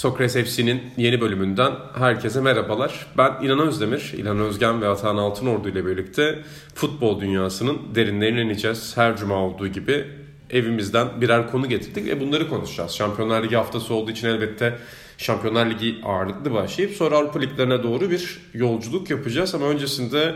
Sokrates 0.00 0.44
FC'nin 0.44 0.82
yeni 0.96 1.20
bölümünden 1.20 1.72
herkese 1.98 2.40
merhabalar. 2.40 3.06
Ben 3.18 3.32
İlhan 3.42 3.58
Özdemir, 3.58 4.12
İlhan 4.16 4.38
Özgen 4.38 4.82
ve 4.82 4.88
Atahan 4.88 5.16
Altınordu 5.16 5.68
ile 5.68 5.86
birlikte 5.86 6.38
futbol 6.74 7.20
dünyasının 7.20 7.78
derinlerine 7.94 8.42
ineceğiz. 8.42 8.96
Her 8.96 9.16
cuma 9.16 9.34
olduğu 9.34 9.68
gibi 9.68 10.04
evimizden 10.50 11.20
birer 11.20 11.50
konu 11.50 11.68
getirdik 11.68 12.06
ve 12.06 12.20
bunları 12.20 12.48
konuşacağız. 12.48 12.92
Şampiyonlar 12.92 13.42
Ligi 13.42 13.56
haftası 13.56 13.94
olduğu 13.94 14.10
için 14.10 14.28
elbette 14.28 14.78
Şampiyonlar 15.18 15.66
Ligi 15.70 15.96
ağırlıklı 16.04 16.52
başlayıp 16.52 16.96
sonra 16.96 17.16
Avrupa 17.16 17.38
Liglerine 17.38 17.82
doğru 17.82 18.10
bir 18.10 18.40
yolculuk 18.54 19.10
yapacağız. 19.10 19.54
Ama 19.54 19.66
öncesinde 19.66 20.34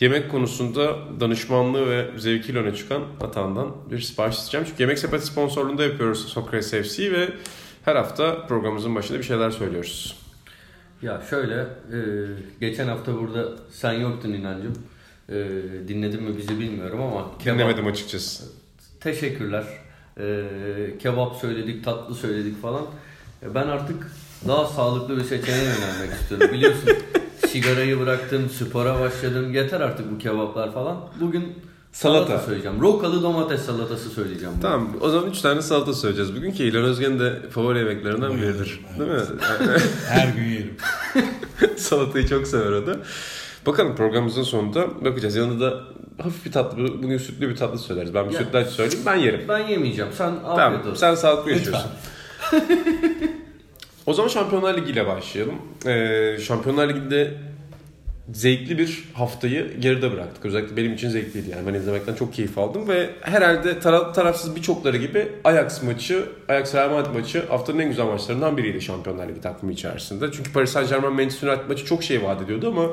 yemek 0.00 0.30
konusunda 0.30 0.96
danışmanlığı 1.20 1.90
ve 1.90 2.10
zevkiyle 2.18 2.58
öne 2.58 2.74
çıkan 2.74 3.02
Atahan'dan 3.20 3.76
bir 3.90 4.00
sipariş 4.00 4.36
isteyeceğim. 4.36 4.66
Çünkü 4.70 4.82
Yemek 4.82 4.98
Sepeti 4.98 5.26
sponsorluğunda 5.26 5.82
yapıyoruz 5.82 6.28
Sokrates 6.28 6.70
FC 6.70 7.12
ve 7.12 7.28
her 7.90 7.96
hafta 7.96 8.46
programımızın 8.46 8.94
başında 8.94 9.18
bir 9.18 9.24
şeyler 9.24 9.50
söylüyoruz. 9.50 10.16
Ya 11.02 11.22
şöyle, 11.30 11.54
e, 11.54 11.98
geçen 12.60 12.88
hafta 12.88 13.20
burada 13.20 13.48
sen 13.70 13.92
yoktun 13.92 14.32
inancım. 14.32 14.74
E, 15.28 15.34
dinledin 15.88 16.22
mi 16.22 16.36
bizi 16.36 16.60
bilmiyorum 16.60 17.00
ama. 17.02 17.38
Kebap, 17.38 17.58
Dinlemedim 17.58 17.86
açıkçası. 17.86 18.44
Teşekkürler. 19.00 19.64
E, 20.20 20.44
kebap 20.98 21.36
söyledik, 21.36 21.84
tatlı 21.84 22.14
söyledik 22.14 22.62
falan. 22.62 22.86
E, 23.42 23.54
ben 23.54 23.66
artık 23.66 24.06
daha 24.48 24.66
sağlıklı 24.66 25.16
bir 25.16 25.24
seçeneğe 25.24 25.64
yönelmek 25.64 26.20
istiyorum. 26.20 26.48
Biliyorsun 26.52 26.90
sigarayı 27.48 28.00
bıraktım, 28.00 28.50
spora 28.50 29.00
başladım. 29.00 29.54
Yeter 29.54 29.80
artık 29.80 30.12
bu 30.12 30.18
kebaplar 30.18 30.72
falan. 30.72 30.96
Bugün 31.20 31.54
Salata. 31.92 32.26
salata 32.26 32.44
söyleyeceğim. 32.46 32.80
Rokalı 32.80 33.22
domates 33.22 33.62
salatası 33.62 34.10
söyleyeceğim. 34.10 34.54
Bugün. 34.56 34.62
Tamam 34.62 34.88
o 35.00 35.08
zaman 35.08 35.30
3 35.30 35.40
tane 35.40 35.62
salata 35.62 35.94
söyleyeceğiz 35.94 36.36
bugün 36.36 36.50
ki 36.50 36.64
İlhan 36.64 36.84
Özgen 36.84 37.20
de 37.20 37.50
favori 37.50 37.78
yemeklerinden 37.78 38.36
biridir. 38.36 38.80
Değil 38.98 39.10
mi? 39.10 39.20
Her 40.08 40.28
gün 40.28 40.44
yerim. 40.44 40.76
Salatayı 41.76 42.28
çok 42.28 42.46
sever 42.46 42.72
o 42.72 42.86
da. 42.86 42.96
Bakalım 43.66 43.96
programımızın 43.96 44.42
sonunda 44.42 45.04
bakacağız. 45.04 45.36
Yanında 45.36 45.70
da 45.70 45.80
hafif 46.22 46.46
bir 46.46 46.52
tatlı, 46.52 47.02
bugün 47.02 47.18
sütlü 47.18 47.48
bir 47.48 47.56
tatlı 47.56 47.78
söyleriz. 47.78 48.14
Ben 48.14 48.28
bir 48.28 48.34
ya, 48.34 48.38
sütlaç 48.40 48.68
söyleyeyim, 48.68 49.02
ben 49.06 49.16
yerim. 49.16 49.44
Ben 49.48 49.68
yemeyeceğim. 49.68 50.10
Sen 50.12 50.26
afiyet 50.26 50.56
tamam, 50.56 50.80
olsun. 50.80 50.94
Sen 50.94 51.14
sağlıklı 51.14 51.50
yaşıyorsun. 51.50 51.90
o 54.06 54.12
zaman 54.12 54.28
Şampiyonlar 54.28 54.76
Ligi 54.76 54.92
ile 54.92 55.06
başlayalım. 55.06 55.54
Ee, 55.86 56.36
Şampiyonlar 56.40 56.88
Ligi'nde 56.88 57.34
zevkli 58.34 58.78
bir 58.78 59.04
haftayı 59.14 59.80
geride 59.80 60.12
bıraktık. 60.12 60.44
Özellikle 60.44 60.76
benim 60.76 60.92
için 60.92 61.08
zevkliydi 61.08 61.50
yani. 61.50 61.66
Ben 61.66 61.74
izlemekten 61.74 62.14
çok 62.14 62.34
keyif 62.34 62.58
aldım 62.58 62.88
ve 62.88 63.10
herhalde 63.20 63.80
taraf, 63.80 64.14
tarafsız 64.14 64.56
birçokları 64.56 64.96
gibi 64.96 65.28
Ajax 65.44 65.82
maçı, 65.82 66.24
Ajax 66.48 66.74
Real 66.74 66.90
Madrid 66.90 67.14
maçı 67.14 67.46
haftanın 67.48 67.78
en 67.78 67.88
güzel 67.88 68.04
maçlarından 68.04 68.56
biriydi 68.56 68.80
Şampiyonlar 68.80 69.28
Ligi 69.28 69.40
takvimi 69.40 69.72
içerisinde. 69.72 70.32
Çünkü 70.32 70.52
Paris 70.52 70.70
Saint 70.70 70.88
Germain 70.88 71.14
Manchester 71.14 71.48
United 71.48 71.68
maçı 71.68 71.84
çok 71.84 72.02
şey 72.02 72.22
vaat 72.22 72.42
ediyordu 72.42 72.68
ama 72.68 72.86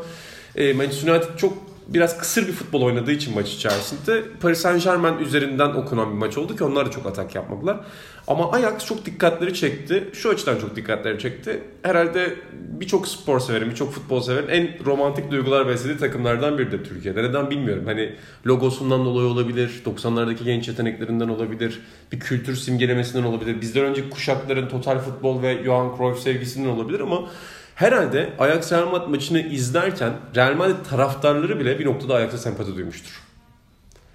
e, 0.56 0.74
Manchester 0.74 1.12
United 1.12 1.38
çok 1.38 1.77
biraz 1.88 2.18
kısır 2.18 2.48
bir 2.48 2.54
futbol 2.54 2.82
oynadığı 2.82 3.12
için 3.12 3.36
maç 3.36 3.54
içerisinde 3.54 4.24
Paris 4.42 4.60
Saint 4.60 4.84
Germain 4.84 5.18
üzerinden 5.18 5.70
okunan 5.70 6.10
bir 6.10 6.18
maç 6.18 6.38
oldu 6.38 6.56
ki 6.56 6.64
onlar 6.64 6.86
da 6.86 6.92
çok 6.92 7.06
atak 7.06 7.36
yapmadılar. 7.36 7.80
Ama 8.28 8.52
Ajax 8.52 8.86
çok 8.86 9.06
dikkatleri 9.06 9.54
çekti. 9.54 10.10
Şu 10.14 10.30
açıdan 10.30 10.60
çok 10.60 10.76
dikkatleri 10.76 11.20
çekti. 11.20 11.62
Herhalde 11.82 12.36
birçok 12.54 13.08
spor 13.08 13.40
severin, 13.40 13.70
birçok 13.70 13.94
futbol 13.94 14.22
severin 14.22 14.48
en 14.48 14.86
romantik 14.86 15.32
duygular 15.32 15.68
beslediği 15.68 15.98
takımlardan 15.98 16.58
biridir 16.58 16.84
Türkiye'de. 16.84 17.24
Neden 17.24 17.50
bilmiyorum. 17.50 17.84
Hani 17.86 18.16
logosundan 18.48 19.06
dolayı 19.06 19.28
olabilir, 19.28 19.82
90'lardaki 19.86 20.44
genç 20.44 20.68
yeteneklerinden 20.68 21.28
olabilir, 21.28 21.80
bir 22.12 22.20
kültür 22.20 22.56
simgelemesinden 22.56 23.24
olabilir. 23.24 23.62
Bizden 23.62 23.86
önceki 23.86 24.10
kuşakların 24.10 24.70
total 24.70 25.00
futbol 25.00 25.42
ve 25.42 25.64
Johan 25.64 25.98
Cruyff 25.98 26.20
sevgisinden 26.20 26.70
olabilir 26.70 27.00
ama 27.00 27.30
herhalde 27.78 28.30
Ajax 28.40 28.72
Real 28.72 28.92
Madrid 28.92 29.10
maçını 29.10 29.40
izlerken 29.40 30.14
Real 30.36 30.56
Madrid 30.56 30.86
taraftarları 30.90 31.60
bile 31.60 31.80
bir 31.80 31.86
noktada 31.86 32.16
Ajax'a 32.16 32.38
sempati 32.38 32.76
duymuştur. 32.76 33.22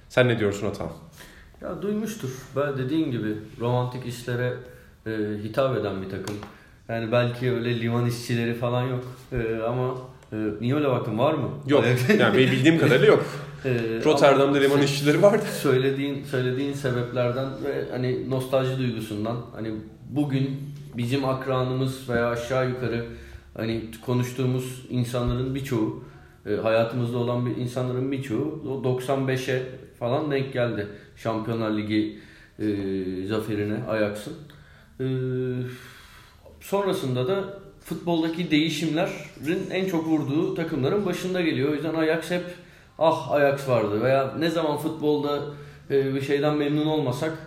Sen 0.08 0.28
ne 0.28 0.38
diyorsun 0.38 0.66
Atan? 0.66 0.88
Ya 1.60 1.82
duymuştur. 1.82 2.30
Ben 2.56 2.78
dediğin 2.78 3.10
gibi 3.10 3.34
romantik 3.60 4.06
işlere 4.06 4.54
e, 5.06 5.10
hitap 5.44 5.78
eden 5.78 6.02
bir 6.02 6.10
takım. 6.10 6.36
Yani 6.88 7.12
belki 7.12 7.52
öyle 7.52 7.80
liman 7.80 8.06
işçileri 8.06 8.54
falan 8.54 8.82
yok. 8.82 9.04
E, 9.32 9.62
ama 9.68 9.94
e, 10.32 10.36
niye 10.60 10.74
öyle 10.74 10.88
baktın 10.88 11.18
var 11.18 11.34
mı? 11.34 11.48
Yok. 11.66 11.84
yani 12.18 12.38
benim 12.38 12.52
bildiğim 12.52 12.78
kadarıyla 12.78 13.06
yok. 13.06 13.24
E, 13.64 13.70
Rotterdam'da 14.04 14.58
liman 14.58 14.76
şey, 14.76 14.84
işçileri 14.84 15.22
vardı. 15.22 15.44
Söylediğin 15.60 16.24
söylediğin 16.24 16.72
sebeplerden 16.72 17.46
ve 17.64 17.84
hani 17.90 18.30
nostalji 18.30 18.78
duygusundan 18.78 19.36
hani 19.54 19.70
bugün 20.10 20.60
bizim 20.96 21.24
akranımız 21.24 22.08
veya 22.08 22.30
aşağı 22.30 22.68
yukarı 22.68 23.04
hani 23.56 23.84
konuştuğumuz 24.06 24.86
insanların 24.90 25.54
birçoğu 25.54 26.04
e, 26.46 26.54
hayatımızda 26.54 27.18
olan 27.18 27.46
bir 27.46 27.56
insanların 27.56 28.12
birçoğu 28.12 28.62
o 28.68 28.88
95'e 28.88 29.62
falan 29.98 30.30
denk 30.30 30.52
geldi. 30.52 30.88
Şampiyonlar 31.16 31.76
Ligi 31.76 32.18
e, 32.58 32.66
zaferine 33.26 33.84
Ajax'ın. 33.88 34.34
E, 35.00 35.06
sonrasında 36.60 37.28
da 37.28 37.58
futboldaki 37.84 38.50
değişimlerin 38.50 39.70
en 39.70 39.86
çok 39.88 40.06
vurduğu 40.06 40.54
takımların 40.54 41.06
başında 41.06 41.40
geliyor. 41.40 41.70
O 41.70 41.74
yüzden 41.74 41.94
Ajax 41.94 42.30
hep 42.30 42.44
ah 42.98 43.30
Ajax 43.30 43.68
vardı 43.68 44.02
veya 44.02 44.34
ne 44.38 44.50
zaman 44.50 44.76
futbolda 44.76 45.42
e, 45.90 46.14
bir 46.14 46.20
şeyden 46.20 46.56
memnun 46.56 46.86
olmasak 46.86 47.38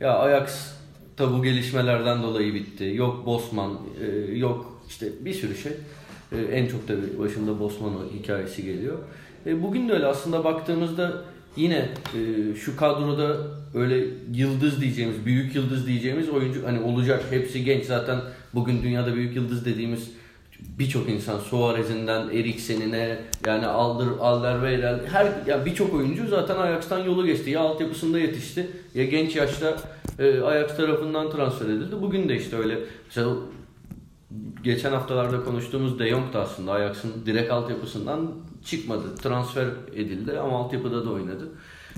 ya 0.00 0.18
Ajax 0.18 0.72
da 1.18 1.32
bu 1.32 1.42
gelişmelerden 1.42 2.22
dolayı 2.22 2.54
bitti. 2.54 2.92
Yok 2.94 3.26
Bosman, 3.26 3.78
e, 4.00 4.06
yok 4.36 4.77
işte 4.88 5.06
bir 5.20 5.34
sürü 5.34 5.56
şey. 5.56 5.72
E, 6.32 6.36
en 6.36 6.66
çok 6.66 6.88
da 6.88 6.94
başında 7.18 7.60
Bosman 7.60 7.92
hikayesi 8.18 8.62
geliyor. 8.62 8.98
E, 9.46 9.62
bugün 9.62 9.88
de 9.88 9.92
öyle 9.92 10.06
aslında 10.06 10.44
baktığımızda 10.44 11.22
yine 11.56 11.88
e, 12.14 12.54
şu 12.54 12.76
kadroda 12.76 13.36
öyle 13.74 14.04
yıldız 14.34 14.80
diyeceğimiz, 14.80 15.26
büyük 15.26 15.54
yıldız 15.54 15.86
diyeceğimiz 15.86 16.28
oyuncu 16.28 16.66
hani 16.66 16.80
olacak. 16.80 17.24
Hepsi 17.30 17.64
genç 17.64 17.84
zaten 17.84 18.20
bugün 18.54 18.82
dünyada 18.82 19.14
büyük 19.14 19.36
yıldız 19.36 19.64
dediğimiz 19.64 20.10
birçok 20.78 21.08
insan 21.08 21.38
Suarez'inden 21.38 22.28
Eriksen'ine 22.28 23.18
yani 23.46 23.66
Alder 23.66 24.06
Alderweireld 24.20 25.00
her 25.12 25.26
ya 25.46 25.66
birçok 25.66 25.94
oyuncu 25.94 26.26
zaten 26.26 26.56
Ajax'tan 26.56 26.98
yolu 26.98 27.26
geçti. 27.26 27.50
Ya 27.50 27.60
altyapısında 27.60 28.18
yetişti 28.18 28.66
ya 28.94 29.04
genç 29.04 29.36
yaşta 29.36 29.76
e, 30.18 30.40
Ajax 30.40 30.76
tarafından 30.76 31.30
transfer 31.30 31.66
edildi. 31.66 31.96
Bugün 32.02 32.28
de 32.28 32.36
işte 32.36 32.56
öyle. 32.56 32.78
Mesela 33.06 33.30
geçen 34.64 34.92
haftalarda 34.92 35.44
konuştuğumuz 35.44 35.98
De 35.98 36.08
Jong 36.08 36.32
da 36.32 36.40
aslında 36.40 36.72
Ajax'ın 36.72 37.12
direkt 37.26 37.52
altyapısından 37.52 38.30
çıkmadı. 38.64 39.16
Transfer 39.16 39.66
edildi 39.94 40.38
ama 40.38 40.58
altyapıda 40.58 41.04
da 41.04 41.10
oynadı. 41.10 41.48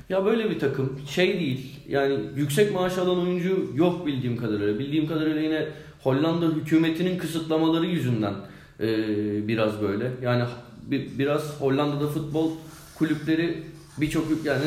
Ya 0.08 0.24
böyle 0.24 0.50
bir 0.50 0.58
takım 0.58 1.00
şey 1.08 1.40
değil. 1.40 1.76
Yani 1.88 2.18
yüksek 2.36 2.74
maaş 2.74 2.98
alan 2.98 3.20
oyuncu 3.20 3.66
yok 3.74 4.06
bildiğim 4.06 4.36
kadarıyla. 4.36 4.78
Bildiğim 4.78 5.06
kadarıyla 5.06 5.40
yine 5.40 5.68
Hollanda 6.02 6.46
hükümetinin 6.46 7.18
kısıtlamaları 7.18 7.86
yüzünden 7.86 8.34
e, 8.80 8.88
biraz 9.48 9.82
böyle. 9.82 10.10
Yani 10.22 10.44
bir, 10.86 11.18
biraz 11.18 11.60
Hollanda'da 11.60 12.08
futbol 12.08 12.50
kulüpleri 12.98 13.62
birçok 14.00 14.24
yani 14.44 14.62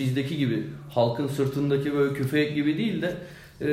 bizdeki 0.00 0.36
gibi 0.36 0.64
halkın 0.90 1.26
sırtındaki 1.26 1.94
böyle 1.94 2.14
küfek 2.14 2.54
gibi 2.54 2.78
değil 2.78 3.02
de 3.02 3.16
e, 3.60 3.68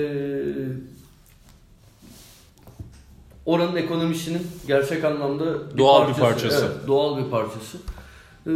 oranın 3.46 3.76
ekonomisinin 3.76 4.48
gerçek 4.68 5.04
anlamda 5.04 5.74
bir 5.74 5.78
doğal 5.78 6.00
parçası. 6.00 6.22
bir 6.22 6.26
parçası. 6.30 6.66
Evet, 6.66 6.88
doğal 6.88 7.18
bir 7.18 7.30
parçası. 7.30 7.78
Ee, 8.48 8.52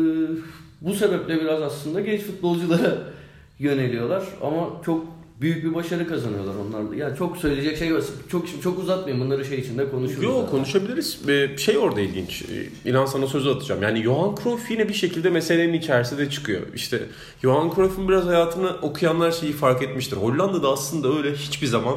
bu 0.81 0.93
sebeple 0.93 1.41
biraz 1.41 1.61
aslında 1.61 2.01
genç 2.01 2.21
futbolculara 2.21 2.97
yöneliyorlar 3.59 4.23
ama 4.41 4.69
çok 4.85 5.05
büyük 5.41 5.63
bir 5.63 5.73
başarı 5.73 6.07
kazanıyorlar 6.07 6.53
onlar 6.67 6.91
da. 6.91 6.95
Yani 6.95 7.17
çok 7.17 7.37
söyleyecek 7.37 7.77
şey 7.77 7.95
var. 7.95 8.03
Çok 8.31 8.61
çok 8.61 8.79
uzatmayayım 8.79 9.25
bunları 9.25 9.45
şey 9.45 9.59
içinde 9.59 9.89
konuşuruz. 9.89 10.23
Yok 10.23 10.51
konuşabiliriz. 10.51 11.27
Bir 11.27 11.57
şey 11.57 11.77
orada 11.77 12.01
ilginç. 12.01 12.45
İnan 12.85 13.05
sana 13.05 13.27
sözü 13.27 13.49
atacağım. 13.49 13.83
Yani 13.83 14.03
Johan 14.03 14.35
Cruyff 14.43 14.71
yine 14.71 14.89
bir 14.89 14.93
şekilde 14.93 15.29
meselenin 15.29 15.73
içerisinde 15.73 16.29
çıkıyor. 16.29 16.61
İşte 16.75 17.01
Johan 17.41 17.71
Cruyff'un 17.75 18.09
biraz 18.09 18.25
hayatını 18.25 18.75
okuyanlar 18.81 19.31
şeyi 19.31 19.53
fark 19.53 19.83
etmiştir. 19.83 20.17
Hollanda'da 20.17 20.69
aslında 20.69 21.17
öyle 21.17 21.35
hiçbir 21.35 21.67
zaman 21.67 21.95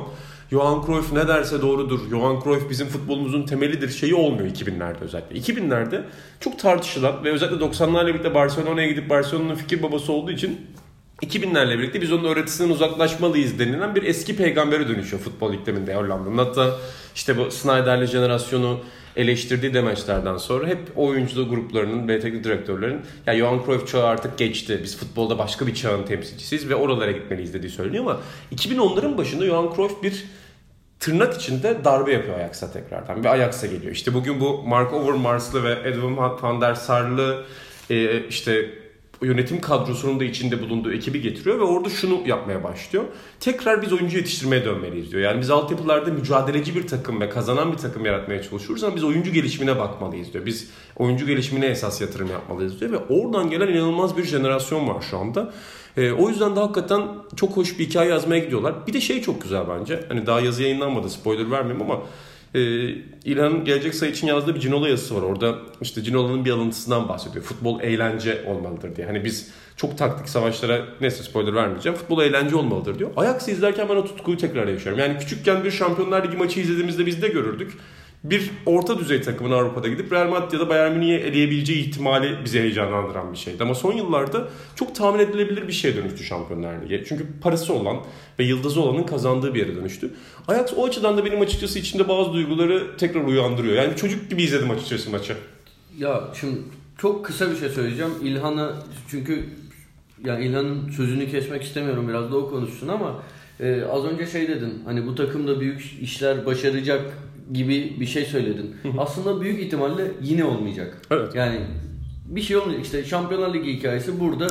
Johan 0.52 0.86
Cruyff 0.86 1.12
ne 1.12 1.28
derse 1.28 1.62
doğrudur. 1.62 2.00
Johan 2.10 2.40
Cruyff 2.44 2.70
bizim 2.70 2.88
futbolumuzun 2.88 3.42
temelidir 3.42 3.88
şeyi 3.88 4.14
olmuyor 4.14 4.48
2000'lerde 4.48 5.00
özellikle. 5.00 5.38
2000'lerde 5.38 6.02
çok 6.40 6.58
tartışılan 6.58 7.24
ve 7.24 7.30
özellikle 7.30 7.64
90'larla 7.64 8.06
birlikte 8.06 8.34
Barcelona'ya 8.34 8.88
gidip 8.88 9.10
Barcelona'nın 9.10 9.54
fikir 9.54 9.82
babası 9.82 10.12
olduğu 10.12 10.30
için 10.30 10.60
2000'lerle 11.22 11.78
birlikte 11.78 12.00
biz 12.00 12.12
onun 12.12 12.24
öğretisinden 12.24 12.70
uzaklaşmalıyız 12.70 13.58
denilen 13.58 13.94
bir 13.94 14.02
eski 14.02 14.36
peygambere 14.36 14.88
dönüşüyor 14.88 15.22
futbol 15.22 15.54
ikliminde 15.54 15.94
Hollanda'nın. 15.94 16.38
Hatta 16.38 16.76
işte 17.14 17.38
bu 17.38 17.50
Snyder'li 17.50 18.06
jenerasyonu 18.06 18.80
eleştirdiği 19.16 19.74
demeçlerden 19.74 20.36
sonra 20.36 20.66
hep 20.66 20.78
oyuncu 20.96 21.48
gruplarının 21.48 22.08
ve 22.08 22.20
teknik 22.20 22.44
direktörlerin 22.44 23.00
ya 23.26 23.36
Johan 23.36 23.64
Cruyff 23.66 23.88
çağı 23.88 24.06
artık 24.06 24.38
geçti. 24.38 24.80
Biz 24.82 24.96
futbolda 24.96 25.38
başka 25.38 25.66
bir 25.66 25.74
çağın 25.74 26.02
temsilcisiyiz 26.02 26.68
ve 26.68 26.74
oralara 26.74 27.10
gitmeliyiz 27.12 27.54
dediği 27.54 27.70
söyleniyor 27.70 28.04
ama 28.04 28.20
2010'ların 28.54 29.18
başında 29.18 29.46
Johan 29.46 29.74
Cruyff 29.76 30.02
bir 30.02 30.24
tırnak 31.00 31.34
içinde 31.34 31.84
darbe 31.84 32.12
yapıyor 32.12 32.38
Ajax'a 32.38 32.72
tekrardan. 32.72 33.24
Bir 33.24 33.28
Ajax'a 33.28 33.66
geliyor. 33.66 33.92
İşte 33.92 34.14
bugün 34.14 34.40
bu 34.40 34.62
Mark 34.62 34.92
Overmars'lı 34.92 35.64
ve 35.64 35.88
Edwin 35.88 36.16
van 36.16 36.60
der 36.60 36.74
Sar'lı 36.74 37.44
e, 37.90 38.26
işte 38.26 38.70
yönetim 39.26 39.60
kadrosunun 39.60 40.20
da 40.20 40.24
içinde 40.24 40.62
bulunduğu 40.62 40.92
ekibi 40.92 41.20
getiriyor 41.20 41.58
ve 41.58 41.62
orada 41.62 41.88
şunu 41.88 42.20
yapmaya 42.26 42.64
başlıyor. 42.64 43.04
Tekrar 43.40 43.82
biz 43.82 43.92
oyuncu 43.92 44.16
yetiştirmeye 44.16 44.64
dönmeliyiz 44.64 45.12
diyor. 45.12 45.22
Yani 45.22 45.40
biz 45.40 45.50
altyapılarda 45.50 46.10
mücadeleci 46.10 46.74
bir 46.74 46.86
takım 46.86 47.20
ve 47.20 47.28
kazanan 47.28 47.72
bir 47.72 47.78
takım 47.78 48.04
yaratmaya 48.04 48.42
çalışıyoruz 48.42 48.84
ama 48.84 48.96
biz 48.96 49.04
oyuncu 49.04 49.32
gelişimine 49.32 49.78
bakmalıyız 49.78 50.32
diyor. 50.32 50.46
Biz 50.46 50.70
oyuncu 50.96 51.26
gelişimine 51.26 51.66
esas 51.66 52.00
yatırım 52.00 52.30
yapmalıyız 52.30 52.80
diyor 52.80 52.92
ve 52.92 52.98
oradan 52.98 53.50
gelen 53.50 53.68
inanılmaz 53.68 54.16
bir 54.16 54.24
jenerasyon 54.24 54.88
var 54.88 55.04
şu 55.10 55.18
anda. 55.18 55.52
E, 55.96 56.12
o 56.12 56.28
yüzden 56.28 56.56
de 56.56 56.60
hakikaten 56.60 57.02
çok 57.36 57.56
hoş 57.56 57.78
bir 57.78 57.86
hikaye 57.86 58.10
yazmaya 58.10 58.44
gidiyorlar. 58.44 58.86
Bir 58.86 58.92
de 58.92 59.00
şey 59.00 59.22
çok 59.22 59.42
güzel 59.42 59.64
bence. 59.68 60.04
Hani 60.08 60.26
daha 60.26 60.40
yazı 60.40 60.62
yayınlanmadı 60.62 61.10
spoiler 61.10 61.50
vermeyeyim 61.50 61.90
ama 61.90 62.00
e, 62.54 62.60
İlhan'ın 63.24 63.64
gelecek 63.64 63.94
sayı 63.94 64.12
için 64.12 64.26
yazdığı 64.26 64.54
bir 64.54 64.60
Cinola 64.60 64.88
yazısı 64.88 65.16
var. 65.16 65.22
Orada 65.22 65.58
işte 65.80 66.02
Cinola'nın 66.02 66.44
bir 66.44 66.50
alıntısından 66.50 67.08
bahsediyor. 67.08 67.44
Futbol 67.44 67.80
eğlence 67.80 68.44
olmalıdır 68.46 68.96
diye. 68.96 69.06
Hani 69.06 69.24
biz 69.24 69.50
çok 69.76 69.98
taktik 69.98 70.28
savaşlara 70.28 70.84
neyse 71.00 71.22
spoiler 71.22 71.54
vermeyeceğim. 71.54 71.98
Futbol 71.98 72.22
eğlence 72.22 72.56
olmalıdır 72.56 72.98
diyor. 72.98 73.10
Ajax'ı 73.16 73.50
izlerken 73.50 73.88
ben 73.88 73.96
o 73.96 74.04
tutkuyu 74.04 74.36
tekrar 74.36 74.68
yaşıyorum. 74.68 75.00
Yani 75.00 75.18
küçükken 75.18 75.64
bir 75.64 75.70
Şampiyonlar 75.70 76.24
Ligi 76.24 76.36
maçı 76.36 76.60
izlediğimizde 76.60 77.06
biz 77.06 77.22
de 77.22 77.28
görürdük 77.28 77.72
bir 78.24 78.50
orta 78.66 78.98
düzey 78.98 79.22
takımın 79.22 79.50
Avrupa'da 79.50 79.88
gidip 79.88 80.12
Real 80.12 80.28
Madrid 80.28 80.52
ya 80.52 80.60
da 80.60 80.68
Bayern 80.68 80.92
Münih'e 80.92 81.14
eleyebileceği 81.14 81.88
ihtimali 81.88 82.44
bizi 82.44 82.60
heyecanlandıran 82.60 83.32
bir 83.32 83.38
şeydi. 83.38 83.62
Ama 83.62 83.74
son 83.74 83.92
yıllarda 83.92 84.48
çok 84.76 84.94
tahmin 84.94 85.18
edilebilir 85.18 85.68
bir 85.68 85.72
şeye 85.72 85.96
dönüştü 85.96 86.24
Şampiyonlar 86.24 86.82
Ligi. 86.82 87.04
Çünkü 87.08 87.26
parası 87.40 87.74
olan 87.74 87.96
ve 88.38 88.44
yıldızı 88.44 88.80
olanın 88.80 89.02
kazandığı 89.02 89.54
bir 89.54 89.60
yere 89.60 89.76
dönüştü. 89.76 90.10
Ajax 90.48 90.72
o 90.76 90.86
açıdan 90.86 91.16
da 91.16 91.24
benim 91.24 91.40
açıkçası 91.40 91.78
içinde 91.78 92.08
bazı 92.08 92.32
duyguları 92.32 92.96
tekrar 92.96 93.24
uyandırıyor. 93.24 93.74
Yani 93.74 93.96
çocuk 93.96 94.30
gibi 94.30 94.42
izledim 94.42 94.70
açıkçası 94.70 95.10
maçı. 95.10 95.36
Ya 95.98 96.24
şimdi 96.40 96.58
çok 96.98 97.24
kısa 97.24 97.50
bir 97.50 97.56
şey 97.56 97.68
söyleyeceğim. 97.68 98.12
İlhan'a 98.22 98.72
çünkü 99.08 99.44
yani 100.24 100.44
İlhan'ın 100.44 100.90
sözünü 100.90 101.30
kesmek 101.30 101.62
istemiyorum 101.62 102.08
biraz 102.08 102.32
da 102.32 102.36
o 102.36 102.50
konuşsun 102.50 102.88
ama 102.88 103.22
e, 103.60 103.82
az 103.84 104.04
önce 104.04 104.26
şey 104.26 104.48
dedin 104.48 104.82
hani 104.84 105.06
bu 105.06 105.14
takımda 105.14 105.60
büyük 105.60 105.98
işler 106.02 106.46
başaracak 106.46 107.00
gibi 107.52 107.96
bir 108.00 108.06
şey 108.06 108.24
söyledin. 108.24 108.76
Aslında 108.98 109.40
büyük 109.40 109.60
ihtimalle 109.60 110.10
yine 110.22 110.44
olmayacak. 110.44 111.02
Evet. 111.10 111.34
Yani 111.34 111.60
bir 112.26 112.40
şey 112.40 112.56
olmayacak. 112.56 112.84
İşte 112.84 113.04
Şampiyonlar 113.04 113.54
Ligi 113.54 113.76
hikayesi 113.76 114.20
burada 114.20 114.46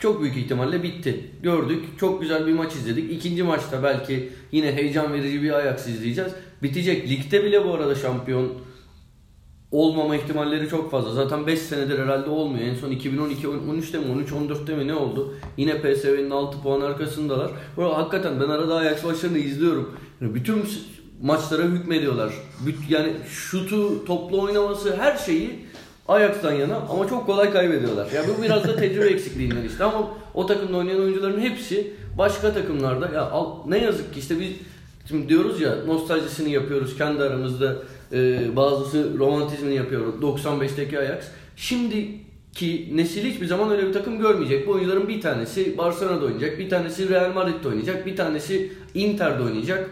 çok 0.00 0.22
büyük 0.22 0.36
ihtimalle 0.36 0.82
bitti. 0.82 1.30
Gördük. 1.42 1.84
Çok 2.00 2.20
güzel 2.20 2.46
bir 2.46 2.52
maç 2.52 2.74
izledik. 2.74 3.12
İkinci 3.12 3.42
maçta 3.42 3.82
belki 3.82 4.28
yine 4.52 4.72
heyecan 4.72 5.12
verici 5.12 5.42
bir 5.42 5.52
Ajax 5.52 5.86
izleyeceğiz. 5.86 6.32
Bitecek. 6.62 7.08
Ligde 7.08 7.44
bile 7.44 7.64
bu 7.64 7.74
arada 7.74 7.94
şampiyon 7.94 8.52
olmama 9.70 10.16
ihtimalleri 10.16 10.68
çok 10.68 10.90
fazla. 10.90 11.12
Zaten 11.12 11.46
5 11.46 11.58
senedir 11.58 11.98
herhalde 11.98 12.30
olmuyor. 12.30 12.64
En 12.64 12.74
son 12.74 12.90
2012 12.90 13.46
13'te 13.46 13.98
mi 13.98 14.12
13 14.12 14.30
14'te 14.30 14.76
mi 14.76 14.86
ne 14.86 14.94
oldu? 14.94 15.34
Yine 15.56 15.80
PSV'nin 15.82 16.30
6 16.30 16.62
puan 16.62 16.80
arkasındalar. 16.80 17.50
Bu 17.76 17.84
hakikaten 17.84 18.40
ben 18.40 18.48
arada 18.48 18.76
Ajax 18.76 19.04
maçlarını 19.04 19.38
izliyorum. 19.38 19.96
bütün 20.20 20.64
maçlara 21.22 21.62
hükmediyorlar. 21.62 22.32
Yani 22.88 23.12
şutu, 23.28 24.04
toplu 24.04 24.42
oynaması 24.42 24.96
her 24.96 25.16
şeyi 25.16 25.50
Ajax'tan 26.08 26.52
yana 26.52 26.76
ama 26.76 27.08
çok 27.08 27.26
kolay 27.26 27.52
kaybediyorlar. 27.52 28.08
Yani 28.14 28.26
bu 28.28 28.42
biraz 28.42 28.64
da 28.64 28.76
tecrübe 28.76 29.06
eksikliğinden 29.10 29.62
işte 29.62 29.84
ama 29.84 30.10
o 30.34 30.46
takımda 30.46 30.76
oynayan 30.76 31.00
oyuncuların 31.00 31.40
hepsi 31.40 31.92
başka 32.18 32.52
takımlarda 32.52 33.08
ya 33.14 33.32
ne 33.66 33.78
yazık 33.78 34.14
ki 34.14 34.20
işte 34.20 34.40
biz 34.40 34.48
şimdi 35.08 35.28
diyoruz 35.28 35.60
ya 35.60 35.76
nostaljisini 35.86 36.52
yapıyoruz 36.52 36.98
kendi 36.98 37.22
aramızda 37.22 37.76
e, 38.12 38.40
bazısı 38.56 39.18
romantizmini 39.18 39.74
yapıyor 39.74 40.20
95'teki 40.22 40.98
Ajax. 40.98 41.24
Şimdiki 41.56 42.96
nesil 42.96 43.24
hiçbir 43.24 43.46
zaman 43.46 43.70
öyle 43.70 43.88
bir 43.88 43.92
takım 43.92 44.18
görmeyecek. 44.18 44.66
Bu 44.66 44.72
oyuncuların 44.72 45.08
bir 45.08 45.20
tanesi 45.20 45.78
Barcelona'da 45.78 46.24
oynayacak, 46.24 46.58
bir 46.58 46.70
tanesi 46.70 47.08
Real 47.08 47.32
Madrid'de 47.32 47.68
oynayacak, 47.68 48.06
bir 48.06 48.16
tanesi 48.16 48.72
Inter'de 48.94 49.42
oynayacak. 49.42 49.90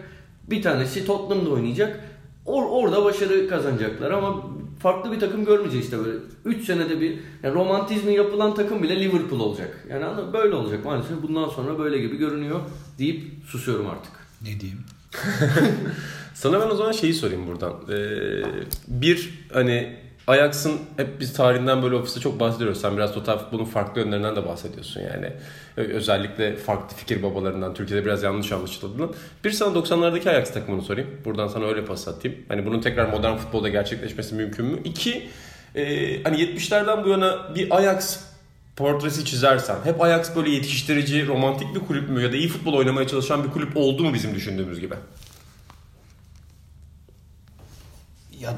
Bir 0.50 0.62
tanesi 0.62 1.06
Tottenham'da 1.06 1.50
oynayacak. 1.50 2.00
Or 2.46 2.64
orada 2.70 3.04
başarı 3.04 3.48
kazanacaklar 3.48 4.10
ama 4.10 4.44
farklı 4.82 5.12
bir 5.12 5.20
takım 5.20 5.44
görmeyeceğiz 5.44 5.84
işte 5.84 5.98
böyle. 5.98 6.18
3 6.44 6.66
senede 6.66 7.00
bir 7.00 7.18
yani 7.42 7.54
romantizmi 7.54 8.14
yapılan 8.14 8.54
takım 8.54 8.82
bile 8.82 9.00
Liverpool 9.00 9.40
olacak. 9.40 9.86
Yani 9.90 10.32
böyle 10.32 10.54
olacak 10.54 10.84
maalesef. 10.84 11.22
Bundan 11.22 11.48
sonra 11.48 11.78
böyle 11.78 11.98
gibi 11.98 12.16
görünüyor 12.16 12.60
deyip 12.98 13.22
susuyorum 13.46 13.86
artık. 13.86 14.12
Ne 14.42 14.60
diyeyim? 14.60 14.80
Sana 16.34 16.60
ben 16.60 16.70
o 16.70 16.74
zaman 16.74 16.92
şeyi 16.92 17.14
sorayım 17.14 17.46
buradan. 17.46 17.72
Ee, 17.90 18.42
bir 18.88 19.30
hani 19.52 19.96
Ajax'ın 20.28 20.80
hep 20.96 21.20
biz 21.20 21.32
tarihinden 21.32 21.82
böyle 21.82 21.94
ofiste 21.94 22.20
çok 22.20 22.40
bahsediyoruz. 22.40 22.80
Sen 22.80 22.96
biraz 22.96 23.14
total 23.14 23.38
futbolun 23.38 23.64
farklı 23.64 24.00
yönlerinden 24.00 24.36
de 24.36 24.46
bahsediyorsun 24.46 25.00
yani. 25.00 25.32
Özellikle 25.76 26.56
farklı 26.56 26.96
fikir 26.96 27.22
babalarından 27.22 27.74
Türkiye'de 27.74 28.04
biraz 28.04 28.22
yanlış 28.22 28.52
anlaşıldığından. 28.52 29.14
Bir 29.44 29.50
sana 29.50 29.78
90'lardaki 29.78 30.30
Ajax 30.30 30.52
takımını 30.52 30.82
sorayım. 30.82 31.10
Buradan 31.24 31.48
sana 31.48 31.64
öyle 31.64 31.84
pas 31.84 32.08
atayım. 32.08 32.38
Hani 32.48 32.66
bunun 32.66 32.80
tekrar 32.80 33.08
modern 33.08 33.36
futbolda 33.36 33.68
gerçekleşmesi 33.68 34.34
mümkün 34.34 34.66
mü? 34.66 34.78
İki, 34.84 35.28
e, 35.74 35.82
hani 36.22 36.36
70'lerden 36.36 37.04
bu 37.04 37.08
yana 37.08 37.54
bir 37.54 37.76
Ajax 37.76 38.20
portresi 38.76 39.24
çizersen 39.24 39.76
hep 39.84 40.02
Ajax 40.02 40.36
böyle 40.36 40.50
yetiştirici, 40.50 41.26
romantik 41.26 41.74
bir 41.74 41.80
kulüp 41.80 42.08
mü 42.08 42.22
ya 42.22 42.32
da 42.32 42.36
iyi 42.36 42.48
futbol 42.48 42.74
oynamaya 42.74 43.06
çalışan 43.06 43.44
bir 43.44 43.50
kulüp 43.50 43.76
oldu 43.76 44.04
mu 44.04 44.14
bizim 44.14 44.34
düşündüğümüz 44.34 44.80
gibi? 44.80 44.94
Ya 48.40 48.54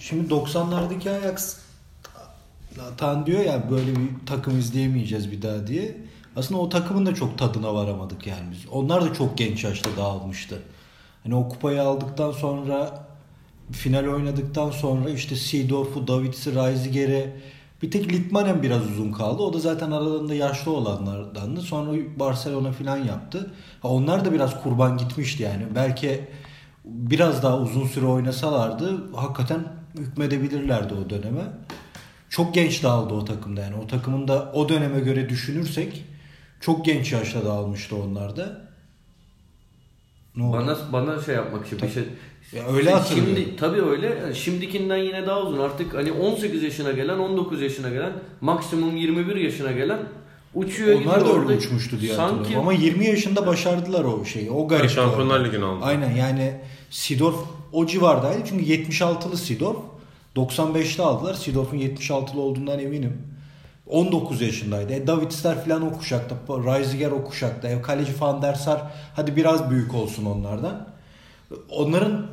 Şimdi 0.00 0.34
90'lardaki 0.34 1.10
Ajax 1.10 1.56
Tan 2.96 3.26
diyor 3.26 3.40
ya 3.40 3.70
böyle 3.70 3.96
bir 3.96 4.08
takım 4.26 4.58
izleyemeyeceğiz 4.58 5.32
bir 5.32 5.42
daha 5.42 5.66
diye. 5.66 5.96
Aslında 6.36 6.60
o 6.60 6.68
takımın 6.68 7.06
da 7.06 7.14
çok 7.14 7.38
tadına 7.38 7.74
varamadık 7.74 8.26
yani 8.26 8.50
biz. 8.52 8.66
Onlar 8.72 9.04
da 9.04 9.14
çok 9.14 9.38
genç 9.38 9.64
yaşta 9.64 9.90
dağılmıştı. 9.96 10.62
Hani 11.22 11.34
o 11.34 11.48
kupayı 11.48 11.82
aldıktan 11.82 12.32
sonra 12.32 13.06
final 13.72 14.06
oynadıktan 14.06 14.70
sonra 14.70 15.10
işte 15.10 15.36
Seedorf'u, 15.36 16.06
Davids'i, 16.08 16.54
Reisiger'e 16.54 17.36
bir 17.82 17.90
tek 17.90 18.12
Litmanen 18.12 18.62
biraz 18.62 18.86
uzun 18.86 19.12
kaldı. 19.12 19.42
O 19.42 19.52
da 19.52 19.58
zaten 19.58 19.90
aralarında 19.90 20.34
yaşlı 20.34 20.72
olanlardandı. 20.72 21.60
Sonra 21.60 21.98
Barcelona 22.16 22.72
falan 22.72 22.96
yaptı. 22.96 23.52
onlar 23.82 24.24
da 24.24 24.32
biraz 24.32 24.62
kurban 24.62 24.98
gitmişti 24.98 25.42
yani. 25.42 25.66
Belki 25.74 26.28
biraz 26.84 27.42
daha 27.42 27.58
uzun 27.58 27.86
süre 27.86 28.06
oynasalardı 28.06 29.14
hakikaten 29.14 29.79
hükmedebilirlerdi 29.94 30.94
o 30.94 31.10
döneme. 31.10 31.42
Çok 32.30 32.54
genç 32.54 32.82
dağıldı 32.82 33.14
o 33.14 33.24
takımda 33.24 33.60
yani. 33.60 33.74
O 33.74 33.86
takımın 33.86 34.28
da 34.28 34.52
o 34.54 34.68
döneme 34.68 35.00
göre 35.00 35.28
düşünürsek 35.28 36.04
çok 36.60 36.84
genç 36.84 37.12
yaşta 37.12 37.44
dağılmıştı 37.44 37.96
onlar 37.96 38.36
da. 38.36 38.70
Ne 40.36 40.42
oldu? 40.44 40.56
Bana 40.56 40.76
bana 40.92 41.22
şey 41.22 41.34
yapmak 41.34 41.66
için 41.66 41.82
bir 41.82 41.88
şey 41.88 42.04
ya 42.52 42.66
öyle 42.66 42.90
hatırlıyorum. 42.90 43.34
Şimdi 43.36 43.56
tabii 43.56 43.82
öyle. 43.82 44.06
Yani 44.06 44.34
şimdikinden 44.36 44.96
yine 44.96 45.26
daha 45.26 45.42
uzun. 45.42 45.58
Artık 45.58 45.94
hani 45.94 46.12
18 46.12 46.62
yaşına 46.62 46.92
gelen, 46.92 47.18
19 47.18 47.62
yaşına 47.62 47.88
gelen, 47.88 48.12
maksimum 48.40 48.96
21 48.96 49.36
yaşına 49.36 49.72
gelen 49.72 49.98
uçuyor 50.54 51.00
Onlar 51.00 51.26
da 51.26 51.32
öyle 51.32 51.56
uçmuştu 51.56 52.00
diye 52.00 52.14
Sanki... 52.14 52.36
hatırlıyorum. 52.36 52.68
Ama 52.68 52.72
20 52.72 53.06
yaşında 53.06 53.46
başardılar 53.46 54.04
o 54.04 54.24
şeyi. 54.24 54.50
O 54.50 54.68
garip. 54.68 54.90
Şampiyonlar 54.90 55.44
Ligi'ni 55.44 55.64
aldı. 55.64 55.84
Aynen 55.84 56.10
yani 56.10 56.60
Sidorf 56.90 57.36
o 57.72 57.86
civardaydı. 57.86 58.42
Çünkü 58.48 58.64
76'lı 58.64 59.36
Sidorf. 59.36 59.76
95'te 60.36 61.02
aldılar. 61.02 61.34
Sidorf'un 61.34 61.78
76'lı 61.78 62.40
olduğundan 62.40 62.78
eminim. 62.78 63.22
19 63.86 64.40
yaşındaydı. 64.40 64.92
E, 64.92 65.06
Davidsler 65.06 65.64
falan 65.64 65.86
o 65.86 65.98
kuşakta. 65.98 66.36
Reisiger 66.48 67.10
o 67.10 67.24
kuşakta. 67.24 67.68
E, 67.68 67.82
kaleci 67.82 68.12
Van 68.20 68.42
der 68.42 68.54
Sar 68.54 68.82
hadi 69.16 69.36
biraz 69.36 69.70
büyük 69.70 69.94
olsun 69.94 70.24
onlardan. 70.24 70.88
Onların 71.70 72.26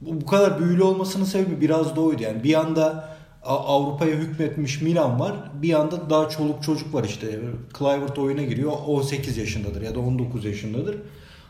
bu 0.00 0.26
kadar 0.26 0.60
büyülü 0.60 0.82
olmasının 0.82 1.24
sebebi 1.24 1.60
biraz 1.60 1.96
da 1.96 2.00
oydu. 2.00 2.22
Yani 2.22 2.44
bir 2.44 2.50
yanda 2.50 3.08
Avrupa'ya 3.44 4.16
hükmetmiş 4.16 4.80
Milan 4.80 5.20
var. 5.20 5.32
Bir 5.62 5.68
yanda 5.68 6.10
daha 6.10 6.28
çoluk 6.28 6.62
çocuk 6.62 6.94
var 6.94 7.04
işte. 7.04 7.40
Clivert 7.78 8.18
oyuna 8.18 8.42
giriyor. 8.42 8.72
18 8.86 9.36
yaşındadır 9.36 9.82
ya 9.82 9.94
da 9.94 10.00
19 10.00 10.44
yaşındadır. 10.44 10.96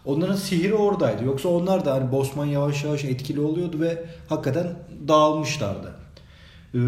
Onların 0.04 0.36
sihiri 0.36 0.74
oradaydı. 0.74 1.24
Yoksa 1.24 1.48
onlar 1.48 1.84
da 1.84 1.94
hani 1.94 2.12
Bosman 2.12 2.46
yavaş 2.46 2.84
yavaş 2.84 3.04
etkili 3.04 3.40
oluyordu 3.40 3.80
ve 3.80 4.04
hakikaten 4.28 4.66
dağılmışlardı. 5.08 5.94
Ee, 6.74 6.78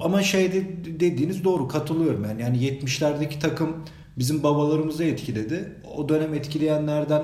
ama 0.00 0.22
şey 0.22 0.52
dediğiniz 1.00 1.44
doğru 1.44 1.68
katılıyorum 1.68 2.24
yani. 2.24 2.42
Yani 2.42 2.56
70'lerdeki 2.56 3.38
takım 3.38 3.76
bizim 4.18 4.42
babalarımızı 4.42 5.04
etkiledi. 5.04 5.72
O 5.96 6.08
dönem 6.08 6.34
etkileyenlerden 6.34 7.22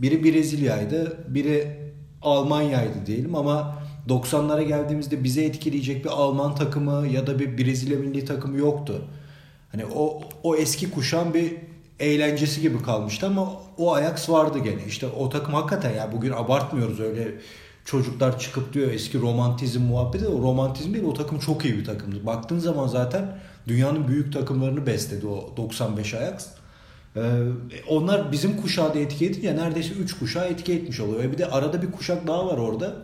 biri 0.00 0.24
Brezilya'ydı, 0.24 1.24
biri 1.28 1.78
Almanya'ydı 2.22 3.06
diyelim 3.06 3.34
ama 3.34 3.83
90'lara 4.08 4.62
geldiğimizde 4.62 5.24
bize 5.24 5.44
etkileyecek 5.44 6.04
bir 6.04 6.10
Alman 6.10 6.54
takımı 6.54 7.06
ya 7.06 7.26
da 7.26 7.38
bir 7.38 7.58
Brezilya 7.58 7.98
milli 7.98 8.24
takımı 8.24 8.58
yoktu. 8.58 9.02
Hani 9.72 9.86
o 9.86 10.20
o 10.42 10.56
eski 10.56 10.90
kuşan 10.90 11.34
bir 11.34 11.52
eğlencesi 12.00 12.60
gibi 12.60 12.82
kalmıştı 12.82 13.26
ama 13.26 13.52
o 13.78 13.94
Ajax 13.94 14.30
vardı 14.30 14.58
gene. 14.58 14.84
İşte 14.88 15.06
o 15.06 15.28
takım 15.28 15.54
hakikaten 15.54 15.94
ya 15.94 16.12
bugün 16.12 16.32
abartmıyoruz 16.32 17.00
öyle 17.00 17.34
çocuklar 17.84 18.38
çıkıp 18.38 18.72
diyor 18.72 18.90
eski 18.90 19.20
romantizm 19.20 19.82
muhabbeti 19.82 20.28
o 20.28 20.42
romantizm 20.42 20.94
değil 20.94 21.04
o 21.04 21.14
takım 21.14 21.38
çok 21.38 21.64
iyi 21.64 21.78
bir 21.78 21.84
takımdı. 21.84 22.26
Baktığın 22.26 22.58
zaman 22.58 22.86
zaten 22.86 23.38
dünyanın 23.68 24.08
büyük 24.08 24.32
takımlarını 24.32 24.86
besledi 24.86 25.26
o 25.26 25.54
95 25.56 26.14
Ajax. 26.14 26.46
Ee, 27.16 27.20
onlar 27.88 28.32
bizim 28.32 28.56
kuşağı 28.56 28.94
da 28.94 28.98
etki 28.98 29.26
edince 29.26 29.56
neredeyse 29.56 29.94
3 29.94 30.18
kuşağı 30.18 30.46
etki 30.46 30.72
etmiş 30.72 31.00
oluyor. 31.00 31.22
Ve 31.22 31.32
bir 31.32 31.38
de 31.38 31.46
arada 31.46 31.82
bir 31.82 31.92
kuşak 31.92 32.26
daha 32.26 32.46
var 32.46 32.58
orada. 32.58 32.96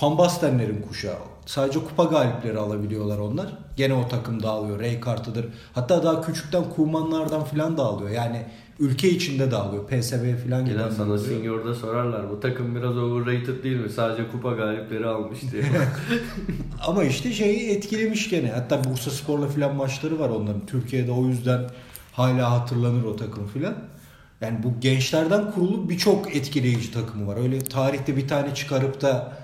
Van 0.00 0.18
Bastenlerin 0.18 0.82
kuşağı. 0.88 1.16
Sadece 1.46 1.78
kupa 1.78 2.04
galipleri 2.04 2.58
alabiliyorlar 2.58 3.18
onlar. 3.18 3.46
Gene 3.76 3.94
o 3.94 4.08
takım 4.08 4.42
dağılıyor. 4.42 4.80
Rijkaard'ıdır. 4.80 5.46
Hatta 5.74 6.02
daha 6.02 6.20
küçükten 6.20 6.64
Kumanlardan 6.76 7.44
filan 7.44 7.76
dağılıyor. 7.76 8.10
Yani 8.10 8.46
ülke 8.78 9.10
içinde 9.10 9.50
dağılıyor. 9.50 9.86
PSV 9.86 10.36
filan 10.44 10.64
gibi. 10.64 10.74
Gelen 10.74 10.90
sana 10.90 11.18
senior'da 11.18 11.74
sorarlar. 11.74 12.30
Bu 12.30 12.40
takım 12.40 12.76
biraz 12.76 12.96
overrated 12.96 13.64
değil 13.64 13.76
mi? 13.76 13.90
Sadece 13.90 14.28
kupa 14.28 14.52
galipleri 14.52 15.06
almış 15.06 15.38
diye. 15.52 15.62
Ama 16.86 17.04
işte 17.04 17.32
şeyi 17.32 17.70
etkilemiş 17.70 18.30
gene. 18.30 18.50
Hatta 18.50 18.84
Bursa 18.84 19.10
Spor'la 19.10 19.48
filan 19.48 19.74
maçları 19.74 20.18
var 20.18 20.28
onların. 20.28 20.66
Türkiye'de 20.66 21.12
o 21.12 21.26
yüzden 21.26 21.70
hala 22.12 22.50
hatırlanır 22.50 23.04
o 23.04 23.16
takım 23.16 23.46
filan. 23.46 23.74
Yani 24.40 24.62
bu 24.62 24.80
gençlerden 24.80 25.50
kurulu 25.50 25.88
birçok 25.88 26.36
etkileyici 26.36 26.92
takımı 26.92 27.26
var. 27.26 27.36
Öyle 27.36 27.58
tarihte 27.58 28.16
bir 28.16 28.28
tane 28.28 28.54
çıkarıp 28.54 29.00
da 29.00 29.41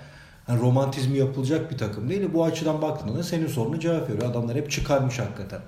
hani 0.49 0.61
romantizmi 0.61 1.19
yapılacak 1.19 1.71
bir 1.71 1.79
takım 1.79 2.11
değil. 2.11 2.29
Bu 2.33 2.45
açıdan 2.45 2.83
baktığında 2.83 3.23
senin 3.23 3.47
sorunu 3.47 3.81
cevap 3.81 4.11
veriyor. 4.11 4.31
Adamlar 4.31 4.57
hep 4.57 4.71
çıkarmış 4.71 5.19
hakikaten. 5.19 5.61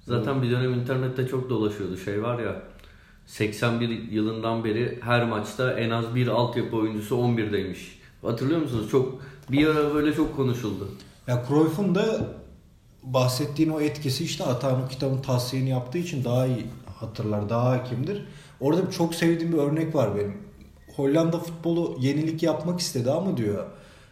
Zaten 0.00 0.42
bir 0.42 0.50
dönem 0.50 0.74
internette 0.74 1.26
çok 1.28 1.50
dolaşıyordu. 1.50 1.96
Şey 1.96 2.22
var 2.22 2.38
ya 2.38 2.62
81 3.26 3.88
yılından 3.88 4.64
beri 4.64 4.98
her 5.02 5.24
maçta 5.24 5.72
en 5.72 5.90
az 5.90 6.14
bir 6.14 6.28
altyapı 6.28 6.76
oyuncusu 6.76 7.14
11'deymiş. 7.14 7.78
Hatırlıyor 8.22 8.60
musunuz? 8.60 8.90
Çok 8.90 9.22
bir 9.50 9.66
ara 9.66 9.94
böyle 9.94 10.14
çok 10.14 10.36
konuşuldu. 10.36 10.88
Ya 11.26 11.44
Cruyff'un 11.48 11.94
da 11.94 12.26
bahsettiğin 13.02 13.70
o 13.70 13.80
etkisi 13.80 14.24
işte 14.24 14.44
Atahan 14.44 14.88
kitabın 14.88 15.18
tavsiyeni 15.18 15.70
yaptığı 15.70 15.98
için 15.98 16.24
daha 16.24 16.46
iyi 16.46 16.66
hatırlar, 17.00 17.48
daha 17.48 17.70
hakimdir. 17.70 18.24
Orada 18.60 18.90
çok 18.90 19.14
sevdiğim 19.14 19.52
bir 19.52 19.58
örnek 19.58 19.94
var 19.94 20.16
benim. 20.16 20.36
Hollanda 20.96 21.38
futbolu 21.38 21.96
yenilik 22.00 22.42
yapmak 22.42 22.80
istedi 22.80 23.10
ama 23.10 23.36
diyor 23.36 23.64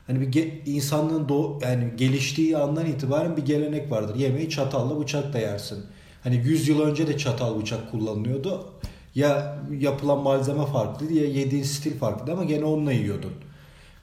hani 0.07 0.21
bir 0.21 0.27
ge- 0.33 0.65
insanlığın 0.67 1.29
do 1.29 1.59
yani 1.63 1.85
geliştiği 1.97 2.57
andan 2.57 2.87
itibaren 2.87 3.37
bir 3.37 3.45
gelenek 3.45 3.91
vardır. 3.91 4.15
Yemeği 4.15 4.51
çatalla 4.51 5.01
bıçakla 5.01 5.39
yersin. 5.39 5.85
Hani 6.25 6.37
100 6.37 6.69
yıl 6.69 6.81
önce 6.81 7.07
de 7.07 7.19
çatal 7.19 7.61
bıçak 7.61 7.91
kullanılıyordu. 7.91 8.67
Ya 9.15 9.59
yapılan 9.79 10.19
malzeme 10.19 10.67
farklıydı 10.67 11.13
ya 11.13 11.25
yediğin 11.25 11.63
stil 11.63 11.99
farklıydı 11.99 12.33
ama 12.33 12.45
gene 12.45 12.65
onunla 12.65 12.93
yiyordun. 12.93 13.33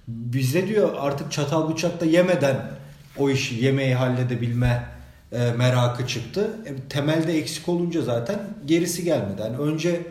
Bizde 0.07 0.67
diyor 0.67 0.89
artık 0.99 1.31
çatal 1.31 1.71
bıçakla 1.71 2.05
yemeden 2.05 2.71
o 3.17 3.29
işi 3.29 3.55
yemeği 3.55 3.95
halledebilme 3.95 4.83
e, 5.31 5.51
merakı 5.57 6.07
çıktı. 6.07 6.51
E, 6.65 6.89
temelde 6.89 7.37
eksik 7.37 7.69
olunca 7.69 8.01
zaten 8.01 8.39
gerisi 8.65 9.03
gelmedi. 9.03 9.41
Yani 9.41 9.57
önce 9.57 10.01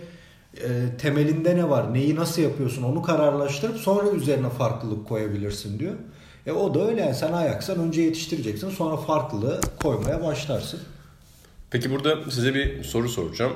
e, 0.57 0.69
temelinde 0.99 1.57
ne 1.57 1.71
var, 1.71 1.95
neyi 1.95 2.17
nasıl 2.17 2.43
yapıyorsun 2.43 2.83
onu 2.83 3.03
kararlaştırıp 3.03 3.77
sonra 3.77 4.11
üzerine 4.11 4.51
farklılık 4.51 5.09
koyabilirsin 5.09 5.79
diyor. 5.79 5.95
E 6.47 6.53
o 6.53 6.75
da 6.75 6.89
öyle 6.89 7.01
yani 7.01 7.15
sen 7.15 7.33
ayaksan 7.33 7.79
önce 7.79 8.03
yetiştireceksin 8.03 8.71
sonra 8.71 8.97
farklılığı 8.97 9.61
koymaya 9.83 10.25
başlarsın. 10.25 10.81
Peki 11.71 11.91
burada 11.91 12.31
size 12.31 12.55
bir 12.55 12.85
soru 12.85 13.09
soracağım. 13.09 13.53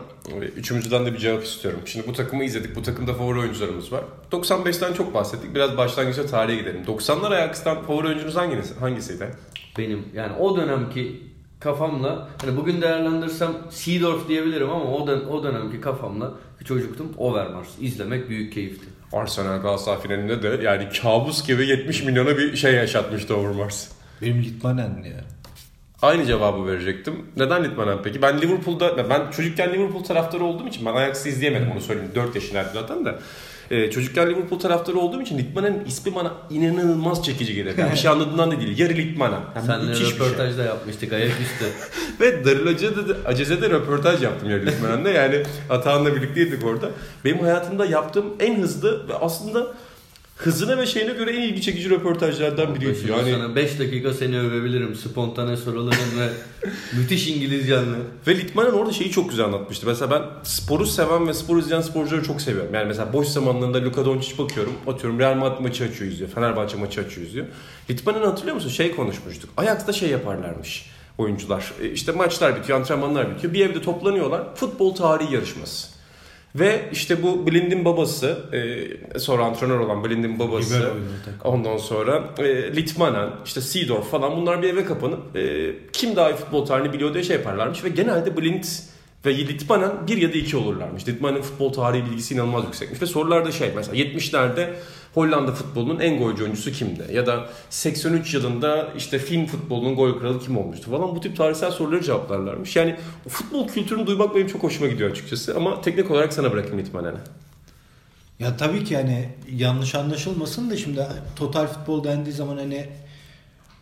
Üçümüzden 0.57 1.07
de 1.07 1.13
bir 1.13 1.19
cevap 1.19 1.45
istiyorum. 1.45 1.81
Şimdi 1.85 2.07
bu 2.07 2.13
takımı 2.13 2.45
izledik. 2.45 2.77
Bu 2.77 2.83
takımda 2.83 3.15
favori 3.15 3.39
oyuncularımız 3.39 3.93
var. 3.93 4.05
95'ten 4.33 4.93
çok 4.93 5.15
bahsettik. 5.15 5.55
Biraz 5.55 5.77
başlangıçta 5.77 6.27
tarihe 6.27 6.57
gidelim. 6.57 6.83
90'lar 6.87 7.35
Ajax'tan 7.35 7.83
favori 7.83 8.07
oyuncunuz 8.07 8.37
hangisi, 8.37 8.75
hangisiydi? 8.75 9.35
Benim 9.79 10.09
yani 10.15 10.37
o 10.37 10.57
dönemki 10.57 11.23
kafamla 11.61 12.29
hani 12.41 12.57
bugün 12.57 12.83
değerlendirsem 12.83 13.53
Seedorf 13.71 14.29
diyebilirim 14.29 14.71
ama 14.71 14.85
o, 14.85 15.07
dön 15.07 15.25
o 15.31 15.43
dönemki 15.43 15.81
kafamla 15.81 16.33
bir 16.61 16.65
çocuktum 16.65 17.13
Overmars. 17.19 17.69
izlemek 17.81 18.29
büyük 18.29 18.53
keyifti. 18.53 18.87
Arsenal 19.13 19.63
Galatasaray 19.63 20.01
finalinde 20.01 20.43
de 20.43 20.65
yani 20.65 20.89
kabus 21.03 21.47
gibi 21.47 21.67
70 21.67 22.03
milyona 22.03 22.39
bir 22.39 22.57
şey 22.57 22.75
yaşatmıştı 22.75 23.37
Overmars. 23.37 23.89
Benim 24.23 24.43
Litmanen 24.43 25.03
ya. 25.03 25.25
Aynı 26.03 26.27
cevabı 26.27 26.67
verecektim. 26.67 27.27
Neden 27.37 27.65
Litmanen 27.65 27.99
peki? 28.05 28.23
Ben 28.23 28.41
Liverpool'da, 28.41 29.11
ben 29.11 29.31
çocukken 29.31 29.73
Liverpool 29.73 30.05
taraftarı 30.05 30.45
olduğum 30.45 30.69
için, 30.69 30.87
ben 30.87 30.95
Ajax'ı 30.95 31.29
izleyemedim 31.29 31.71
onu 31.73 31.81
söyleyeyim. 31.81 32.11
4 32.15 32.35
yaşındaydım 32.35 32.71
zaten 32.75 33.05
de. 33.05 33.15
Ee, 33.71 33.91
çocukken 33.91 34.31
Liverpool 34.31 34.59
taraftarı 34.59 34.99
olduğum 34.99 35.23
için 35.23 35.39
Litmanen'in 35.39 35.85
ismi 35.85 36.15
bana 36.15 36.33
inanılmaz 36.51 37.25
çekici 37.25 37.55
gelir. 37.55 37.79
Yani 37.79 37.93
bir 37.93 37.97
şey 37.97 38.11
anladığından 38.11 38.51
da 38.51 38.61
değil. 38.61 38.79
Yarı 38.79 38.95
Litmanen. 38.95 39.41
Yani 39.69 39.91
bir 39.91 39.95
şey. 39.95 40.11
röportaj 40.11 40.59
da 40.59 40.63
yapmıştık 40.63 41.13
ayaküstü. 41.13 41.65
Ve 42.21 42.45
Darıl 42.45 42.67
Aceze'de, 42.67 43.29
Aceze'de 43.29 43.71
röportaj 43.71 44.23
yaptım 44.23 44.51
Yarı 44.51 44.67
Litmanen'de. 44.67 45.11
Yani 45.11 45.43
Atahan'la 45.71 46.17
birlikteydik 46.17 46.65
orada. 46.65 46.91
Benim 47.25 47.39
hayatımda 47.39 47.87
yaptığım 47.87 48.27
en 48.41 48.63
hızlı 48.63 49.09
ve 49.09 49.15
aslında 49.15 49.67
hızına 50.37 50.79
ve 50.79 50.87
şeyine 50.87 51.13
göre 51.13 51.37
en 51.37 51.43
ilgi 51.43 51.63
çekici 51.63 51.91
röportajlardan 51.91 52.75
biriydi. 52.75 52.99
Yani 53.11 53.31
sana 53.33 53.57
5 53.57 53.79
dakika 53.79 54.13
seni 54.15 54.41
övebilirim. 54.41 54.95
Spontane 54.95 55.57
soruların 55.57 56.19
ve 56.21 56.29
müthiş 56.99 57.29
İngilizcenle. 57.29 57.97
Ve 58.27 58.37
Litmanen 58.37 58.71
orada 58.71 58.93
şeyi 58.93 59.11
çok 59.11 59.31
güzel 59.31 59.45
anlatmıştı. 59.47 59.87
Mesela 59.87 60.11
ben 60.11 60.23
sporu 60.45 60.87
seven 60.87 61.29
ve 61.29 61.35
spor 61.35 61.59
izleyen 61.59 61.81
sporcuları 61.81 62.23
çok 62.25 62.41
seviyorum. 62.41 62.75
Yani 62.75 62.87
mesela 62.89 63.13
boş 63.13 63.27
zamanlarında 63.27 63.85
Luka 63.85 64.05
Doncic 64.05 64.39
bakıyorum. 64.39 64.73
Atıyorum 64.87 65.19
Real 65.19 65.35
Madrid 65.35 65.61
maçı 65.63 65.85
açıyor 65.85 66.11
izliyor. 66.13 66.31
Fenerbahçe 66.31 66.77
maçı 66.77 67.01
açıyor 67.01 67.27
izliyor. 67.27 67.47
Litmanen 67.91 68.23
hatırlıyor 68.25 68.55
musun? 68.55 68.69
Şey 68.69 68.97
konuşmuştuk. 68.97 69.51
Ajax'ta 69.57 69.93
şey 69.93 70.09
yaparlarmış 70.09 70.87
oyuncular. 71.19 71.73
E, 71.83 71.89
İşte 71.91 72.13
maçlar 72.13 72.57
bitiyor, 72.57 72.81
antrenmanlar 72.81 73.35
bitiyor. 73.35 73.53
Bir 73.55 73.67
evde 73.71 73.83
toplanıyorlar. 73.83 74.57
Futbol 74.57 74.95
tarihi 74.95 75.35
yarışması. 75.35 75.94
Ve 76.55 76.89
işte 76.93 77.23
bu 77.23 77.47
Blind'in 77.47 77.85
babası, 77.85 78.39
e, 78.53 79.19
sonra 79.19 79.45
antrenör 79.45 79.79
olan 79.79 80.05
Blind'in 80.05 80.39
babası, 80.39 80.75
Libero 80.75 80.95
ondan 81.45 81.77
sonra 81.77 82.35
e, 82.39 82.77
Litmanen, 82.77 83.31
işte 83.45 83.61
Seedorf 83.61 84.11
falan 84.11 84.37
bunlar 84.37 84.63
bir 84.63 84.69
eve 84.69 84.85
kapanıp 84.85 85.37
e, 85.37 85.75
kim 85.93 86.17
daha 86.17 86.31
iyi 86.31 86.37
futbol 86.37 86.67
tarihini 86.67 86.93
biliyor 86.93 87.15
diye 87.15 87.25
şey 87.25 87.37
yaparlarmış. 87.37 87.85
Ve 87.85 87.89
genelde 87.89 88.37
Blind 88.37 88.65
ve 89.27 89.37
Litmanen 89.37 89.91
bir 90.09 90.17
ya 90.17 90.33
da 90.33 90.39
iki 90.39 90.57
olurlarmış. 90.57 91.09
Litmanen'in 91.09 91.43
futbol 91.43 91.73
tarihi 91.73 92.05
bilgisi 92.05 92.35
inanılmaz 92.35 92.65
yüksekmiş. 92.65 93.03
Ve 93.03 93.07
sorularda 93.07 93.53
şey 93.53 93.73
mesela 93.77 93.97
70'lerde 93.97 94.71
Hollanda 95.15 95.53
futbolunun 95.53 96.01
en 96.01 96.19
golcü 96.19 96.43
oyuncusu 96.43 96.73
kimdi? 96.73 97.07
Ya 97.13 97.27
da 97.27 97.47
83 97.71 98.35
yılında 98.35 98.89
işte 98.97 99.19
Fin 99.19 99.47
futbolunun 99.47 99.97
gol 99.97 100.19
kralı 100.19 100.41
kim 100.41 100.59
olmuştu 100.59 100.91
falan 100.91 101.17
bu 101.17 101.21
tip 101.21 101.37
tarihsel 101.37 101.71
soruları 101.71 102.03
cevaplarlarmış. 102.03 102.77
Yani 102.77 102.97
futbol 103.29 103.69
kültürünü 103.69 104.07
duymak 104.07 104.35
benim 104.35 104.47
çok 104.47 104.63
hoşuma 104.63 104.91
gidiyor 104.91 105.11
açıkçası. 105.11 105.57
Ama 105.57 105.81
teknik 105.81 106.11
olarak 106.11 106.33
sana 106.33 106.53
bırakayım 106.53 106.79
Litmanen'i. 106.79 107.19
Ya 108.39 108.57
tabii 108.57 108.85
ki 108.85 108.97
hani 108.97 109.29
yanlış 109.53 109.95
anlaşılmasın 109.95 110.71
da 110.71 110.77
şimdi 110.77 111.07
total 111.37 111.67
futbol 111.67 112.05
dendiği 112.05 112.35
zaman 112.35 112.57
hani 112.57 112.89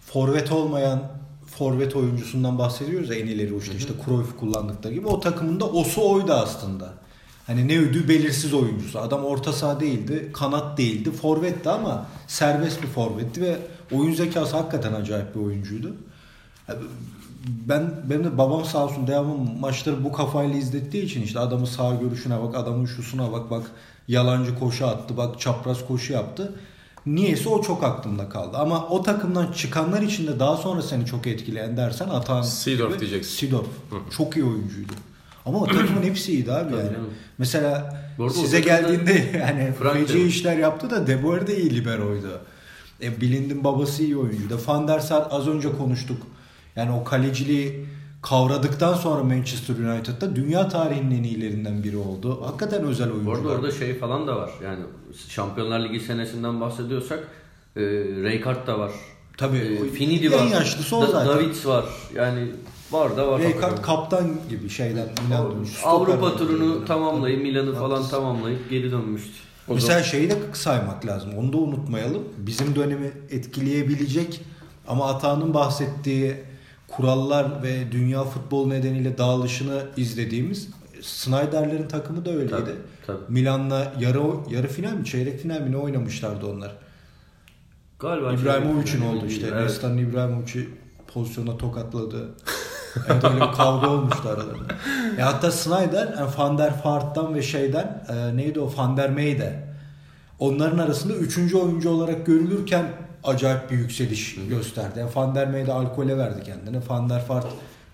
forvet 0.01 0.53
olmayan 0.53 1.03
forvet 1.47 1.97
oyuncusundan 1.97 2.59
bahsediyoruz 2.59 3.11
ya 3.11 3.17
en 3.17 3.27
ileri 3.27 3.55
uçta 3.55 3.75
işte 3.75 3.93
Cruyff 4.05 4.37
kullandıkları 4.39 4.95
gibi 4.95 5.07
o 5.07 5.21
takımın 5.21 5.61
da 5.61 5.65
osu 5.69 6.11
oydu 6.11 6.33
aslında. 6.33 6.95
Hani 7.47 7.69
ne 7.69 7.79
ödü 7.79 8.09
belirsiz 8.09 8.55
oyuncusu. 8.55 8.99
Adam 8.99 9.25
orta 9.25 9.53
saha 9.53 9.81
değildi, 9.81 10.31
kanat 10.33 10.79
değildi, 10.79 11.11
forvetti 11.11 11.71
ama 11.71 12.07
serbest 12.27 12.83
bir 12.83 12.89
forvetti 12.89 13.43
ve 13.43 13.59
oyun 13.93 14.15
zekası 14.15 14.57
hakikaten 14.57 14.93
acayip 14.93 15.35
bir 15.35 15.41
oyuncuydu. 15.41 15.97
Ben 17.47 17.91
benim 18.11 18.25
de 18.25 18.39
babam 18.39 18.65
sağ 18.65 18.85
olsun 18.85 19.07
devamlı 19.07 19.39
maçları 19.61 20.05
bu 20.05 20.13
kafayla 20.13 20.57
izlettiği 20.57 21.05
için 21.05 21.23
işte 21.23 21.39
adamın 21.39 21.65
sağ 21.65 21.95
görüşüne 21.95 22.43
bak, 22.43 22.55
adamın 22.55 22.87
şusuna 22.87 23.33
bak, 23.33 23.51
bak 23.51 23.63
yalancı 24.09 24.59
koşu 24.59 24.87
attı, 24.87 25.17
bak 25.17 25.41
çapraz 25.41 25.87
koşu 25.87 26.13
yaptı. 26.13 26.55
Niyeyse 27.07 27.49
o 27.49 27.63
çok 27.63 27.85
aklımda 27.85 28.29
kaldı. 28.29 28.57
Ama 28.57 28.89
o 28.89 29.03
takımdan 29.03 29.53
çıkanlar 29.53 30.03
için 30.03 30.27
de 30.27 30.39
daha 30.41 30.57
sonra 30.57 30.83
seni 30.83 31.07
çok 31.07 31.27
etkileyen 31.27 31.77
dersen 31.77 32.09
Atan 32.09 32.43
Seedorf 32.43 33.01
diyeceksin. 33.01 33.37
Seedorf. 33.37 33.67
Çok 34.17 34.37
iyi 34.37 34.45
oyuncuydu. 34.45 34.93
Ama 35.47 35.59
o 35.59 35.67
takımın 35.67 36.03
hepsi 36.03 36.33
iyiydi 36.33 36.53
abi 36.53 36.71
Tabii 36.71 36.81
yani. 36.81 36.93
canım. 36.93 37.11
Mesela 37.39 37.97
size 38.35 38.61
geldiğinde 38.61 39.13
yani 39.41 39.73
feci 39.93 40.23
işler 40.23 40.57
yaptı 40.57 40.91
da 40.91 41.07
De 41.07 41.23
Boer 41.23 41.47
de 41.47 41.57
iyi 41.63 41.75
liberoydu. 41.77 42.41
E, 43.03 43.21
Blind'in 43.21 43.65
babası 43.65 44.03
iyi 44.03 44.17
oyuncuydu. 44.17 44.61
Van 44.67 44.89
der 44.89 44.99
Sar 45.01 45.27
az 45.31 45.49
önce 45.49 45.73
konuştuk. 45.73 46.23
Yani 46.77 46.93
o 46.93 47.05
kaleciliği 47.05 47.87
kavradıktan 48.23 48.95
sonra 48.95 49.25
Manchester 49.25 49.75
United'da 49.75 50.37
dünya 50.37 50.69
tarihinin 50.69 51.19
en 51.19 51.23
iyilerinden 51.23 51.83
biri 51.85 51.97
oldu. 51.97 52.43
Hakikaten 52.47 52.85
özel 52.85 53.11
oyuncu. 53.13 53.31
arada 53.33 53.49
orada 53.49 53.71
şey 53.71 53.99
falan 53.99 54.27
da 54.27 54.37
var. 54.37 54.51
Yani 54.65 54.81
Şampiyonlar 55.29 55.81
Ligi 55.85 56.01
senesinden 56.01 56.61
bahsediyorsak 56.61 57.19
e, 57.77 57.81
Rijkaard 58.25 58.67
da 58.67 58.79
var. 58.79 58.93
Tabii. 59.37 59.57
E, 59.59 59.91
Finidi 59.91 60.27
en 60.27 60.33
var. 60.33 60.47
yaşlısı 60.47 60.97
o 60.97 61.03
Da- 61.03 61.07
zaten. 61.07 61.29
Davids 61.29 61.67
var. 61.67 61.85
Yani 62.15 62.47
Var 62.93 63.17
da 63.17 63.29
var. 63.29 63.41
Rijkaard 63.41 63.83
kaptan 63.83 64.31
gibi 64.51 64.69
şeyden 64.69 65.09
Milan 65.27 65.51
dönmüş. 65.51 65.71
Avrupa 65.85 66.37
turunu 66.37 66.85
tamamlayıp 66.85 67.43
Milan'ı 67.43 67.75
falan 67.75 68.09
tamamlayıp 68.09 68.71
geri 68.71 68.91
dönmüştü. 68.91 69.33
O 69.69 69.75
Mesela 69.75 70.03
şeyi 70.03 70.31
de 70.31 70.37
saymak 70.53 71.07
lazım. 71.07 71.31
Onu 71.39 71.53
da 71.53 71.57
unutmayalım. 71.57 72.23
Bizim 72.39 72.75
dönemi 72.75 73.13
etkileyebilecek 73.31 74.41
ama 74.89 75.09
Atağan'ın 75.09 75.55
bahsettiği 75.55 76.37
kurallar 76.89 77.63
ve 77.63 77.93
dünya 77.93 78.25
futbol 78.25 78.67
nedeniyle 78.67 79.19
dağılışını 79.19 79.83
izlediğimiz 79.97 80.69
Snyder'lerin 81.03 81.89
takımı 81.89 82.25
da 82.25 82.31
öyleydi. 82.31 82.51
Tabii, 82.51 82.71
tabii. 83.07 83.19
Milan'la 83.29 83.93
yarı 84.01 84.23
yarı 84.51 84.69
final 84.69 84.93
mi, 84.93 85.05
çeyrek 85.05 85.41
final 85.41 85.61
mi 85.61 85.73
ne 85.73 85.77
oynamışlardı 85.77 86.47
onlar? 86.47 86.73
Galiba 87.99 88.33
İbrahimovic'in 88.33 89.01
oldu 89.01 89.27
işte. 89.27 89.47
Evet. 89.53 89.63
Nesta'nın 89.63 89.99
İbrahimovic'i 89.99 90.69
pozisyona 91.15 91.57
tokatladı. 91.57 92.29
Evet 93.09 93.25
öyle 93.25 93.37
bir 93.37 93.53
kavga 93.53 93.89
olmuştu 93.91 94.29
aralarında. 94.29 94.75
E 95.19 95.23
hatta 95.23 95.51
Snyder 95.51 96.15
yani 96.19 96.31
Van 96.39 96.59
der 96.59 96.73
Vaart'tan 96.85 97.35
ve 97.35 97.43
şeyden 97.43 98.05
e, 98.09 98.37
neydi 98.37 98.61
o 98.61 98.73
Van 98.77 98.97
der 98.97 99.11
Meyde 99.11 99.65
onların 100.39 100.79
arasında 100.79 101.13
üçüncü 101.15 101.57
oyuncu 101.57 101.91
olarak 101.91 102.27
görülürken 102.27 102.87
acayip 103.25 103.71
bir 103.71 103.79
yükseliş 103.79 104.37
gösterdi. 104.49 104.99
Yani 104.99 105.11
Van 105.15 105.35
der 105.35 105.49
Meyde 105.49 105.73
alkole 105.73 106.19
verdi 106.19 106.43
kendini. 106.43 106.81
Van 106.89 107.11
der 107.11 107.23
Vaart 107.29 107.47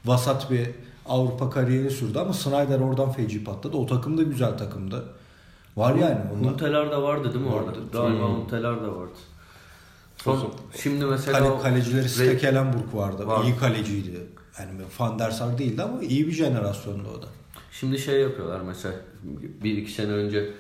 vasat 0.05 0.51
bir 0.51 0.71
Avrupa 1.09 1.51
kariyeri 1.51 1.91
sürdü 1.91 2.19
ama 2.19 2.33
Snyder 2.33 2.81
oradan 2.81 3.13
feci 3.13 3.45
patladı. 3.45 3.77
O 3.77 3.87
takım 3.87 4.19
da 4.19 4.23
güzel 4.23 4.59
takımdı. 4.59 5.05
Var 5.77 5.95
yani. 5.95 6.19
Onlar... 6.35 6.51
Munteler 6.51 6.91
de 6.91 6.97
vardı 6.97 7.35
değil 7.35 7.45
mi 7.45 7.51
orada? 7.51 7.67
Vardı. 7.67 7.81
Galiba 7.93 8.27
Hmm. 8.27 8.33
Munteler 8.33 8.77
de 8.77 8.87
vardı. 8.87 9.19
Son, 10.17 10.53
şimdi 10.83 11.05
mesela 11.05 11.39
Kale, 11.39 11.59
kalecileri 11.63 12.09
Stekelenburg 12.09 12.95
vardı. 12.95 13.27
Vardı. 13.27 13.47
İyi 13.47 13.57
kaleciydi. 13.57 14.27
Yani 14.61 14.71
Van 14.99 15.19
der 15.19 15.31
Sar 15.31 15.59
değildi 15.59 15.83
ama 15.83 16.03
iyi 16.03 16.27
bir 16.27 16.33
jenerasyondu 16.33 17.09
o 17.19 17.23
da. 17.23 17.27
Şimdi 17.73 17.99
şey 17.99 18.21
yapıyorlar 18.21 18.61
mesela 18.61 18.95
bir 19.65 19.77
iki 19.77 19.93
sene 19.93 20.13
önce 20.13 20.51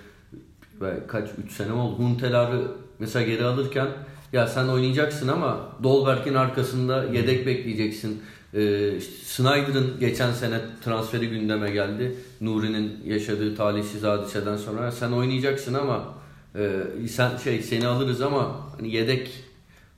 kaç 1.09 1.29
üç 1.45 1.53
sene 1.53 1.73
oldu 1.73 1.99
Huntelar'ı 1.99 2.73
mesela 2.99 3.27
geri 3.27 3.45
alırken 3.45 3.89
ya 4.33 4.47
sen 4.47 4.69
oynayacaksın 4.69 5.29
ama 5.29 5.77
Dolberg'in 5.83 6.35
arkasında 6.35 7.05
yedek 7.05 7.47
bekleyeceksin. 7.47 8.23
Ee, 8.55 8.97
işte 8.97 9.13
Snyder'ın 9.25 10.01
geçen 10.01 10.33
sene 10.33 10.61
transferi 10.85 11.29
gündeme 11.29 11.71
geldi. 11.71 12.15
Nuri'nin 12.41 13.01
yaşadığı 13.05 13.57
talihsiz 13.57 14.03
hadiseden 14.03 14.57
sonra 14.57 14.93
sen 14.93 15.13
oynayacaksın 15.13 15.75
ama 15.75 16.15
e, 16.55 17.09
sen 17.09 17.37
şey 17.37 17.63
seni 17.63 17.87
alırız 17.87 18.21
ama 18.21 18.71
hani 18.77 18.95
yedek 18.95 19.31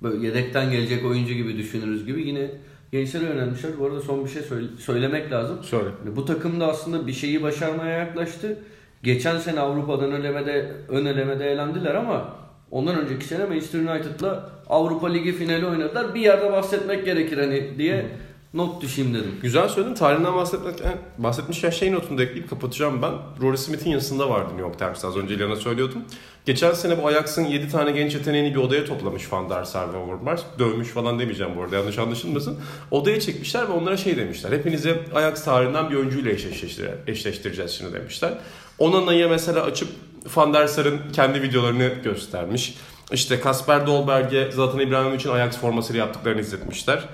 böyle 0.02 0.26
yedekten 0.26 0.71
gelecek 0.71 1.04
oyuncu 1.04 1.35
gibi 1.35 1.57
düşünürüz 1.57 2.07
gibi 2.07 2.28
yine 2.28 2.50
gençlere 2.93 3.25
yönelmişler. 3.25 3.73
Bu 3.81 3.87
arada 3.87 4.01
son 4.01 4.25
bir 4.25 4.31
şey 4.31 4.43
söyle- 4.43 4.67
söylemek 4.79 5.33
lazım. 5.33 5.59
Söyle. 5.63 5.89
Yani 6.05 6.17
Bu 6.17 6.25
takım 6.25 6.61
da 6.61 6.67
aslında 6.67 7.07
bir 7.07 7.13
şeyi 7.13 7.43
başarmaya 7.43 7.99
yaklaştı. 7.99 8.59
Geçen 9.03 9.39
sene 9.39 9.61
Avrupa'dan 9.61 10.13
elemede, 10.13 10.73
ön 10.89 11.07
elemede 11.07 11.53
elendiler 11.53 11.95
ama 11.95 12.35
ondan 12.71 12.99
önceki 12.99 13.25
sene 13.25 13.45
Manchester 13.45 13.79
United'la 13.81 14.51
Avrupa 14.69 15.09
Ligi 15.09 15.33
finali 15.33 15.67
oynadılar. 15.67 16.15
Bir 16.15 16.21
yerde 16.21 16.53
bahsetmek 16.53 17.05
gerekir 17.05 17.39
hani 17.39 17.79
diye 17.79 18.07
not 18.54 18.83
düşeyim 18.83 19.14
dedim. 19.14 19.38
Güzel 19.42 19.69
söyledin. 19.69 19.95
Tarihinden 19.95 20.35
bahsetmişken, 20.35 20.99
bahsetmişken 21.19 21.71
şey 21.71 21.92
notunu 21.92 22.19
da 22.19 22.23
ekleyip 22.23 22.50
kapatacağım 22.50 23.02
ben. 23.02 23.12
Rory 23.40 23.57
Smith'in 23.59 23.90
yazısında 23.90 24.30
vardı 24.30 24.45
New 24.49 24.61
York 24.61 24.78
Times'ta. 24.78 25.09
Az 25.09 25.16
önce 25.16 25.35
İlhan'a 25.35 25.57
söylüyordum. 25.57 26.02
Geçen 26.47 26.73
sene 26.73 27.02
bu 27.02 27.07
Ajax'ın 27.07 27.45
7 27.45 27.69
tane 27.69 27.90
genç 27.90 28.14
yeteneğini 28.14 28.50
bir 28.54 28.61
odaya 28.61 28.85
toplamış 28.85 29.33
Van 29.33 29.50
der 29.50 29.64
Sar 29.64 29.92
ve 29.92 29.97
Overmars. 29.97 30.42
Dövmüş 30.59 30.88
falan 30.88 31.19
demeyeceğim 31.19 31.52
bu 31.57 31.62
arada 31.62 31.76
yanlış 31.76 31.99
anlaşılmasın. 31.99 32.59
Odaya 32.90 33.21
çekmişler 33.21 33.69
ve 33.69 33.73
onlara 33.73 33.97
şey 33.97 34.16
demişler. 34.16 34.52
Hepinize 34.52 35.00
Ajax 35.14 35.45
tarihinden 35.45 35.90
bir 35.90 35.97
oyuncuyla 35.97 36.30
eşleştir- 36.33 36.90
eşleştireceğiz 37.07 37.71
şimdi 37.71 37.92
demişler. 37.92 38.33
Onana'ya 38.78 39.28
mesela 39.28 39.62
açıp 39.62 39.88
Van 40.37 40.54
der 40.54 40.66
Sar'ın 40.66 40.99
kendi 41.12 41.42
videolarını 41.42 41.88
göstermiş. 42.04 42.75
İşte 43.12 43.40
Kasper 43.40 43.87
Dolberg'e 43.87 44.52
Zlatan 44.52 44.80
İbrahimovic'in 44.80 45.33
Ajax 45.35 45.59
formasıyla 45.59 46.04
yaptıklarını 46.04 46.40
izletmişler. 46.40 47.04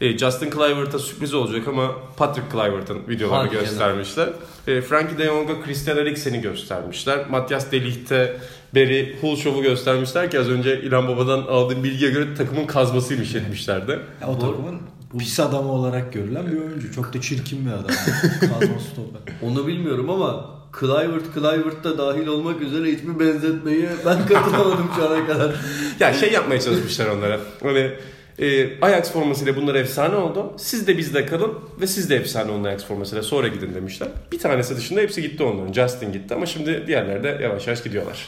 E, 0.00 0.18
Justin 0.18 0.50
Kluivert'a 0.50 0.98
sürpriz 0.98 1.34
olacak 1.34 1.68
ama 1.68 1.92
Patrick 2.16 2.48
Kluivert'ın 2.52 2.98
videolarını 3.08 3.48
Hadi 3.48 3.60
göstermişler. 3.60 4.28
E, 4.66 4.80
Frankie 4.80 5.18
de 5.18 5.24
Jong'a 5.24 5.62
Christian 5.64 5.98
Eriksen'i 5.98 6.40
göstermişler. 6.40 7.18
Matthias 7.30 7.72
De 7.72 7.84
Ligt'e 7.84 8.36
Barry 8.74 9.16
Hulshov'u 9.20 9.62
göstermişler 9.62 10.30
ki 10.30 10.40
az 10.40 10.48
önce 10.48 10.80
İlhan 10.82 11.08
Baba'dan 11.08 11.40
aldığım 11.40 11.84
bilgiye 11.84 12.10
göre 12.10 12.34
takımın 12.34 12.66
kazmasıymış 12.66 13.34
etmişlerdi. 13.34 13.98
Ya 14.20 14.28
o 14.28 14.34
Bu- 14.34 14.38
takımın 14.40 14.80
pis 15.18 15.40
adamı 15.40 15.72
olarak 15.72 16.12
görülen 16.12 16.46
bir 16.52 16.60
oyuncu. 16.60 16.92
Çok 16.92 17.14
da 17.14 17.20
çirkin 17.20 17.66
bir 17.66 17.70
adam. 17.70 17.84
Kazma 18.40 18.78
stoper. 18.80 19.34
Onu 19.42 19.66
bilmiyorum 19.66 20.10
ama 20.10 20.58
Kluivert, 20.72 21.34
Kluivert 21.34 21.84
da 21.84 21.98
dahil 21.98 22.26
olmak 22.26 22.60
üzere 22.62 22.86
hiçbir 22.92 23.20
benzetmeyi 23.20 23.88
ben 24.06 24.26
katılamadım 24.26 24.86
şu 24.96 25.08
ana 25.08 25.26
kadar. 25.26 25.54
Ya 26.00 26.12
şey 26.12 26.32
yapmaya 26.32 26.60
çalışmışlar 26.60 27.06
onlara. 27.06 27.40
Hani 27.62 27.90
e, 28.38 28.80
Ajax 28.82 29.12
formasıyla 29.12 29.56
bunlar 29.56 29.74
efsane 29.74 30.16
oldu. 30.16 30.52
Siz 30.56 30.86
de 30.86 30.98
bizde 30.98 31.26
kalın 31.26 31.54
ve 31.80 31.86
siz 31.86 32.10
de 32.10 32.16
efsane 32.16 32.50
olun 32.50 32.64
Ajax 32.64 32.84
formasıyla 32.84 33.22
sonra 33.22 33.48
gidin 33.48 33.74
demişler. 33.74 34.08
Bir 34.32 34.38
tanesi 34.38 34.76
dışında 34.76 35.00
hepsi 35.00 35.22
gitti 35.22 35.42
onların. 35.42 35.72
Justin 35.72 36.12
gitti 36.12 36.34
ama 36.34 36.46
şimdi 36.46 36.84
diğerleri 36.86 37.22
de 37.24 37.38
yavaş 37.42 37.66
yavaş 37.66 37.82
gidiyorlar. 37.82 38.26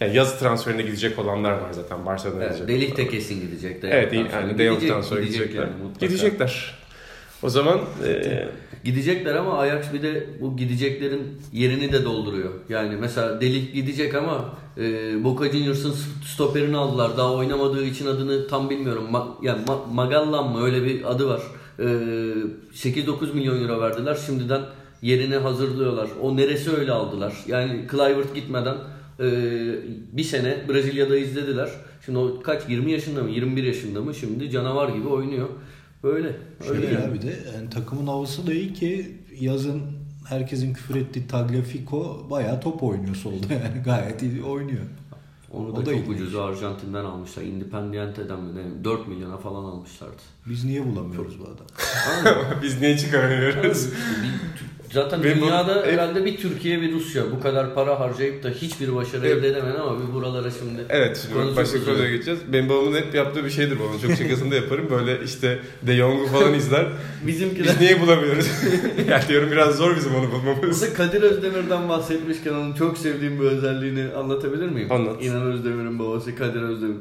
Yani 0.00 0.16
yaz 0.16 0.38
transferine 0.38 0.82
gidecek 0.82 1.18
olanlar 1.18 1.52
var 1.52 1.72
zaten 1.72 2.06
Barcelona'ya 2.06 2.48
Evet, 2.48 2.56
gidecek. 2.58 2.76
Delik 2.80 2.96
de 2.96 3.08
kesin 3.08 3.40
gidecek. 3.40 3.82
De 3.82 3.88
Evet 3.88 4.12
yani 4.12 4.58
De 4.58 4.66
Jong'dan 4.66 5.00
sonra 5.00 5.20
gidecek 5.20 5.40
gidecekler. 5.40 5.62
yani 5.62 5.82
mutlaka. 5.82 6.06
gidecekler. 6.06 6.74
O 7.44 7.48
zaman 7.48 7.80
e, 8.06 8.48
Gidecekler 8.84 9.34
ama 9.34 9.58
Ajax 9.58 9.92
bir 9.92 10.02
de 10.02 10.26
bu 10.40 10.56
gideceklerin 10.56 11.22
yerini 11.52 11.92
de 11.92 12.04
dolduruyor. 12.04 12.50
Yani 12.68 12.96
mesela 13.00 13.40
Delik 13.40 13.74
gidecek 13.74 14.14
ama 14.14 14.54
e, 14.78 15.24
Boca 15.24 15.52
Juniors'ın 15.52 15.94
stoperini 16.34 16.76
aldılar. 16.76 17.16
Daha 17.16 17.32
oynamadığı 17.32 17.84
için 17.84 18.06
adını 18.06 18.48
tam 18.48 18.70
bilmiyorum. 18.70 19.04
Ma, 19.10 19.38
yani 19.42 19.64
Ma- 19.64 19.94
Magallan 19.94 20.52
mı 20.52 20.64
öyle 20.64 20.84
bir 20.84 21.10
adı 21.10 21.28
var. 21.28 21.42
E, 21.78 21.82
8-9 21.82 23.34
milyon 23.34 23.62
euro 23.62 23.80
verdiler. 23.80 24.18
Şimdiden 24.26 24.62
yerini 25.02 25.36
hazırlıyorlar. 25.36 26.08
O 26.22 26.36
neresi 26.36 26.70
öyle 26.76 26.92
aldılar. 26.92 27.34
Yani 27.46 27.86
Kluivert 27.86 28.34
gitmeden 28.34 28.76
e, 29.20 29.26
bir 30.12 30.24
sene 30.24 30.56
Brezilya'da 30.68 31.16
izlediler. 31.16 31.68
Şimdi 32.04 32.18
o 32.18 32.42
kaç 32.42 32.62
20 32.68 32.92
yaşında 32.92 33.22
mı 33.22 33.30
21 33.30 33.62
yaşında 33.64 34.00
mı 34.00 34.14
şimdi 34.14 34.50
canavar 34.50 34.88
gibi 34.88 35.08
oynuyor. 35.08 35.48
Böyle. 36.04 36.36
Öyle 36.70 36.82
Şey 36.86 36.94
yani. 36.94 37.04
ya 37.04 37.14
bir 37.14 37.22
de 37.22 37.36
yani 37.56 37.70
takımın 37.70 38.06
havası 38.06 38.46
da 38.46 38.52
iyi 38.54 38.72
ki 38.72 39.16
yazın 39.40 39.82
herkesin 40.28 40.74
küfür 40.74 40.94
ettiği 40.96 41.26
Tagliafico 41.28 42.26
bayağı 42.30 42.60
top 42.60 42.82
oynuyor 42.82 43.14
solda 43.16 43.52
yani 43.54 43.82
gayet 43.84 44.22
iyi 44.22 44.42
oynuyor. 44.42 44.84
Onu 45.52 45.68
O 45.72 45.76
da, 45.76 45.80
da 45.80 45.84
çok 45.84 45.94
ilginç. 46.00 46.20
ucuza 46.20 46.44
Arjantin'den 46.44 47.04
almışlar. 47.04 47.42
Independiente'den 47.42 48.40
mi 48.40 48.52
ne? 48.54 48.84
4 48.84 49.08
milyona 49.08 49.36
falan 49.36 49.64
almışlardı. 49.64 50.16
Biz 50.46 50.64
niye 50.64 50.86
bulamıyoruz 50.86 51.38
bu 51.40 51.44
adamı? 51.44 52.44
biz 52.62 52.80
niye 52.80 52.98
çıkaramıyoruz? 52.98 53.88
Zaten 54.94 55.22
Ve 55.24 55.36
bu- 55.36 55.40
dünyada 55.44 55.76
hep- 55.76 55.92
herhalde 55.92 56.24
bir 56.24 56.36
Türkiye 56.36 56.80
bir 56.80 56.92
Rusya 56.92 57.22
bu 57.30 57.40
kadar 57.40 57.74
para 57.74 58.00
harcayıp 58.00 58.42
da 58.42 58.48
hiçbir 58.50 58.94
başarı 58.94 59.26
Evet. 59.26 59.36
elde 59.38 59.48
edemeyen 59.48 59.76
ama 59.76 60.08
bir 60.08 60.12
buralara 60.14 60.50
şimdi 60.50 60.82
Evet 60.88 61.28
şimdi 61.32 61.56
başka 61.56 61.84
konuya 61.84 62.10
geçeceğiz. 62.10 62.40
Benim 62.52 62.68
babamın 62.68 62.94
hep 62.96 63.14
yaptığı 63.14 63.44
bir 63.44 63.50
şeydir 63.50 63.78
bu. 63.78 63.82
Onun 63.84 63.98
çok 63.98 64.10
şakasını 64.18 64.50
da 64.50 64.54
yaparım. 64.54 64.86
Böyle 64.90 65.24
işte 65.24 65.58
De 65.82 65.96
Jong'u 65.96 66.26
falan 66.26 66.54
izler. 66.60 66.86
bizimkiler 67.26 67.74
Biz 67.74 67.80
niye 67.80 68.00
bulamıyoruz? 68.00 68.46
ya 69.08 69.20
diyorum 69.28 69.50
biraz 69.50 69.76
zor 69.76 69.96
bizim 69.96 70.14
onu 70.14 70.32
bulmamız. 70.32 70.62
Mesela 70.66 70.94
Kadir 70.94 71.22
Özdemir'den 71.22 71.88
bahsetmişken 71.88 72.52
onun 72.52 72.72
çok 72.74 72.98
sevdiğim 72.98 73.40
bir 73.40 73.44
özelliğini 73.44 74.14
anlatabilir 74.14 74.68
miyim? 74.68 74.92
Anlat. 74.92 75.22
İnan 75.24 75.42
Özdemir'in 75.42 75.98
babası 75.98 76.36
Kadir 76.36 76.62
Özdemir. 76.62 76.96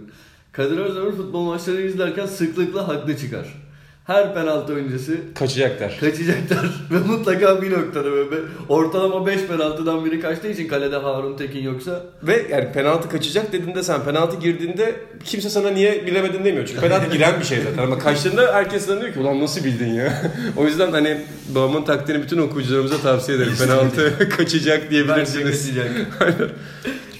Kadir 0.51 0.77
Özdemir 0.77 1.12
futbol 1.12 1.43
maçlarını 1.45 1.82
izlerken 1.82 2.25
sıklıkla 2.25 2.88
haklı 2.88 3.17
çıkar. 3.17 3.63
Her 4.03 4.33
penaltı 4.33 4.73
öncesi 4.75 5.21
Kaçacaklar. 5.35 5.97
kaçacaklar 5.99 6.65
ve 6.91 6.97
mutlaka 7.07 7.61
bir 7.61 7.71
noktada 7.71 8.11
böyle 8.11 8.35
ortalama 8.69 9.27
5 9.27 9.41
penaltıdan 9.45 10.05
biri 10.05 10.19
kaçtığı 10.19 10.47
için 10.47 10.67
kalede 10.67 10.95
Harun 10.97 11.37
Tekin 11.37 11.63
yoksa 11.63 12.01
Ve 12.23 12.45
yani 12.51 12.71
penaltı 12.71 13.09
kaçacak 13.09 13.53
dediğinde 13.53 13.83
sen 13.83 14.03
penaltı 14.03 14.39
girdiğinde 14.39 14.95
kimse 15.25 15.49
sana 15.49 15.69
niye 15.69 16.05
bilemedin 16.05 16.45
demiyor. 16.45 16.67
Çünkü 16.67 16.81
penaltı 16.81 17.11
giren 17.11 17.39
bir 17.39 17.45
şey 17.45 17.57
zaten. 17.63 17.83
Ama 17.83 17.99
kaçtığında 17.99 18.53
herkes 18.53 18.85
sana 18.85 19.01
diyor 19.01 19.13
ki 19.13 19.19
ulan 19.19 19.41
nasıl 19.41 19.63
bildin 19.63 19.93
ya. 19.93 20.31
o 20.57 20.65
yüzden 20.65 20.91
hani 20.91 21.17
babamın 21.55 21.83
taktiğini 21.83 22.23
bütün 22.23 22.37
okuyucularımıza 22.37 22.97
tavsiye 22.97 23.37
ederim. 23.37 23.53
Penaltı 23.59 24.29
kaçacak 24.37 24.81
bence 24.81 24.89
diyebilirsiniz. 24.89 25.65
kaçacak. 25.67 25.91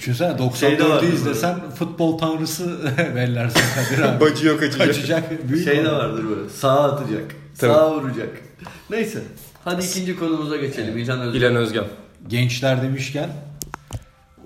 Düşünsene 0.04 0.38
Şey 0.54 0.78
de 0.78 0.88
vardı 0.88 1.04
94'ü 1.06 1.14
izlesen 1.14 1.70
futbol 1.70 2.18
tanrısı 2.18 2.78
bellersin 3.16 3.60
Kadir 3.74 4.02
abi. 4.02 4.20
Bacıyor 4.20 4.58
kaçacak. 4.60 4.86
Kaçacak. 4.86 5.48
Büyük 5.48 5.64
şey 5.64 5.84
de 5.84 5.92
vardır 5.92 6.24
böyle 6.30 6.48
sağa 6.48 6.92
atacak, 6.92 7.34
Tabii. 7.58 7.72
sağa 7.72 7.94
vuracak. 7.94 8.42
Neyse 8.90 9.22
hadi 9.64 9.84
ikinci 9.84 10.16
konumuza 10.18 10.56
geçelim 10.56 10.98
İlhan 10.98 11.20
Özden. 11.20 11.38
İlhan 11.40 11.56
Özgen. 11.56 11.84
Gençler 12.28 12.82
demişken 12.82 13.30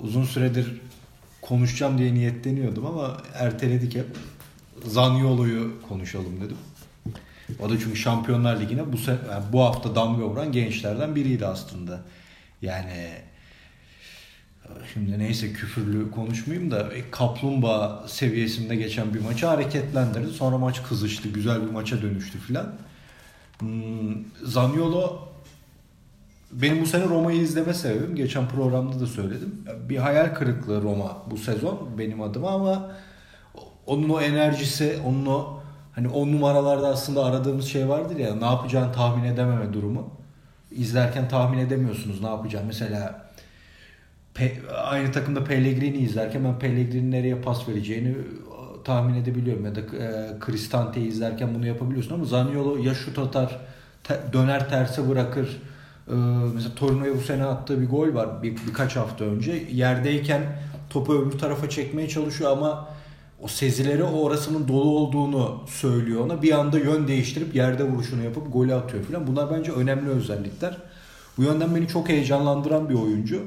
uzun 0.00 0.24
süredir 0.24 0.80
konuşacağım 1.42 1.98
diye 1.98 2.14
niyetleniyordum 2.14 2.86
ama 2.86 3.16
erteledik 3.34 3.94
hep. 3.94 4.06
Zaniolo'yu 4.84 5.72
konuşalım 5.88 6.40
dedim. 6.40 6.56
O 7.60 7.70
da 7.70 7.78
çünkü 7.78 7.96
Şampiyonlar 7.96 8.60
Ligi'ne 8.60 8.92
bu 8.92 8.96
se- 8.96 9.30
yani 9.32 9.44
bu 9.52 9.64
hafta 9.64 9.94
damga 9.94 10.24
vuran 10.24 10.52
gençlerden 10.52 11.16
biriydi 11.16 11.46
aslında. 11.46 12.00
Yani 12.62 13.08
şimdi 14.94 15.18
neyse 15.18 15.52
küfürlü 15.52 16.10
konuşmayayım 16.10 16.70
da 16.70 16.94
e, 16.94 17.10
kaplumbağa 17.10 18.04
seviyesinde 18.08 18.76
geçen 18.76 19.14
bir 19.14 19.20
maçı 19.20 19.46
hareketlendirdi. 19.46 20.32
Sonra 20.32 20.58
maç 20.58 20.82
kızıştı. 20.82 21.28
Güzel 21.28 21.62
bir 21.62 21.70
maça 21.70 22.02
dönüştü 22.02 22.38
filan. 22.38 22.72
Hmm, 23.58 24.14
Zaniolo 24.44 25.28
benim 26.52 26.82
bu 26.82 26.86
sene 26.86 27.04
Roma'yı 27.04 27.40
izleme 27.40 27.74
sebebim 27.74 28.16
geçen 28.16 28.48
programda 28.48 29.00
da 29.00 29.06
söyledim. 29.06 29.64
Bir 29.88 29.96
hayal 29.96 30.34
kırıklığı 30.34 30.82
Roma 30.82 31.16
bu 31.30 31.36
sezon 31.36 31.88
benim 31.98 32.22
adıma 32.22 32.50
ama 32.50 32.90
onun 33.86 34.08
o 34.08 34.20
enerjisi, 34.20 34.98
onun 35.06 35.26
o 35.26 35.60
hani 35.94 36.08
on 36.08 36.32
numaralarda 36.32 36.88
aslında 36.88 37.24
aradığımız 37.24 37.66
şey 37.66 37.88
vardır 37.88 38.16
ya 38.16 38.34
ne 38.34 38.44
yapacağını 38.44 38.92
tahmin 38.92 39.24
edememe 39.24 39.72
durumu. 39.72 40.10
İzlerken 40.70 41.28
tahmin 41.28 41.58
edemiyorsunuz 41.58 42.22
ne 42.22 42.28
yapacağını. 42.28 42.66
Mesela 42.66 43.27
Pe- 44.38 44.70
aynı 44.72 45.12
takımda 45.12 45.44
Pellegrini 45.44 45.96
izlerken 45.96 46.44
ben 46.44 46.58
Pellegrini'nin 46.58 47.10
nereye 47.10 47.34
pas 47.34 47.68
vereceğini 47.68 48.08
e, 48.08 48.14
tahmin 48.84 49.14
edebiliyorum. 49.14 49.64
Ya 49.64 49.74
da 49.74 49.80
e, 49.80 50.36
Cristante'yi 50.46 51.08
izlerken 51.08 51.54
bunu 51.54 51.66
yapabiliyorsun 51.66 52.14
ama 52.14 52.24
Zaniolo 52.24 52.76
ya 52.76 52.94
şut 52.94 53.18
atar 53.18 53.60
te- 54.04 54.20
döner 54.32 54.68
terse 54.68 55.08
bırakır. 55.08 55.62
E, 56.08 56.14
mesela 56.54 56.74
Torino'ya 56.74 57.14
bu 57.14 57.20
sene 57.20 57.44
attığı 57.44 57.80
bir 57.80 57.88
gol 57.88 58.14
var 58.14 58.42
bir, 58.42 58.56
birkaç 58.68 58.96
hafta 58.96 59.24
önce. 59.24 59.64
Yerdeyken 59.72 60.42
topu 60.90 61.14
öbür 61.14 61.38
tarafa 61.38 61.68
çekmeye 61.68 62.08
çalışıyor 62.08 62.50
ama 62.52 62.88
o 63.42 63.48
sezileri 63.48 64.04
orasının 64.04 64.68
dolu 64.68 64.90
olduğunu 64.98 65.60
söylüyor 65.66 66.20
ona. 66.20 66.42
Bir 66.42 66.52
anda 66.52 66.78
yön 66.78 67.08
değiştirip 67.08 67.54
yerde 67.54 67.84
vuruşunu 67.84 68.24
yapıp 68.24 68.52
golü 68.52 68.74
atıyor 68.74 69.04
falan 69.04 69.26
bunlar 69.26 69.50
bence 69.50 69.72
önemli 69.72 70.10
özellikler. 70.10 70.76
Bu 71.38 71.42
yönden 71.42 71.74
beni 71.74 71.88
çok 71.88 72.08
heyecanlandıran 72.08 72.88
bir 72.88 72.94
oyuncu 72.94 73.42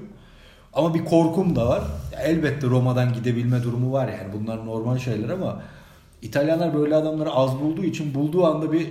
ama 0.74 0.94
bir 0.94 1.06
korkum 1.06 1.56
da 1.56 1.68
var. 1.68 1.84
Elbette 2.24 2.68
Roma'dan 2.68 3.14
gidebilme 3.14 3.64
durumu 3.64 3.92
var 3.92 4.08
yani. 4.08 4.34
Bunlar 4.42 4.66
normal 4.66 4.98
şeyler 4.98 5.30
ama 5.30 5.62
İtalyanlar 6.22 6.74
böyle 6.74 6.96
adamları 6.96 7.32
az 7.32 7.60
bulduğu 7.60 7.84
için 7.84 8.14
bulduğu 8.14 8.46
anda 8.46 8.72
bir 8.72 8.88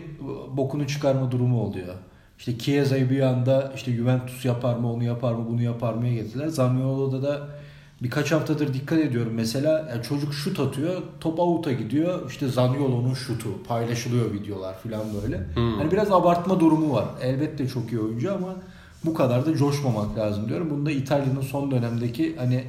bokunu 0.56 0.86
çıkarma 0.86 1.30
durumu 1.30 1.62
oluyor. 1.62 1.94
İşte 2.38 2.58
Chiesa'yı 2.58 3.10
bir 3.10 3.20
anda 3.20 3.72
işte 3.76 3.92
Juventus 3.92 4.44
yapar 4.44 4.76
mı, 4.76 4.92
onu 4.92 5.04
yapar 5.04 5.32
mı, 5.32 5.46
bunu 5.48 5.62
yapar 5.62 5.94
mıya 5.94 6.14
getirdiler. 6.14 6.48
Zaniolo'da 6.48 7.22
da 7.22 7.48
birkaç 8.02 8.32
haftadır 8.32 8.74
dikkat 8.74 8.98
ediyorum. 8.98 9.32
Mesela 9.34 9.88
yani 9.90 10.02
çocuk 10.02 10.34
şut 10.34 10.60
atıyor, 10.60 11.02
top 11.20 11.40
out'a 11.40 11.72
gidiyor. 11.72 12.30
İşte 12.30 12.48
Zaniolo'nun 12.48 13.14
şutu 13.14 13.62
paylaşılıyor 13.68 14.32
videolar 14.32 14.74
falan 14.78 15.04
böyle. 15.22 15.40
Hani 15.54 15.90
biraz 15.90 16.12
abartma 16.12 16.60
durumu 16.60 16.94
var. 16.94 17.04
Elbette 17.22 17.68
çok 17.68 17.92
iyi 17.92 18.00
oyuncu 18.00 18.34
ama 18.34 18.54
bu 19.04 19.14
kadar 19.14 19.46
da 19.46 19.56
coşmamak 19.56 20.18
lazım 20.18 20.48
diyorum. 20.48 20.70
Bunu 20.70 20.86
da 20.86 20.90
İtalya'nın 20.90 21.40
son 21.40 21.70
dönemdeki 21.70 22.36
hani 22.36 22.64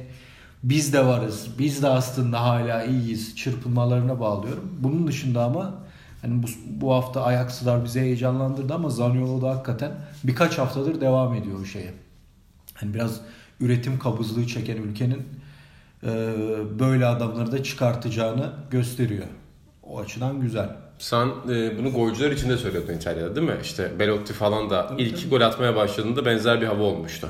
biz 0.62 0.92
de 0.92 1.06
varız, 1.06 1.48
biz 1.58 1.82
de 1.82 1.88
aslında 1.88 2.44
hala 2.44 2.84
iyiyiz 2.84 3.36
çırpınmalarına 3.36 4.20
bağlıyorum. 4.20 4.70
Bunun 4.80 5.06
dışında 5.06 5.44
ama 5.44 5.74
hani 6.22 6.42
bu, 6.42 6.46
bu 6.66 6.94
hafta 6.94 7.24
Ajax'lar 7.24 7.84
bizi 7.84 8.00
heyecanlandırdı 8.00 8.74
ama 8.74 8.90
Zaniolo 8.90 9.42
da 9.42 9.50
hakikaten 9.50 9.92
birkaç 10.24 10.58
haftadır 10.58 11.00
devam 11.00 11.34
ediyor 11.34 11.60
o 11.60 11.64
şeye. 11.64 11.94
Hani 12.74 12.94
biraz 12.94 13.20
üretim 13.60 13.98
kabızlığı 13.98 14.46
çeken 14.46 14.76
ülkenin 14.76 15.22
e, 16.02 16.08
böyle 16.78 17.06
adamları 17.06 17.52
da 17.52 17.62
çıkartacağını 17.62 18.52
gösteriyor. 18.70 19.26
O 19.82 19.98
açıdan 20.00 20.40
güzel. 20.40 20.81
Sen 21.02 21.28
e, 21.50 21.78
bunu 21.78 21.92
golcüler 21.92 22.30
için 22.30 22.50
de 22.50 22.56
söylüyordun 22.56 22.92
İtalya'da 22.92 23.36
değil 23.36 23.46
mi? 23.48 23.54
İşte 23.62 23.90
Belotti 23.98 24.32
falan 24.32 24.70
da 24.70 24.90
ilk 24.98 25.30
gol 25.30 25.40
atmaya 25.40 25.76
başladığında 25.76 26.24
benzer 26.24 26.60
bir 26.60 26.66
hava 26.66 26.82
olmuştu. 26.82 27.28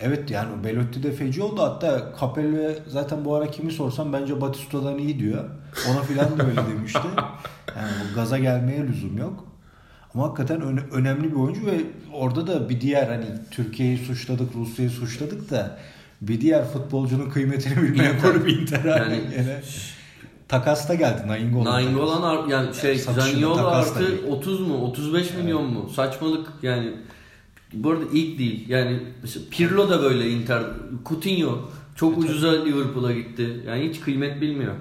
Evet 0.00 0.30
yani 0.30 0.64
Belotti 0.64 1.02
de 1.02 1.12
feci 1.12 1.42
oldu. 1.42 1.62
Hatta 1.62 2.12
Capello 2.20 2.72
zaten 2.88 3.24
bu 3.24 3.34
ara 3.34 3.50
kimi 3.50 3.72
sorsam 3.72 4.12
bence 4.12 4.40
Batistuta'dan 4.40 4.98
iyi 4.98 5.18
diyor. 5.18 5.44
Ona 5.90 6.02
filan 6.02 6.38
da 6.38 6.46
öyle 6.46 6.60
demişti. 6.76 6.98
Yani 7.76 7.90
bu 8.10 8.14
gaza 8.14 8.38
gelmeye 8.38 8.86
lüzum 8.86 9.18
yok. 9.18 9.44
Ama 10.14 10.24
hakikaten 10.28 10.60
öne- 10.60 10.84
önemli 10.92 11.30
bir 11.30 11.36
oyuncu 11.36 11.66
ve 11.66 11.80
orada 12.12 12.46
da 12.46 12.68
bir 12.68 12.80
diğer 12.80 13.06
hani 13.08 13.26
Türkiye'yi 13.50 13.98
suçladık, 13.98 14.54
Rusya'yı 14.54 14.90
suçladık 14.90 15.50
da 15.50 15.78
bir 16.20 16.40
diğer 16.40 16.64
futbolcunun 16.64 17.30
kıymetini 17.30 17.76
bilmeyen 17.82 18.14
Inter. 18.16 18.32
kulüp 18.32 18.48
Inter. 18.50 18.84
Yani- 18.84 19.20
Gene 19.30 19.60
takasta 20.48 20.94
geldi 20.94 21.22
Nainggolan. 21.26 21.64
Nainggolan 21.64 22.48
yani 22.48 22.74
şey 22.74 22.98
Zaniolo 22.98 23.66
artı 23.66 24.00
değil. 24.00 24.22
30 24.30 24.60
mu 24.60 24.84
35 24.84 25.34
milyon 25.34 25.64
mu 25.64 25.90
saçmalık 25.96 26.48
yani 26.62 26.92
bu 27.72 27.90
arada 27.90 28.04
ilk 28.12 28.38
değil 28.38 28.68
yani 28.68 29.00
mesela 29.22 29.46
Pirlo 29.50 29.88
da 29.88 30.02
böyle 30.02 30.30
Inter 30.30 30.62
Coutinho 31.08 31.58
çok 31.96 32.18
ucuza 32.18 32.50
Liverpool'a 32.64 33.12
gitti 33.12 33.60
yani 33.66 33.88
hiç 33.88 34.00
kıymet 34.00 34.40
bilmiyor. 34.40 34.74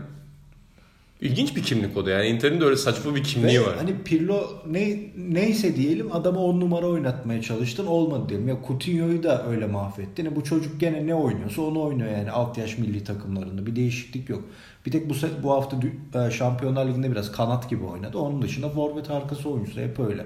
İlginç 1.22 1.56
bir 1.56 1.64
kimlik 1.64 1.98
o 1.98 2.06
da 2.06 2.10
yani 2.10 2.28
Inter'in 2.28 2.62
de 2.62 2.66
öyle 2.66 2.76
saçma 2.78 3.16
bir 3.16 3.24
kimliği 3.24 3.60
Ve 3.62 3.66
var. 3.66 3.76
hani 3.78 4.04
Pirlo 4.04 4.50
ne, 4.70 5.00
neyse 5.18 5.76
diyelim 5.76 6.12
adamı 6.12 6.40
on 6.40 6.60
numara 6.60 6.88
oynatmaya 6.88 7.42
çalıştın 7.42 7.86
olmadı 7.86 8.30
diyelim. 8.30 8.48
Ya 8.48 8.58
Coutinho'yu 8.68 9.24
da 9.24 9.48
öyle 9.48 9.68
mahvettin. 9.68 10.26
E 10.26 10.36
bu 10.36 10.44
çocuk 10.44 10.80
gene 10.80 11.08
ne 11.08 11.16
oynuyorsa 11.16 11.62
onu 11.62 11.82
oynuyor 11.82 12.12
yani 12.12 12.32
alt 12.32 12.58
yaş 12.58 12.78
milli 12.78 13.04
takımlarında. 13.04 13.66
Bir 13.66 13.76
değişiklik 13.76 14.30
yok. 14.30 14.44
Bir 14.86 14.92
tek 14.92 15.10
bu 15.10 15.14
bu 15.44 15.52
hafta 15.52 15.78
e, 16.16 16.32
Şampiyonlar 16.32 16.86
Ligi'nde 16.86 17.12
biraz 17.12 17.32
kanat 17.32 17.70
gibi 17.70 17.84
oynadı. 17.84 18.18
Onun 18.18 18.42
dışında 18.42 18.70
forvet 18.70 19.12
arkası 19.12 19.50
oyuncusu 19.50 19.82
hep 19.82 20.00
öyle. 20.00 20.26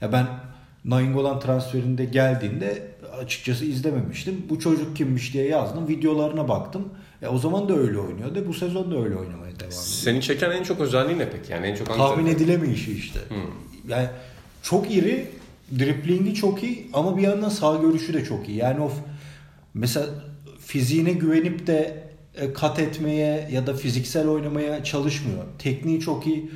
Ya 0.00 0.12
ben 0.12 0.26
Nainggolan 0.84 1.40
transferinde 1.40 2.04
geldiğinde 2.04 2.82
açıkçası 3.22 3.64
izlememiştim. 3.64 4.42
Bu 4.50 4.58
çocuk 4.60 4.96
kimmiş 4.96 5.34
diye 5.34 5.48
yazdım. 5.48 5.88
Videolarına 5.88 6.48
baktım. 6.48 6.88
E 7.22 7.28
o 7.28 7.38
zaman 7.38 7.68
da 7.68 7.76
öyle 7.76 7.98
oynuyordu. 7.98 8.44
Bu 8.48 8.54
sezon 8.54 8.90
da 8.90 9.04
öyle 9.04 9.16
oynamaya 9.16 9.43
devam 9.60 9.70
ediyor. 9.70 9.82
Seni 9.84 10.22
çeken 10.22 10.50
en 10.50 10.62
çok 10.62 10.80
özelliği 10.80 11.18
ne 11.18 11.30
peki? 11.30 11.52
Yani 11.52 11.66
en 11.66 11.74
çok 11.74 11.86
Tahmin 11.86 12.26
edilemeyişi 12.26 12.92
işte. 12.92 13.20
Yani 13.88 14.08
çok 14.62 14.90
iri, 14.90 15.26
driplingi 15.78 16.34
çok 16.34 16.62
iyi 16.62 16.90
ama 16.92 17.16
bir 17.16 17.22
yandan 17.22 17.48
sağ 17.48 17.76
görüşü 17.76 18.14
de 18.14 18.24
çok 18.24 18.48
iyi. 18.48 18.58
Yani 18.58 18.80
o 18.80 18.92
mesela 19.74 20.06
fiziğine 20.60 21.12
güvenip 21.12 21.66
de 21.66 22.04
e, 22.34 22.52
kat 22.52 22.78
etmeye 22.78 23.48
ya 23.52 23.66
da 23.66 23.74
fiziksel 23.74 24.28
oynamaya 24.28 24.84
çalışmıyor. 24.84 25.44
Tekniği 25.58 26.00
çok 26.00 26.26
iyi. 26.26 26.50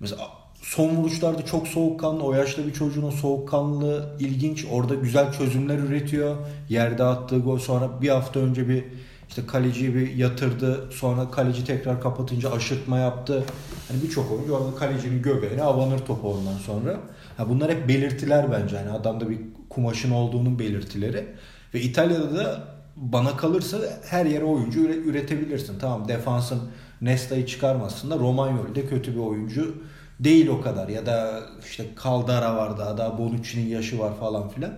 Mesela 0.00 0.28
son 0.62 0.96
vuruşlarda 0.96 1.44
çok 1.44 1.68
soğukkanlı. 1.68 2.22
O 2.22 2.34
yaşta 2.34 2.66
bir 2.66 2.72
çocuğun 2.72 3.02
o 3.02 3.10
soğukkanlı 3.10 4.16
ilginç. 4.20 4.66
Orada 4.70 4.94
güzel 4.94 5.32
çözümler 5.32 5.78
üretiyor. 5.78 6.36
Yerde 6.68 7.04
attığı 7.04 7.38
gol 7.38 7.58
sonra 7.58 8.02
bir 8.02 8.08
hafta 8.08 8.40
önce 8.40 8.68
bir 8.68 8.84
işte 9.28 9.46
kaleciyi 9.46 9.94
bir 9.94 10.14
yatırdı. 10.16 10.90
Sonra 10.92 11.30
kaleci 11.30 11.64
tekrar 11.64 12.00
kapatınca 12.00 12.52
aşırtma 12.52 12.98
yaptı. 12.98 13.44
Hani 13.88 14.02
birçok 14.02 14.32
oyuncu 14.32 14.52
orada 14.52 14.76
kalecinin 14.76 15.22
göbeğine 15.22 15.62
abanır 15.62 15.98
topu 15.98 16.28
ondan 16.34 16.58
sonra. 16.58 17.00
Ha 17.36 17.48
bunlar 17.48 17.70
hep 17.70 17.88
belirtiler 17.88 18.52
bence. 18.52 18.76
Hani 18.78 18.90
adamda 18.90 19.30
bir 19.30 19.38
kumaşın 19.68 20.10
olduğunun 20.10 20.58
belirtileri. 20.58 21.26
Ve 21.74 21.80
İtalya'da 21.80 22.34
da 22.36 22.64
bana 22.96 23.36
kalırsa 23.36 23.78
her 24.04 24.26
yere 24.26 24.44
oyuncu 24.44 24.80
üre- 24.80 25.02
üretebilirsin. 25.04 25.78
Tamam 25.78 26.08
defansın 26.08 26.60
Nesta'yı 27.00 27.46
çıkarmasın 27.46 28.10
da 28.10 28.18
Romagnoli 28.18 28.74
de 28.74 28.86
kötü 28.86 29.14
bir 29.14 29.20
oyuncu 29.20 29.74
değil 30.20 30.48
o 30.48 30.60
kadar. 30.60 30.88
Ya 30.88 31.06
da 31.06 31.40
işte 31.64 31.84
Caldara 32.04 32.56
var 32.56 32.78
daha, 32.78 32.98
daha 32.98 33.18
Bonucci'nin 33.18 33.66
yaşı 33.66 33.98
var 33.98 34.12
falan 34.20 34.48
filan. 34.48 34.72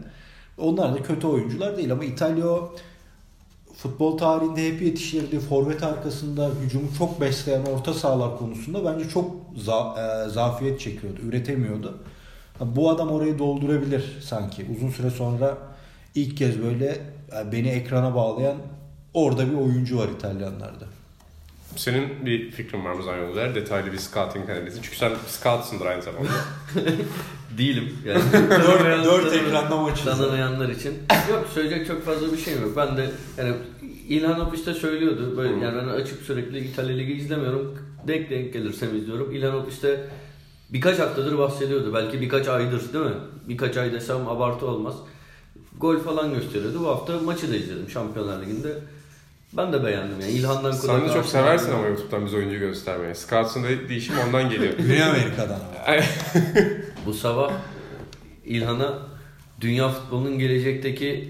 Onlar 0.58 0.94
da 0.94 1.02
kötü 1.02 1.26
oyuncular 1.26 1.76
değil 1.76 1.92
ama 1.92 2.04
İtalya 2.04 2.46
futbol 3.76 4.18
tarihinde 4.18 4.68
hep 4.72 4.82
yetiştirdiği 4.82 5.40
forvet 5.40 5.82
arkasında 5.82 6.50
hücumu 6.64 6.86
çok 6.98 7.20
besleyen 7.20 7.62
orta 7.64 7.94
sahalar 7.94 8.38
konusunda 8.38 8.92
bence 8.94 9.08
çok 9.08 9.30
za- 9.66 10.26
e, 10.26 10.30
zafiyet 10.30 10.80
çekiyordu. 10.80 11.20
Üretemiyordu. 11.28 11.98
Bu 12.60 12.90
adam 12.90 13.10
orayı 13.10 13.38
doldurabilir 13.38 14.18
sanki. 14.24 14.66
Uzun 14.76 14.90
süre 14.90 15.10
sonra 15.10 15.58
ilk 16.14 16.36
kez 16.36 16.62
böyle 16.62 16.86
e, 17.40 17.52
beni 17.52 17.68
ekrana 17.68 18.14
bağlayan 18.14 18.56
orada 19.14 19.50
bir 19.50 19.56
oyuncu 19.56 19.98
var 19.98 20.08
İtalyanlarda. 20.18 20.84
Senin 21.76 22.26
bir 22.26 22.50
fikrin 22.50 22.84
var 22.84 22.92
mı 22.92 23.02
Zanyolu'da? 23.02 23.54
Detaylı 23.54 23.92
bir 23.92 23.98
scouting 23.98 24.50
analizi. 24.50 24.82
Çünkü 24.82 24.96
sen 24.96 25.12
scoutsındır 25.28 25.86
aynı 25.86 26.02
zamanda. 26.02 26.30
Değilim 27.58 27.88
yani. 28.06 28.22
Dört- 28.50 29.04
dört 29.04 29.32
ekranda 29.32 29.76
maç 29.76 30.00
izledim. 30.00 30.18
Tanımayanlar 30.18 30.68
için. 30.68 30.94
Yok 31.30 31.46
söyleyecek 31.54 31.86
çok 31.86 32.04
fazla 32.04 32.32
bir 32.32 32.38
şeyim 32.38 32.62
yok. 32.62 32.76
Ben 32.76 32.96
de 32.96 33.10
yani 33.38 33.54
İlhanov 34.08 34.52
işte 34.52 34.74
söylüyordu. 34.74 35.34
Böyle 35.36 35.64
yani 35.64 35.78
ben 35.82 35.88
açıp 35.88 36.22
sürekli 36.22 36.58
İtalya 36.58 36.96
Ligi 36.96 37.12
izlemiyorum. 37.12 37.78
Denk 38.08 38.30
denk 38.30 38.52
gelirsem 38.52 38.96
izliyorum. 38.96 39.32
İlhanov 39.34 39.68
işte 39.68 40.00
birkaç 40.70 40.98
haftadır 40.98 41.38
bahsediyordu. 41.38 41.94
Belki 41.94 42.20
birkaç 42.20 42.48
aydır 42.48 42.92
değil 42.92 43.04
mi? 43.04 43.14
Birkaç 43.48 43.76
ay 43.76 43.92
desem 43.92 44.28
abartı 44.28 44.66
olmaz. 44.66 44.94
Gol 45.78 45.98
falan 45.98 46.34
gösteriyordu. 46.34 46.80
Bu 46.80 46.88
hafta 46.88 47.18
maçı 47.18 47.52
da 47.52 47.56
izledim 47.56 47.90
Şampiyonlar 47.90 48.42
Ligi'nde. 48.42 48.72
Ben 49.56 49.72
de 49.72 49.84
beğendim 49.84 50.20
yani. 50.20 50.32
İlhan'dan 50.32 50.72
Sen 50.72 51.08
de 51.08 51.12
çok 51.12 51.26
seversin 51.26 51.72
ama 51.72 51.86
YouTube'dan 51.86 52.26
biz 52.26 52.34
oyuncu 52.34 52.58
göstermeyi. 52.58 53.14
Scouts'un 53.14 53.64
değişim 53.88 54.14
ondan 54.26 54.50
geliyor. 54.50 54.72
Güney 54.78 55.02
Amerika'dan. 55.02 55.58
Bu 57.06 57.14
sabah 57.14 57.52
İlhan'a 58.46 58.98
dünya 59.60 59.88
futbolunun 59.88 60.38
gelecekteki 60.38 61.28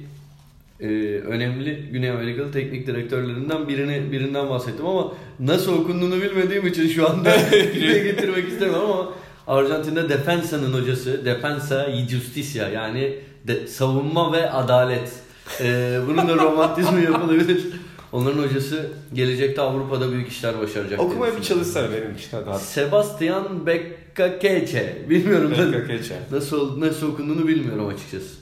e, 0.80 0.86
önemli 1.26 1.88
Güney 1.92 2.10
Amerikalı 2.10 2.52
teknik 2.52 2.86
direktörlerinden 2.86 3.68
birini 3.68 4.12
birinden 4.12 4.50
bahsettim 4.50 4.86
ama 4.86 5.12
nasıl 5.40 5.80
okunduğunu 5.80 6.22
bilmediğim 6.22 6.66
için 6.66 6.88
şu 6.88 7.10
anda 7.10 7.34
dile 7.52 7.98
getirmek 7.98 8.48
istemiyorum 8.48 8.90
ama 8.90 9.12
Arjantin'de 9.46 10.08
Defensa'nın 10.08 10.72
hocası 10.82 11.24
Defensa 11.24 11.84
y 11.84 12.08
Justicia 12.08 12.68
yani 12.68 13.14
de, 13.44 13.66
savunma 13.66 14.32
ve 14.32 14.50
adalet. 14.50 15.12
E, 15.60 15.98
bunun 16.06 16.28
da 16.28 16.36
romantizmi 16.36 17.04
yapılabilir. 17.04 17.66
Onların 18.14 18.42
hocası 18.42 18.90
gelecekte 19.14 19.62
Avrupa'da 19.62 20.12
büyük 20.12 20.28
işler 20.28 20.58
başaracak. 20.60 21.00
Okumaya 21.00 21.36
bir 21.36 21.42
çalışsana 21.42 21.88
benim 21.92 22.14
için 22.14 22.28
hadi. 22.44 22.62
Sebastian 22.64 23.66
Beccaceche. 23.66 24.96
Bilmiyorum 25.10 25.52
geçe. 25.88 26.18
nasıl 26.30 26.80
nasıl 26.80 27.12
okunduğunu 27.12 27.48
bilmiyorum 27.48 27.86
açıkçası. 27.88 28.34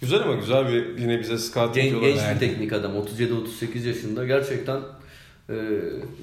Güzel 0.00 0.22
ama 0.22 0.34
güzel 0.34 0.68
bir 0.72 0.98
yine 0.98 1.20
bize 1.20 1.38
scout 1.38 1.74
Gen, 1.74 1.82
yapıyorlar. 1.84 2.08
genç 2.08 2.18
bir 2.20 2.24
Yani. 2.24 2.38
teknik 2.38 2.72
adam. 2.72 2.92
37-38 2.96 3.86
yaşında. 3.88 4.26
Gerçekten 4.26 4.80
e, 5.50 5.54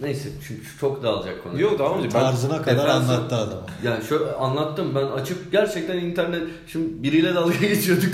neyse 0.02 0.30
çünkü 0.48 0.62
çok 0.80 1.04
dağılacak 1.04 1.43
konu. 1.43 1.62
Yok 1.62 1.80
devam 1.80 1.93
edeyim. 1.93 2.12
Ben 2.13 2.19
Tarzına 2.19 2.62
kadar 2.62 2.78
Defensa- 2.88 3.13
anlattı 3.13 3.36
adamı. 3.36 3.65
Yani 3.86 4.04
şöyle 4.06 4.26
anlattım 4.26 4.96
ben 4.96 5.06
açıp 5.06 5.52
gerçekten 5.52 5.98
internet 5.98 6.43
şimdi 6.67 7.04
biriyle 7.04 7.36
dalga 7.36 7.56
geçiyorduk 7.62 8.13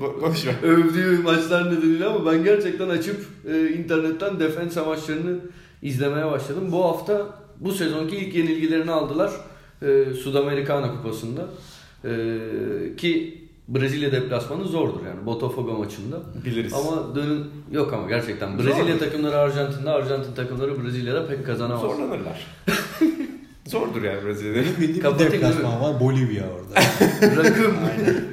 boş 0.00 0.46
ver. 0.46 0.54
övdüğü 0.62 1.18
maçlar 1.22 1.72
nedeniyle 1.72 2.04
ama 2.04 2.32
ben 2.32 2.44
gerçekten 2.44 2.88
açıp 2.88 3.26
e, 3.48 3.68
internetten 3.68 4.40
defense 4.40 4.82
maçlarını 4.82 5.38
izlemeye 5.82 6.26
başladım. 6.26 6.68
Bu 6.72 6.84
hafta 6.84 7.26
bu 7.60 7.72
sezonki 7.72 8.16
ilk 8.16 8.34
yenilgilerini 8.34 8.90
aldılar 8.90 9.30
e, 9.82 10.04
Sudamericana 10.14 10.90
kupasında. 10.90 11.46
E, 12.04 12.10
ki 12.96 13.40
Brezilya 13.68 14.12
deplasmanı 14.12 14.64
zordur 14.64 15.06
yani 15.06 15.26
Botafogo 15.26 15.72
maçında. 15.72 16.16
Biliriz. 16.44 16.72
Ama 16.72 17.14
dönün 17.14 17.46
yok 17.72 17.92
ama 17.92 18.08
gerçekten 18.08 18.58
Brezilya 18.58 18.98
Zor. 18.98 18.98
takımları 18.98 19.36
Arjantin'de, 19.36 19.90
Arjantin 19.90 20.34
takımları 20.34 20.84
Brezilya'da 20.84 21.26
pek 21.26 21.46
kazanamaz. 21.46 21.80
Zorlanırlar. 21.80 22.46
Zordur 23.66 24.02
yani 24.02 24.24
Brezilya'da. 24.26 24.58
Bildiğim 24.80 25.14
bir 25.14 25.18
deplasman 25.18 25.80
var 25.80 26.00
Bolivya 26.00 26.42
orada. 26.42 26.80
Rakım 27.36 27.74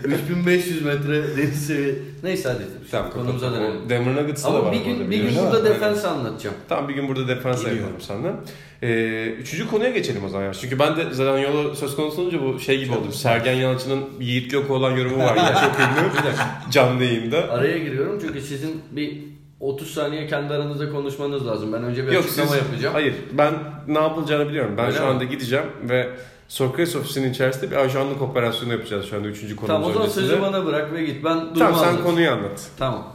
3500 0.06 0.82
metre 0.82 1.38
deniz 1.38 1.68
seviye. 1.68 1.96
Neyse 2.24 2.50
hadi. 2.50 2.64
Tamam 2.92 3.12
konumuza 3.12 3.52
dönelim. 3.52 3.90
Denver 3.90 4.16
Nuggets'ta 4.16 4.54
da 4.54 4.58
Ama 4.58 4.66
var 4.68 4.74
bir 4.74 4.80
bu 4.80 4.84
gün 4.84 5.12
bir 5.12 5.18
gün 5.18 5.36
burada 5.40 5.66
defans 5.66 6.06
anlatacağım. 6.06 6.56
Tamam 6.70 6.90
bir 6.90 6.94
gün 6.94 7.08
burada 7.08 7.28
defans 7.28 7.64
yapalım 7.64 8.02
senden. 8.02 8.36
Ee, 8.84 9.26
üçüncü 9.26 9.68
konuya 9.68 9.90
geçelim 9.90 10.26
o 10.26 10.30
zaman. 10.30 10.46
ya. 10.46 10.54
Çünkü 10.54 10.80
ben 10.80 10.98
de 10.98 11.04
zaten 11.12 11.38
yolu 11.38 11.76
söz 11.76 11.96
konusu 11.96 12.22
olunca 12.22 12.42
bu 12.42 12.60
şey 12.60 12.84
gibi 12.84 12.94
oldu. 12.94 13.12
Sergen 13.12 13.54
Yalçın'ın 13.54 14.04
Yiğit 14.20 14.54
Loku 14.54 14.74
olan 14.74 14.92
yorumu 14.92 15.18
var 15.24 15.36
ya 15.36 15.54
çok 15.54 15.80
ünlü 15.80 16.36
canlı 16.72 17.04
yayında. 17.04 17.38
Araya 17.52 17.78
giriyorum 17.78 18.20
çünkü 18.22 18.42
sizin 18.42 18.82
bir 18.92 19.37
30 19.60 19.92
saniye 19.94 20.28
kendi 20.28 20.54
aranızda 20.54 20.90
konuşmanız 20.92 21.48
lazım. 21.48 21.74
Ben 21.74 21.84
önce 21.84 22.08
bir 22.08 22.12
Yok 22.12 22.24
açıklama 22.26 22.50
siz, 22.50 22.58
yapacağım. 22.58 22.94
hayır 22.94 23.16
ben 23.32 23.54
ne 23.88 24.00
yapılacağını 24.00 24.50
biliyorum. 24.50 24.74
Ben 24.78 24.86
Öyle 24.86 24.98
şu 24.98 25.04
mi? 25.04 25.10
anda 25.10 25.24
gideceğim 25.24 25.66
ve 25.90 26.10
Sokrates 26.48 26.96
ofisinin 26.96 27.32
içerisinde 27.32 27.72
bir 27.72 27.76
ajanlık 27.76 28.22
operasyonu 28.22 28.72
yapacağız 28.74 29.06
şu 29.10 29.16
anda 29.18 29.28
üçüncü 29.28 29.56
konumuz 29.56 29.68
Tamam 29.76 29.90
o 29.90 29.94
zaman 29.94 30.08
öncesinde. 30.08 30.28
sözü 30.28 30.42
bana 30.42 30.66
bırak 30.66 30.94
ve 30.94 31.06
git. 31.06 31.24
Ben 31.24 31.38
durumu 31.42 31.54
Tamam 31.60 31.74
sen 31.76 31.84
anlatayım. 31.88 32.04
konuyu 32.06 32.32
anlat. 32.32 32.70
Tamam. 32.78 33.14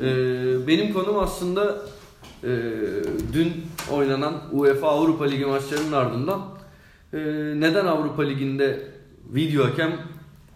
Ee, 0.00 0.66
benim 0.66 0.92
konum 0.92 1.18
aslında 1.18 1.76
e, 2.44 2.48
dün 3.32 3.52
oynanan 3.92 4.34
UEFA 4.52 4.88
Avrupa 4.88 5.24
Ligi 5.24 5.44
maçlarının 5.44 5.92
ardından 5.92 6.40
e, 7.12 7.18
neden 7.60 7.86
Avrupa 7.86 8.22
Ligi'nde 8.22 8.80
video 9.34 9.64
hakem 9.64 9.92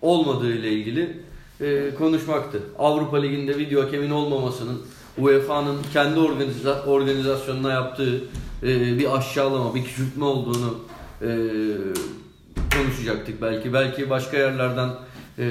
olmadığı 0.02 0.52
ile 0.52 0.70
ilgili 0.72 1.20
e, 1.60 1.94
konuşmaktı. 1.98 2.62
Avrupa 2.78 3.16
Ligi'nde 3.16 3.58
video 3.58 3.82
hakemin 3.82 4.10
olmamasının 4.10 4.82
UEFA'nın 5.18 5.76
kendi 5.92 6.18
organiza- 6.18 6.84
organizasyonuna 6.84 7.72
yaptığı 7.72 8.16
e, 8.62 8.98
bir 8.98 9.16
aşağılama, 9.16 9.74
bir 9.74 9.84
küçültme 9.84 10.24
olduğunu 10.24 10.78
e, 11.22 11.28
konuşacaktık 12.76 13.42
belki. 13.42 13.72
Belki 13.72 14.10
başka 14.10 14.36
yerlerden 14.36 14.88
e, 15.38 15.44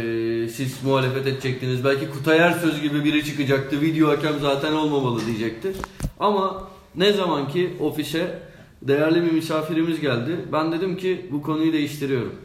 siz 0.49 0.84
muhalefet 0.84 1.28
edecektiniz. 1.28 1.86
Belki 1.86 2.10
Kutay 2.10 2.38
Ersöz 2.38 2.82
gibi 2.82 3.04
biri 3.04 3.25
çıkacaktı. 3.25 3.82
Video 3.82 4.10
hakem 4.10 4.34
zaten 4.41 4.73
olmamalı 4.73 5.25
diyecekti. 5.25 5.71
Ama 6.19 6.63
ne 6.95 7.13
zaman 7.13 7.47
ki 7.47 7.73
ofise 7.80 8.39
değerli 8.82 9.23
bir 9.23 9.32
misafirimiz 9.32 10.01
geldi. 10.01 10.36
Ben 10.51 10.71
dedim 10.71 10.97
ki 10.97 11.25
bu 11.32 11.41
konuyu 11.41 11.73
değiştiriyorum. 11.73 12.36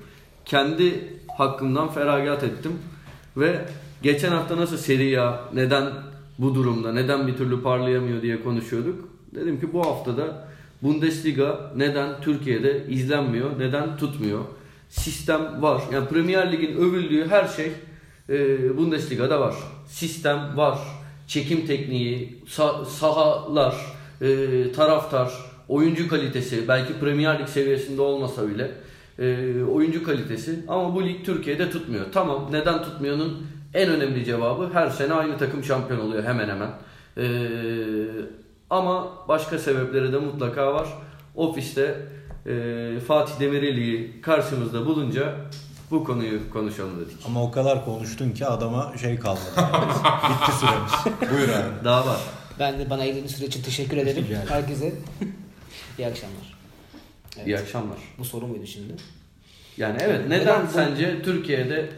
Kendi 0.44 1.18
hakkımdan 1.38 1.88
feragat 1.92 2.44
ettim. 2.44 2.72
Ve 3.36 3.64
geçen 4.02 4.32
hafta 4.32 4.56
nasıl 4.56 4.76
Serie 4.76 5.18
A 5.18 5.40
neden 5.54 5.84
bu 6.40 6.54
durumda, 6.54 6.92
neden 6.92 7.26
bir 7.26 7.36
türlü 7.36 7.62
parlayamıyor 7.62 8.22
diye 8.22 8.42
konuşuyorduk. 8.42 9.08
Dedim 9.34 9.60
ki 9.60 9.72
bu 9.72 9.86
haftada 9.86 10.48
Bundesliga 10.82 11.72
neden 11.76 12.20
Türkiye'de 12.20 12.86
izlenmiyor, 12.88 13.58
neden 13.58 13.96
tutmuyor? 13.96 14.44
Sistem 14.88 15.62
var. 15.62 15.82
Yani 15.92 16.08
Premier 16.08 16.52
Lig'in 16.52 16.76
övüldüğü 16.76 17.28
her 17.28 17.48
şey 17.48 17.72
e, 18.28 18.76
Bundesliga'da 18.76 19.40
var. 19.40 19.54
Sistem 19.86 20.56
var. 20.56 20.78
Çekim 21.26 21.66
tekniği, 21.66 22.42
sa- 22.46 22.84
sahalar, 22.86 23.74
e, 24.22 24.72
taraftar, 24.72 25.32
oyuncu 25.68 26.08
kalitesi 26.08 26.68
belki 26.68 26.92
Premier 27.00 27.38
Lig 27.38 27.48
seviyesinde 27.48 28.02
olmasa 28.02 28.48
bile 28.48 28.70
e, 29.18 29.54
oyuncu 29.62 30.04
kalitesi 30.04 30.60
ama 30.68 30.94
bu 30.94 31.04
lig 31.04 31.24
Türkiye'de 31.24 31.70
tutmuyor. 31.70 32.04
Tamam 32.12 32.48
neden 32.52 32.82
tutmuyor'nun 32.82 33.46
en 33.74 33.88
önemli 33.90 34.24
cevabı 34.24 34.70
her 34.72 34.90
sene 34.90 35.12
aynı 35.14 35.38
takım 35.38 35.64
şampiyon 35.64 36.00
oluyor 36.00 36.24
hemen 36.24 36.48
hemen. 36.48 36.70
E, 37.16 37.24
ama 38.70 39.08
başka 39.28 39.58
sebepleri 39.58 40.12
de 40.12 40.18
mutlaka 40.18 40.74
var. 40.74 40.88
Ofiste 41.34 41.98
e, 42.46 42.52
Fatih 43.06 43.40
Demireli'yi 43.40 44.20
karşımızda 44.20 44.86
bulunca 44.86 45.34
bu 45.90 46.04
konuyu 46.04 46.50
konuşalım 46.50 47.00
dedik. 47.00 47.16
Ama 47.26 47.42
o 47.44 47.50
kadar 47.50 47.84
konuştun 47.84 48.30
ki 48.30 48.46
adama 48.46 48.92
şey 49.00 49.18
kalmadı. 49.18 49.40
Bitti 50.30 50.52
süremiz. 50.60 51.20
Buyur 51.32 51.48
abi. 51.48 51.84
Daha 51.84 52.06
var. 52.06 52.20
Ben 52.58 52.78
de 52.78 52.90
bana 52.90 53.00
ayırdığınız 53.02 53.30
süre 53.30 53.46
için 53.46 53.62
teşekkür 53.62 53.96
ederim 53.96 54.26
herkese. 54.48 54.92
İyi 55.98 56.06
akşamlar. 56.06 56.58
Evet. 57.36 57.46
İyi 57.46 57.58
akşamlar. 57.58 57.98
Bu 58.18 58.24
soru 58.24 58.46
muydu 58.46 58.66
şimdi? 58.66 58.92
Yani 59.76 59.98
evet 60.00 60.20
neden, 60.28 60.40
Neden 60.42 60.66
bu- 60.66 60.72
sence 60.72 61.22
Türkiye'de 61.22 61.88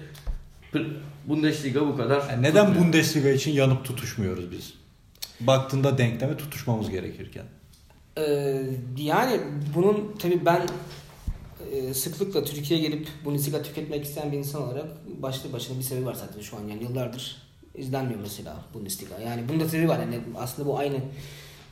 Bundesliga 1.27 1.81
bu 1.87 1.97
kadar 1.97 2.29
Yani 2.31 2.43
neden 2.43 2.67
tutmuyor? 2.67 2.87
Bundesliga 2.87 3.29
için 3.29 3.53
yanıp 3.53 3.85
tutuşmuyoruz 3.85 4.51
biz? 4.51 4.75
Baktığında 5.41 5.99
denkleme 5.99 6.37
tutuşmamız 6.37 6.91
gerekirken. 6.91 7.45
Ee, 8.19 8.63
yani 8.97 9.41
bunun 9.75 10.17
tabii 10.19 10.45
ben 10.47 10.63
e, 11.73 11.95
sıklıkla 11.95 12.45
Türkiye'ye 12.45 12.89
gelip 12.89 13.09
Bundesliga 13.25 13.63
tüketmek 13.63 14.05
isteyen 14.05 14.33
bir 14.33 14.39
insan 14.39 14.63
olarak 14.63 14.87
başlı 15.23 15.53
başına 15.53 15.79
bir 15.79 15.83
sebebi 15.83 16.07
var 16.07 16.15
zaten 16.15 16.41
şu 16.41 16.57
an. 16.57 16.61
Yani 16.69 16.83
yıllardır 16.83 17.37
izlenmiyor 17.75 18.21
mesela 18.21 18.65
Bundesliga. 18.75 19.19
Yani 19.19 19.49
bunda 19.49 19.69
sebebi 19.69 19.89
var. 19.89 19.99
Yani 19.99 20.21
aslında 20.37 20.69
bu 20.69 20.79
aynı 20.79 20.97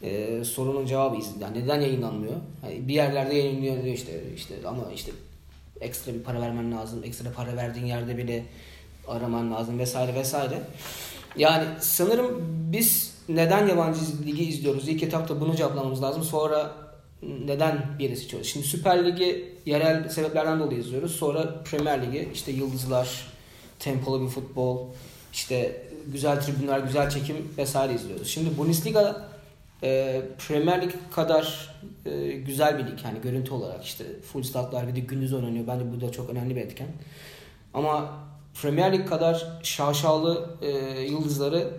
e, 0.02 0.44
sorunun 0.44 0.86
cevabı. 0.86 1.16
Yani 1.40 1.64
neden 1.64 1.80
yayınlanmıyor? 1.80 2.36
Yani 2.64 2.88
bir 2.88 2.94
yerlerde 2.94 3.34
yayınlanıyor 3.34 3.84
diyor 3.84 3.94
işte 3.94 4.12
işte 4.36 4.54
ama 4.66 4.92
işte 4.94 5.12
ekstra 5.80 6.14
bir 6.14 6.22
para 6.22 6.40
vermen 6.40 6.72
lazım. 6.72 7.04
Ekstra 7.04 7.32
para 7.32 7.56
verdiğin 7.56 7.86
yerde 7.86 8.18
bile 8.18 8.44
araman 9.08 9.52
lazım 9.52 9.78
vesaire 9.78 10.14
vesaire. 10.14 10.62
Yani 11.36 11.64
sanırım 11.80 12.42
biz 12.72 13.14
neden 13.28 13.66
yabancı 13.66 14.00
ligi 14.26 14.44
izliyoruz? 14.44 14.88
İlk 14.88 15.02
etapta 15.02 15.40
bunu 15.40 15.56
cevaplamamız 15.56 16.02
lazım. 16.02 16.24
Sonra 16.24 16.72
neden 17.22 17.98
bir 17.98 18.04
yere 18.04 18.16
seçiyoruz? 18.16 18.48
Şimdi 18.48 18.66
Süper 18.66 19.06
Lig'i 19.06 19.54
yerel 19.66 20.08
sebeplerden 20.08 20.60
dolayı 20.60 20.80
izliyoruz. 20.80 21.16
Sonra 21.16 21.62
Premier 21.62 22.06
Lig'i 22.06 22.28
işte 22.34 22.52
yıldızlar, 22.52 23.26
tempolu 23.78 24.22
bir 24.22 24.28
futbol, 24.28 24.86
işte 25.32 25.86
güzel 26.06 26.40
tribünler, 26.40 26.78
güzel 26.78 27.10
çekim 27.10 27.36
vesaire 27.58 27.94
izliyoruz. 27.94 28.28
Şimdi 28.28 28.58
Bundesliga 28.58 29.28
e, 29.82 30.22
Premier 30.48 30.82
Lig 30.82 30.92
kadar 31.12 31.74
e, 32.06 32.32
güzel 32.32 32.78
bir 32.78 32.86
lig. 32.86 32.98
Yani 33.04 33.20
görüntü 33.22 33.52
olarak 33.52 33.84
işte 33.84 34.04
full 34.32 34.42
statlar 34.42 34.88
bir 34.88 34.96
de 34.96 35.00
gündüz 35.00 35.32
oynanıyor. 35.32 35.66
Bence 35.66 35.84
bu 35.96 36.00
da 36.00 36.12
çok 36.12 36.30
önemli 36.30 36.56
bir 36.56 36.60
etken. 36.60 36.88
Ama 37.74 38.10
Premier 38.62 38.92
Lig 38.92 39.08
kadar 39.08 39.60
şaşalı 39.62 40.58
e, 40.62 40.68
yıldızları 41.00 41.72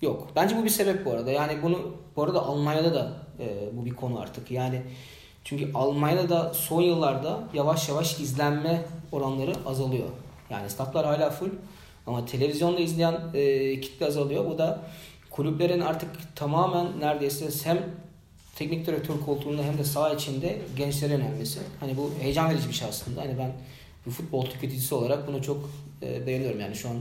yok. 0.00 0.28
Bence 0.36 0.56
bu 0.56 0.64
bir 0.64 0.70
sebep 0.70 1.06
bu 1.06 1.10
arada. 1.10 1.30
Yani 1.30 1.62
bunu 1.62 1.78
bu 2.16 2.22
arada 2.22 2.42
Almanya'da 2.42 2.94
da 2.94 3.12
e, 3.40 3.76
bu 3.76 3.84
bir 3.84 3.94
konu 3.94 4.20
artık. 4.20 4.50
Yani 4.50 4.82
çünkü 5.44 5.70
Almanya'da 5.74 6.28
da 6.28 6.54
son 6.54 6.82
yıllarda 6.82 7.40
yavaş 7.54 7.88
yavaş 7.88 8.20
izlenme 8.20 8.84
oranları 9.12 9.52
azalıyor. 9.66 10.08
Yani 10.50 10.70
statlar 10.70 11.06
hala 11.06 11.30
full 11.30 11.50
ama 12.06 12.24
televizyonda 12.24 12.80
izleyen 12.80 13.20
e, 13.34 13.80
kitle 13.80 14.06
azalıyor. 14.06 14.46
Bu 14.50 14.58
da 14.58 14.80
kulüplerin 15.30 15.80
artık 15.80 16.10
tamamen 16.36 17.00
neredeyse 17.00 17.68
hem 17.68 17.78
teknik 18.54 18.86
direktör 18.86 19.14
koltuğunda 19.26 19.62
hem 19.62 19.78
de 19.78 19.84
saha 19.84 20.14
içinde 20.14 20.58
gençlere 20.76 21.14
önermesi. 21.14 21.60
Hani 21.80 21.96
bu 21.96 22.10
heyecan 22.20 22.50
verici 22.50 22.68
bir 22.68 22.74
şey 22.74 22.88
aslında. 22.88 23.20
Hani 23.20 23.38
ben 23.38 23.52
bir 24.06 24.10
futbol 24.10 24.46
tüketicisi 24.46 24.94
olarak 24.94 25.28
bunu 25.28 25.42
çok 25.42 25.70
e, 26.02 26.26
beğeniyorum. 26.26 26.60
Yani 26.60 26.74
şu 26.74 26.88
an 26.88 26.96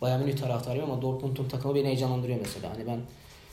Bayern 0.00 0.20
Münih 0.20 0.36
taraftarıyım 0.36 0.90
ama 0.90 1.02
Dortmund'un 1.02 1.48
takımı 1.48 1.74
beni 1.74 1.86
heyecanlandırıyor 1.86 2.38
mesela. 2.40 2.70
Hani 2.74 2.86
ben 2.86 3.00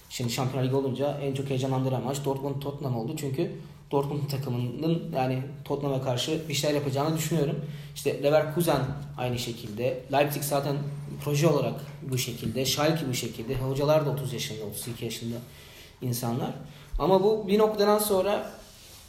şimdi 0.09 0.31
Şampiyonlar 0.31 0.67
Ligi 0.67 0.75
olunca 0.75 1.19
en 1.21 1.33
çok 1.33 1.49
heyecanlandıran 1.49 2.03
maç 2.03 2.25
Dortmund 2.25 2.61
Tottenham 2.61 2.97
oldu. 2.97 3.13
Çünkü 3.17 3.51
Dortmund 3.91 4.29
takımının 4.29 5.11
yani 5.15 5.41
Tottenham'a 5.65 6.03
karşı 6.03 6.49
bir 6.49 6.53
şeyler 6.53 6.75
yapacağını 6.75 7.17
düşünüyorum. 7.17 7.65
İşte 7.95 8.23
Leverkusen 8.23 8.81
aynı 9.17 9.39
şekilde. 9.39 10.03
Leipzig 10.11 10.43
zaten 10.43 10.75
proje 11.23 11.47
olarak 11.47 11.81
bu 12.11 12.17
şekilde. 12.17 12.65
Schalke 12.65 13.09
bu 13.09 13.13
şekilde. 13.13 13.55
Hocalar 13.55 14.05
da 14.05 14.09
30 14.09 14.33
yaşında, 14.33 14.65
32 14.65 15.05
yaşında 15.05 15.35
insanlar. 16.01 16.51
Ama 16.99 17.23
bu 17.23 17.47
bir 17.47 17.59
noktadan 17.59 17.99
sonra 17.99 18.51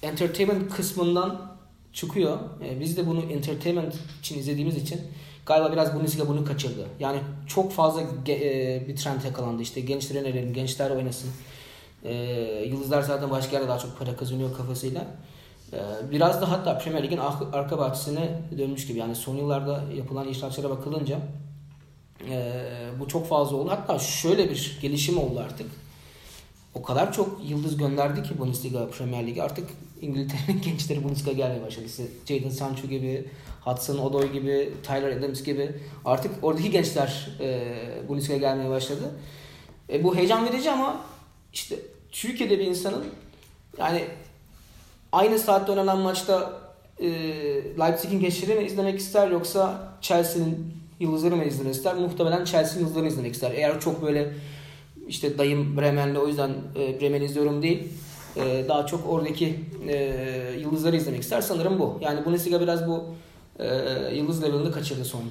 entertainment 0.02 0.74
kısmından 0.74 1.55
çıkıyor. 1.96 2.38
E, 2.64 2.80
biz 2.80 2.96
de 2.96 3.06
bunu 3.06 3.20
entertainment 3.32 3.94
için 4.20 4.38
izlediğimiz 4.38 4.76
için 4.76 5.00
galiba 5.46 5.72
biraz 5.72 5.94
Bundesliga 5.94 6.28
bunu 6.28 6.44
kaçırdı. 6.44 6.86
Yani 7.00 7.18
çok 7.46 7.72
fazla 7.72 8.02
e, 8.28 8.84
bir 8.88 8.96
trend 8.96 9.22
yakalandı. 9.24 9.62
İşte 9.62 9.80
gençlere 9.80 10.20
önerelim, 10.20 10.52
gençler 10.52 10.90
oynasın. 10.90 11.30
E, 12.04 12.14
yıldızlar 12.66 13.02
zaten 13.02 13.30
başka 13.30 13.56
yerde 13.56 13.68
daha 13.68 13.78
çok 13.78 13.98
para 13.98 14.16
kazanıyor 14.16 14.56
kafasıyla. 14.56 15.06
E, 15.72 15.78
biraz 16.10 16.42
da 16.42 16.50
hatta 16.50 16.78
Premier 16.78 17.02
Lig'in 17.02 17.18
ar- 17.18 17.52
arka 17.52 17.78
bahçesine 17.78 18.40
dönmüş 18.58 18.86
gibi. 18.86 18.98
Yani 18.98 19.14
son 19.14 19.36
yıllarda 19.36 19.84
yapılan 19.96 20.28
işlemlere 20.28 20.70
bakılınca 20.70 21.18
e, 22.30 22.62
bu 23.00 23.08
çok 23.08 23.28
fazla 23.28 23.56
oldu. 23.56 23.70
Hatta 23.70 23.98
şöyle 23.98 24.50
bir 24.50 24.78
gelişim 24.82 25.18
oldu 25.18 25.40
artık 25.40 25.66
o 26.76 26.82
kadar 26.82 27.12
çok 27.12 27.38
yıldız 27.48 27.76
gönderdi 27.76 28.22
ki 28.22 28.38
Bundesliga 28.38 28.88
Premier 28.88 29.26
Ligi 29.26 29.42
artık 29.42 29.68
İngiltere'nin 30.00 30.62
gençleri 30.64 31.04
Bundesliga 31.04 31.32
gelmeye 31.32 31.62
başladı. 31.62 31.86
İşte 31.86 32.04
Jadon 32.26 32.50
Sancho 32.50 32.88
gibi, 32.88 33.30
Hudson 33.64 33.98
Odoi 33.98 34.32
gibi, 34.32 34.72
Tyler 34.82 35.16
Adams 35.16 35.42
gibi 35.42 35.70
artık 36.04 36.44
oradaki 36.44 36.70
gençler 36.70 37.28
e, 37.40 38.08
Bundesliga'ya 38.08 38.40
gelmeye 38.40 38.70
başladı. 38.70 39.10
E, 39.92 40.04
bu 40.04 40.16
heyecan 40.16 40.46
verici 40.46 40.70
ama 40.70 41.00
işte 41.52 41.76
Türkiye'de 42.12 42.58
bir 42.58 42.64
insanın 42.64 43.04
yani 43.78 44.04
aynı 45.12 45.38
saatte 45.38 45.72
oynanan 45.72 45.98
maçta 45.98 46.52
e, 47.00 47.08
Leipzig'in 47.78 48.20
gençleri 48.20 48.54
mi 48.54 48.64
izlemek 48.64 48.98
ister 48.98 49.30
yoksa 49.30 49.92
Chelsea'nin 50.00 50.74
yıldızları 51.00 51.36
mı 51.36 51.44
izlemek 51.44 51.74
ister? 51.74 51.94
Muhtemelen 51.94 52.44
Chelsea'nin 52.44 52.80
yıldızlarını 52.80 53.08
izlemek 53.08 53.34
ister. 53.34 53.52
Eğer 53.52 53.80
çok 53.80 54.02
böyle 54.02 54.32
işte 55.08 55.38
dayım 55.38 55.76
Bremen'le 55.76 56.16
o 56.16 56.28
yüzden 56.28 56.50
e, 56.76 57.00
Bremen'i 57.00 57.24
izliyorum 57.24 57.62
değil. 57.62 57.88
E, 58.36 58.64
daha 58.68 58.86
çok 58.86 59.08
oradaki 59.08 59.60
e, 59.88 60.56
yıldızları 60.60 60.96
izlemek 60.96 61.22
ister 61.22 61.40
sanırım 61.40 61.78
bu. 61.78 61.98
Yani 62.00 62.24
Bundesliga 62.24 62.60
biraz 62.60 62.88
bu 62.88 63.04
e, 63.58 63.66
yıldız 64.14 64.42
levelini 64.42 64.72
kaçırdı 64.72 65.04
son 65.04 65.20
e, 65.20 65.26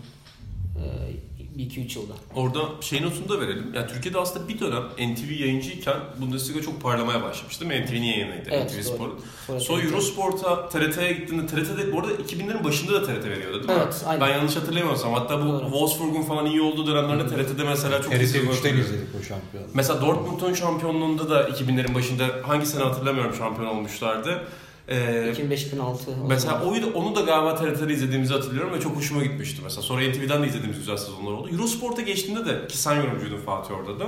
1-2-3 1.57 1.99
yılda. 1.99 2.13
Orada 2.35 2.59
şey 2.81 3.01
notunu 3.01 3.29
da 3.29 3.41
verelim. 3.41 3.71
Yani 3.75 3.87
Türkiye'de 3.87 4.17
aslında 4.19 4.47
bir 4.47 4.59
dönem 4.59 4.83
NTV 5.13 5.31
yayıncıyken 5.31 5.95
Bundesliga 6.21 6.61
çok 6.61 6.81
parlamaya 6.81 7.23
başlamış 7.23 7.61
değil 7.61 7.71
mi? 7.71 7.85
NTV'nin 7.85 8.01
yayınıydı. 8.05 8.49
Evet, 8.51 8.71
NTV. 8.71 8.81
Spor'un. 8.81 9.19
Sonra. 9.59 9.81
Eurosport'a 9.81 10.69
TRT'ye 10.69 11.13
gittiğinde 11.13 11.47
TRT'de 11.47 11.93
bu 11.93 11.99
arada 11.99 12.11
2000'lerin 12.11 12.63
başında 12.63 12.93
da 12.93 13.05
TRT 13.05 13.25
veriyordu 13.25 13.67
değil 13.67 13.79
mi? 13.79 13.83
Evet, 13.85 14.03
aynen. 14.07 14.21
Ben 14.21 14.31
yanlış 14.33 14.55
hatırlamıyorsam. 14.55 15.13
Hatta 15.13 15.41
bu 15.41 15.49
Doğru. 15.49 15.61
Wolfsburg'un 15.63 16.21
falan 16.21 16.45
iyi 16.45 16.61
olduğu 16.61 16.87
dönemlerde 16.87 17.27
TRT'de 17.27 17.63
mesela 17.63 18.01
çok 18.01 18.11
TRT 18.11 18.21
izlediğimi 18.21 18.49
3'ten 18.49 18.55
hatırlıyorum. 18.55 18.93
izledik 18.95 19.15
o 19.21 19.23
şampiyonu. 19.23 19.67
Mesela 19.73 20.01
Dortmund'un 20.01 20.53
şampiyonluğunda 20.53 21.29
da 21.29 21.49
2000'lerin 21.49 21.95
başında 21.95 22.25
hangi 22.43 22.65
sene 22.65 22.83
hatırlamıyorum 22.83 23.33
şampiyon 23.35 23.67
olmuşlardı. 23.67 24.43
Ee, 24.89 25.33
2005-2006. 25.37 25.95
Mesela 26.27 26.63
oyu 26.63 26.81
da, 26.81 26.87
onu 26.87 27.15
da 27.15 27.21
galiba 27.21 27.55
TRT'de 27.55 27.93
izlediğimizi 27.93 28.33
hatırlıyorum 28.33 28.73
ve 28.73 28.79
çok 28.79 28.95
hoşuma 28.95 29.23
gitmişti 29.23 29.61
mesela. 29.63 29.81
Sonra 29.81 30.01
NTV'den 30.01 30.43
de 30.43 30.47
izlediğimiz 30.47 30.77
güzel 30.77 30.97
sezonlar 30.97 31.31
oldu. 31.31 31.49
Eurosport'a 31.51 32.01
geçtiğinde 32.01 32.45
de 32.45 32.67
ki 32.67 32.77
sen 32.77 32.95
yorumcuydun 32.95 33.37
Fatih 33.37 33.75
orada 33.75 33.99
da. 33.99 34.07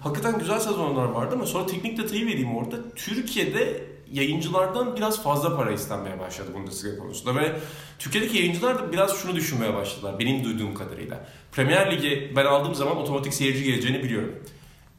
Hakikaten 0.00 0.38
güzel 0.38 0.60
sezonlar 0.60 1.04
vardı 1.04 1.34
ama 1.34 1.46
sonra 1.46 1.66
teknik 1.66 1.98
detayı 1.98 2.26
vereyim 2.26 2.56
orada. 2.56 2.76
Türkiye'de 2.96 3.82
yayıncılardan 4.12 4.96
biraz 4.96 5.22
fazla 5.22 5.56
para 5.56 5.72
istenmeye 5.72 6.20
başladı 6.20 6.48
Bundesliga 6.54 6.98
konusunda 6.98 7.40
ve 7.40 7.52
Türkiye'deki 7.98 8.38
yayıncılar 8.38 8.78
da 8.78 8.92
biraz 8.92 9.16
şunu 9.16 9.36
düşünmeye 9.36 9.74
başladılar 9.74 10.18
benim 10.18 10.44
duyduğum 10.44 10.74
kadarıyla. 10.74 11.26
Premier 11.52 11.92
Lig'e 11.92 12.36
ben 12.36 12.44
aldığım 12.44 12.74
zaman 12.74 12.96
otomatik 12.96 13.34
seyirci 13.34 13.64
geleceğini 13.64 14.02
biliyorum. 14.02 14.34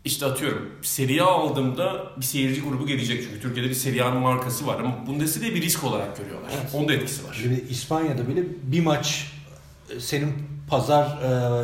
İşte 0.05 0.25
atıyorum 0.25 0.71
Serie 0.81 1.21
A 1.21 1.25
aldığımda 1.25 2.03
bir 2.17 2.25
seyirci 2.25 2.61
grubu 2.61 2.87
gelecek 2.87 3.23
çünkü 3.23 3.41
Türkiye'de 3.41 3.69
bir 3.69 3.75
Serie 3.75 4.01
A'nın 4.01 4.21
markası 4.21 4.67
var 4.67 4.79
ama 4.79 5.07
Bundesliga'yı 5.07 5.55
bir 5.55 5.61
risk 5.61 5.83
olarak 5.83 6.17
görüyorlar. 6.17 6.49
Evet. 6.53 6.71
Onun 6.73 6.87
da 6.87 6.93
etkisi 6.93 7.27
var. 7.27 7.39
Şimdi 7.41 7.65
İspanya'da 7.69 8.27
bile 8.27 8.43
bir 8.63 8.83
maç 8.83 9.31
e, 9.89 9.99
senin 9.99 10.33
pazar 10.69 11.05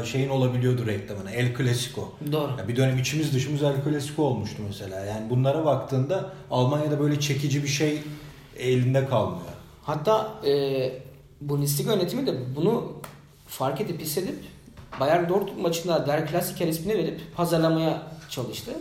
e, 0.01 0.06
şeyin 0.06 0.30
olabiliyordu 0.30 0.86
reklamına. 0.88 1.32
El 1.32 1.58
Clasico. 1.58 2.13
Doğru. 2.32 2.51
Ya 2.58 2.67
bir 2.67 2.75
dönem 2.75 2.99
içimiz 2.99 3.34
dışımız 3.34 3.63
El 3.63 3.75
Clasico 3.84 4.23
olmuştu 4.23 4.63
mesela. 4.67 5.06
Yani 5.06 5.30
bunlara 5.30 5.65
baktığında 5.65 6.34
Almanya'da 6.51 6.99
böyle 6.99 7.19
çekici 7.19 7.63
bir 7.63 7.67
şey 7.67 7.99
elinde 8.60 9.06
kalmıyor. 9.06 9.51
Hatta 9.84 10.32
e, 10.47 10.54
Bundesliga 11.41 11.93
yönetimi 11.93 12.27
de 12.27 12.34
bunu 12.56 12.93
fark 13.47 13.82
edip 13.82 14.01
hissedip 14.01 14.36
Bayern 14.99 15.30
Dortmund 15.30 15.62
maçında 15.62 16.08
Der 16.08 16.27
Klassiker 16.27 16.67
ismini 16.67 16.97
verip 16.97 17.21
pazarlamaya 17.36 18.11
çalıştı. 18.32 18.72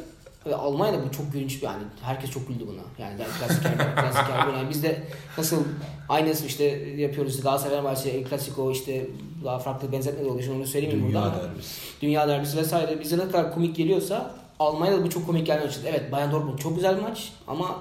Ve 0.46 0.54
Almanya'da 0.56 1.06
bu 1.06 1.12
çok 1.12 1.32
gülünç 1.32 1.56
bir 1.62 1.66
yani 1.66 1.82
herkes 2.02 2.30
çok 2.30 2.48
güldü 2.48 2.64
buna. 2.66 3.06
Yani 3.06 3.18
Der 3.18 3.26
Klassiker, 3.26 3.78
Der 3.78 3.94
Klassiker 3.96 4.46
böyle. 4.46 4.58
Yani 4.58 4.70
biz 4.70 4.82
de 4.82 5.02
nasıl 5.38 5.64
aynısı 6.08 6.46
işte 6.46 6.64
yapıyoruz. 6.96 7.32
işte 7.32 7.42
Galatasaray 7.42 7.76
Fenerbahçe, 7.76 8.10
El 8.10 8.28
Clasico 8.28 8.70
işte 8.70 9.06
daha 9.44 9.58
farklı 9.58 9.92
benzetme 9.92 10.24
de 10.24 10.28
oluyor. 10.28 10.42
Şimdi 10.44 10.56
onu 10.58 10.66
söyleyeyim 10.66 11.04
Dünya 11.08 11.22
burada. 11.22 11.42
derbisi. 11.42 11.80
Dünya 12.02 12.28
derbisi 12.28 12.56
vesaire 12.56 13.00
bize 13.00 13.18
ne 13.18 13.22
kadar 13.26 13.54
komik 13.54 13.76
geliyorsa 13.76 14.34
Almanya'da 14.58 15.04
bu 15.04 15.10
çok 15.10 15.26
komik 15.26 15.46
gelmeye 15.46 15.66
başladı. 15.66 15.86
Evet 15.90 16.12
Bayern 16.12 16.32
Dortmund 16.32 16.58
çok 16.58 16.74
güzel 16.76 16.96
bir 16.96 17.02
maç 17.02 17.32
ama 17.46 17.78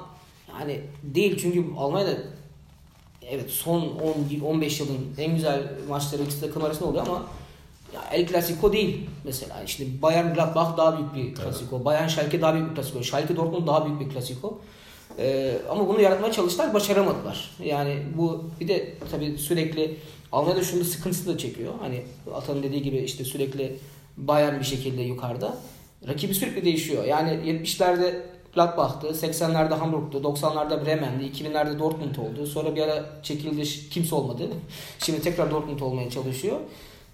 yani 0.60 0.82
değil 1.04 1.38
çünkü 1.42 1.66
Almanya'da 1.78 2.18
evet 3.30 3.50
son 3.50 3.82
10 3.82 4.46
15 4.46 4.80
yılın 4.80 4.98
en 5.18 5.36
güzel 5.36 5.64
maçları 5.90 6.24
ikisi 6.24 6.42
takım 6.42 6.64
arasında 6.64 6.90
oluyor 6.90 7.08
ama 7.08 7.24
ya 7.94 8.02
El 8.12 8.28
Clasico 8.28 8.74
değil 8.74 9.10
mesela. 9.24 9.68
Şimdi 9.68 10.02
Bayern 10.02 10.34
Gladbach 10.34 10.78
daha 10.78 10.98
büyük 10.98 11.16
bir 11.16 11.36
klasiko. 11.36 11.86
Bayern 11.86 12.08
Schalke 12.08 12.42
daha 12.42 12.54
büyük 12.54 12.70
bir 12.70 12.76
klasiko. 12.76 13.04
Schalke 13.04 13.36
Dortmund 13.36 13.68
daha 13.68 13.86
büyük 13.86 14.00
bir 14.00 14.10
klasiko. 14.10 14.62
Ee, 15.20 15.58
ama 15.70 15.88
bunu 15.88 16.02
yaratmaya 16.02 16.34
çalıştılar, 16.34 16.74
başaramadılar. 16.74 17.52
Yani 17.64 17.98
bu 18.18 18.44
bir 18.60 18.68
de 18.68 18.94
tabii 19.12 19.38
sürekli 19.38 19.98
Almanya'da 20.32 20.64
şunun 20.64 20.84
sıkıntısı 20.84 21.28
da 21.34 21.38
çekiyor. 21.38 21.74
Hani 21.80 22.02
Atan'ın 22.36 22.64
dediği 22.64 22.82
gibi 22.82 22.98
işte 22.98 23.24
sürekli 23.24 23.76
Bayern 24.18 24.60
bir 24.60 24.66
şekilde 24.66 25.02
yukarıda. 25.02 25.58
Rakibi 26.08 26.34
sürekli 26.34 26.66
değişiyor. 26.66 27.04
Yani 27.04 27.30
70'lerde 27.30 28.22
Gladbach'tı, 28.56 29.08
80'lerde 29.08 29.74
Hamburg'tu, 29.74 30.18
90'larda 30.18 30.86
Bremen'di, 30.86 31.24
2000'lerde 31.24 31.80
Dortmund 31.80 32.16
oldu. 32.16 32.46
Sonra 32.46 32.76
bir 32.76 32.82
ara 32.82 33.06
çekildi, 33.24 33.90
kimse 33.90 34.16
olmadı. 34.16 34.50
Şimdi 35.00 35.22
tekrar 35.22 35.52
Dortmund 35.52 35.80
olmaya 35.80 36.10
çalışıyor. 36.10 36.58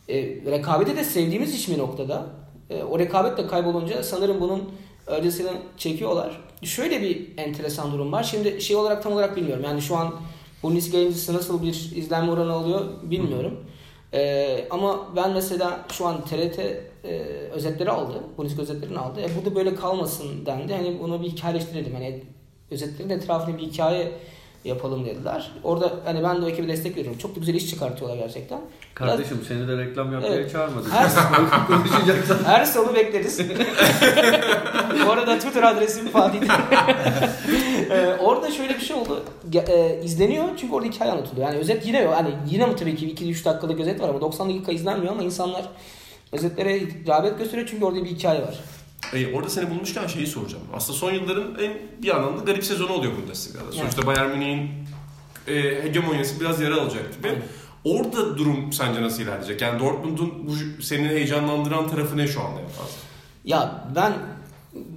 E, 0.09 0.15
rekabeti 0.51 0.95
de 0.95 1.03
sevdiğimiz 1.03 1.55
için 1.55 1.75
bir 1.75 1.79
noktada. 1.79 2.25
E, 2.69 2.83
o 2.83 2.99
rekabet 2.99 3.37
de 3.37 3.47
kaybolunca 3.47 4.03
sanırım 4.03 4.41
bunun 4.41 4.63
öncesini 5.07 5.49
çekiyorlar. 5.77 6.41
Şöyle 6.63 7.01
bir 7.01 7.37
enteresan 7.37 7.91
durum 7.91 8.11
var. 8.11 8.23
Şimdi 8.23 8.61
şey 8.61 8.75
olarak 8.75 9.03
tam 9.03 9.13
olarak 9.13 9.35
bilmiyorum. 9.35 9.63
Yani 9.63 9.81
şu 9.81 9.97
an 9.97 10.15
Bundesliga 10.63 10.97
yayıncısı 10.97 11.33
nasıl 11.33 11.63
bir 11.63 11.91
izlenme 11.95 12.31
oranı 12.31 12.53
alıyor 12.53 12.85
bilmiyorum. 13.03 13.65
E, 14.13 14.67
ama 14.69 15.07
ben 15.15 15.31
mesela 15.31 15.85
şu 15.91 16.05
an 16.05 16.25
TRT 16.25 16.59
e, 16.59 17.19
özetleri 17.51 17.91
aldı. 17.91 18.23
Bundesliga 18.37 18.61
özetlerini 18.61 18.99
aldı. 18.99 19.21
E, 19.21 19.27
bu 19.41 19.51
da 19.51 19.55
böyle 19.55 19.75
kalmasın 19.75 20.45
dendi. 20.45 20.73
Hani 20.73 20.99
bunu 20.99 21.23
bir 21.23 21.29
hikayeleştirelim. 21.29 21.93
Hani 21.93 22.23
özetlerin 22.71 23.09
etrafına 23.09 23.57
bir 23.57 23.63
hikaye 23.63 24.11
yapalım 24.65 25.05
dediler. 25.05 25.51
Orada 25.63 25.93
hani 26.05 26.23
ben 26.23 26.41
de 26.41 26.45
o 26.45 26.49
ekibe 26.49 26.67
destek 26.67 26.97
veriyorum. 26.97 27.19
Çok 27.19 27.35
da 27.35 27.39
güzel 27.39 27.53
iş 27.53 27.69
çıkartıyorlar 27.69 28.17
gerçekten. 28.17 28.61
Kardeşim 28.93 29.39
seni 29.47 29.67
de 29.67 29.77
reklam 29.77 30.13
yapmaya 30.13 30.33
Evet. 30.35 30.51
çağırmadık. 30.51 30.91
Her, 30.93 31.09
Konuşacaksan. 31.67 32.37
her 32.45 32.65
salı 32.65 32.95
bekleriz. 32.95 33.39
Bu 35.07 35.11
arada 35.11 35.37
Twitter 35.37 35.63
adresim 35.63 36.07
Fatih. 36.07 36.39
Ee, 37.91 38.15
orada 38.21 38.51
şöyle 38.51 38.75
bir 38.75 38.79
şey 38.81 38.95
oldu. 38.95 39.23
Ge- 39.51 39.71
e, 39.71 40.03
izleniyor 40.03 40.45
çünkü 40.57 40.73
orada 40.73 40.87
hikaye 40.87 41.11
anlatılıyor. 41.11 41.47
Yani 41.47 41.59
özet 41.59 41.87
yine 41.87 42.05
hani 42.05 42.29
yine 42.49 42.65
mi 42.65 42.75
tabii 42.75 42.95
ki 42.95 43.15
2-3 43.15 43.45
dakikalık 43.45 43.79
özet 43.79 44.01
var 44.01 44.09
ama 44.09 44.21
90 44.21 44.49
dakika 44.49 44.71
izlenmiyor 44.71 45.13
ama 45.13 45.23
insanlar 45.23 45.65
özetlere 46.31 46.79
rağbet 47.07 47.37
gösteriyor 47.39 47.67
çünkü 47.71 47.85
orada 47.85 48.03
bir 48.03 48.09
hikaye 48.09 48.41
var. 48.41 48.59
E, 49.13 49.33
orada 49.35 49.49
seni 49.49 49.69
bulmuşken 49.69 50.07
şeyi 50.07 50.27
soracağım. 50.27 50.63
Aslında 50.73 50.99
son 50.99 51.11
yılların 51.11 51.55
en 51.59 51.73
bir 52.03 52.15
anlamda 52.15 52.43
garip 52.43 52.65
sezonu 52.65 52.93
oluyor 52.93 53.13
Bundesliga'da. 53.17 53.71
Sonuçta 53.71 54.05
Bayern 54.05 54.29
Münih'in 54.29 54.71
e, 55.47 55.83
hegemonyası 55.83 56.39
biraz 56.39 56.61
yara 56.61 56.81
alacak 56.81 57.17
gibi. 57.17 57.27
Aynen. 57.27 57.41
Orada 57.83 58.37
durum 58.37 58.73
sence 58.73 59.01
nasıl 59.01 59.23
ilerleyecek? 59.23 59.61
Yani 59.61 59.79
Dortmund'un 59.79 60.47
bu 60.47 60.81
seni 60.83 61.07
heyecanlandıran 61.07 61.89
tarafı 61.89 62.17
ne 62.17 62.27
şu 62.27 62.41
anda 62.41 62.61
en 62.61 62.67
fazla? 62.67 62.93
Ya 63.45 63.87
ben 63.95 64.13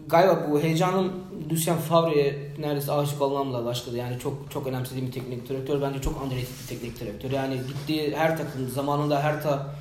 galiba 0.09 0.46
bu 0.50 0.61
heyecanım 0.61 1.12
Lucien 1.50 1.76
Favre'ye 1.76 2.52
neredeyse 2.59 2.92
aşık 2.92 3.22
olmamla 3.22 3.64
başladı. 3.64 3.96
Yani 3.96 4.18
çok 4.18 4.50
çok 4.50 4.66
önemsediğim 4.66 5.06
bir 5.06 5.12
teknik 5.12 5.48
direktör. 5.48 5.82
Bence 5.82 6.00
çok 6.00 6.22
underrated 6.22 6.48
bir 6.62 6.68
teknik 6.68 7.00
direktör. 7.00 7.30
Yani 7.30 7.61
gittiği 7.68 8.16
her 8.16 8.38
takım 8.38 8.68
zamanında 8.68 9.22
her 9.22 9.42
ta 9.42 9.74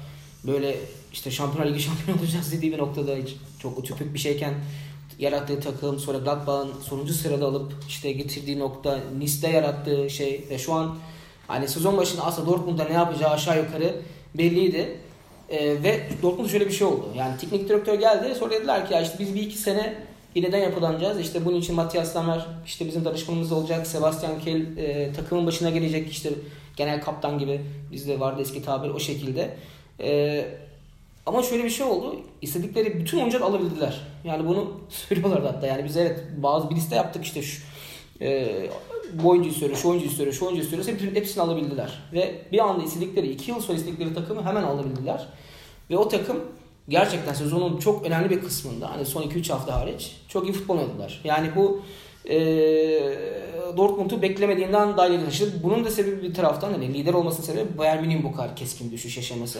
böyle 0.47 0.77
işte 1.17 1.31
Şampiyonlar 1.31 1.71
Ligi 1.71 1.83
şampiyon 1.83 2.17
olacağız 2.17 2.51
dediği 2.51 2.71
bir 2.71 2.77
noktada 2.77 3.15
hiç 3.15 3.35
çok 3.59 3.79
ütopik 3.79 4.13
bir 4.13 4.19
şeyken 4.19 4.53
yarattığı 5.19 5.59
takım 5.59 5.99
sonra 5.99 6.17
Gladbach'ın 6.17 6.81
sonuncu 6.81 7.13
sırada 7.13 7.45
alıp 7.45 7.73
işte 7.87 8.11
getirdiği 8.11 8.59
nokta 8.59 8.99
Nice'de 9.17 9.47
yarattığı 9.47 10.09
şey 10.09 10.45
ve 10.49 10.57
şu 10.57 10.73
an 10.73 10.95
hani 11.47 11.67
sezon 11.67 11.97
başında 11.97 12.25
aslında 12.25 12.47
Dortmund'da 12.47 12.83
ne 12.83 12.93
yapacağı 12.93 13.29
aşağı 13.29 13.57
yukarı 13.57 13.95
belliydi. 14.37 14.97
Ee, 15.49 15.83
ve 15.83 16.09
Dortmund 16.21 16.49
şöyle 16.49 16.67
bir 16.67 16.71
şey 16.71 16.87
oldu. 16.87 17.05
Yani 17.15 17.37
teknik 17.37 17.69
direktör 17.69 17.99
geldi. 17.99 18.35
Sonra 18.35 18.51
dediler 18.51 18.87
ki 18.87 18.93
ya 18.93 19.01
işte 19.01 19.15
biz 19.19 19.35
bir 19.35 19.41
iki 19.41 19.57
sene 19.57 19.95
yeniden 20.35 20.59
yapılanacağız. 20.59 21.19
İşte 21.19 21.45
bunun 21.45 21.57
için 21.57 21.75
Matthias 21.75 22.15
Lammer 22.15 22.45
işte 22.65 22.87
bizim 22.87 23.05
danışmanımız 23.05 23.51
olacak. 23.51 23.87
Sebastian 23.87 24.39
Kehl 24.39 24.77
e, 24.77 25.13
takımın 25.13 25.45
başına 25.45 25.69
gelecek. 25.69 26.11
işte 26.11 26.29
genel 26.75 27.01
kaptan 27.01 27.39
gibi 27.39 27.61
bizde 27.91 28.19
vardı 28.19 28.41
eski 28.41 28.63
tabir 28.63 28.89
o 28.89 28.99
şekilde. 28.99 29.57
E, 29.99 30.66
ama 31.27 31.43
şöyle 31.43 31.63
bir 31.63 31.69
şey 31.69 31.85
oldu. 31.85 32.15
İstedikleri 32.41 32.99
bütün 32.99 33.17
oyuncuları 33.17 33.45
alabildiler. 33.45 34.01
Yani 34.23 34.47
bunu 34.47 34.71
söylüyorlardı 34.89 35.47
hatta. 35.47 35.67
Yani 35.67 35.85
biz 35.85 35.97
evet 35.97 36.23
bazı 36.37 36.69
bir 36.69 36.75
liste 36.75 36.95
yaptık 36.95 37.25
işte 37.25 37.41
şu 37.41 37.61
e, 38.21 38.69
bu 39.13 39.29
oyuncu 39.29 39.49
istiyoruz, 39.49 39.79
şu 39.79 39.89
oyuncu 39.89 40.05
istiyoruz, 40.05 40.39
şu 40.39 40.45
oyuncu 40.45 40.63
istiyoruz. 40.63 40.87
Hepsini, 40.87 41.15
hepsini 41.15 41.43
alabildiler. 41.43 41.99
Ve 42.13 42.35
bir 42.51 42.59
anda 42.59 42.83
istedikleri, 42.83 43.31
iki 43.31 43.51
yıl 43.51 43.61
sonra 43.61 43.77
istedikleri 43.77 44.13
takımı 44.13 44.45
hemen 44.45 44.63
alabildiler. 44.63 45.27
Ve 45.89 45.97
o 45.97 46.07
takım 46.07 46.43
gerçekten 46.89 47.33
sezonun 47.33 47.77
çok 47.77 48.05
önemli 48.05 48.29
bir 48.29 48.39
kısmında 48.39 48.91
hani 48.91 49.05
son 49.05 49.23
2-3 49.23 49.51
hafta 49.51 49.75
hariç 49.75 50.15
çok 50.27 50.47
iyi 50.49 50.53
futbol 50.53 50.77
oynadılar. 50.77 51.21
Yani 51.23 51.49
bu 51.55 51.81
e, 52.29 52.37
Dortmund'u 53.77 54.21
beklemediğinden 54.21 54.97
daha 54.97 55.07
ileri 55.07 55.25
taşıdı. 55.25 55.63
Bunun 55.63 55.85
da 55.85 55.89
sebebi 55.91 56.23
bir 56.23 56.33
taraftan 56.33 56.71
hani 56.71 56.93
lider 56.93 57.13
olmasının 57.13 57.45
sebebi 57.45 57.77
Bayern 57.77 58.01
Münih'in 58.01 58.23
bu 58.23 58.31
kadar 58.31 58.55
keskin 58.55 58.91
düşüş 58.91 59.17
yaşaması. 59.17 59.59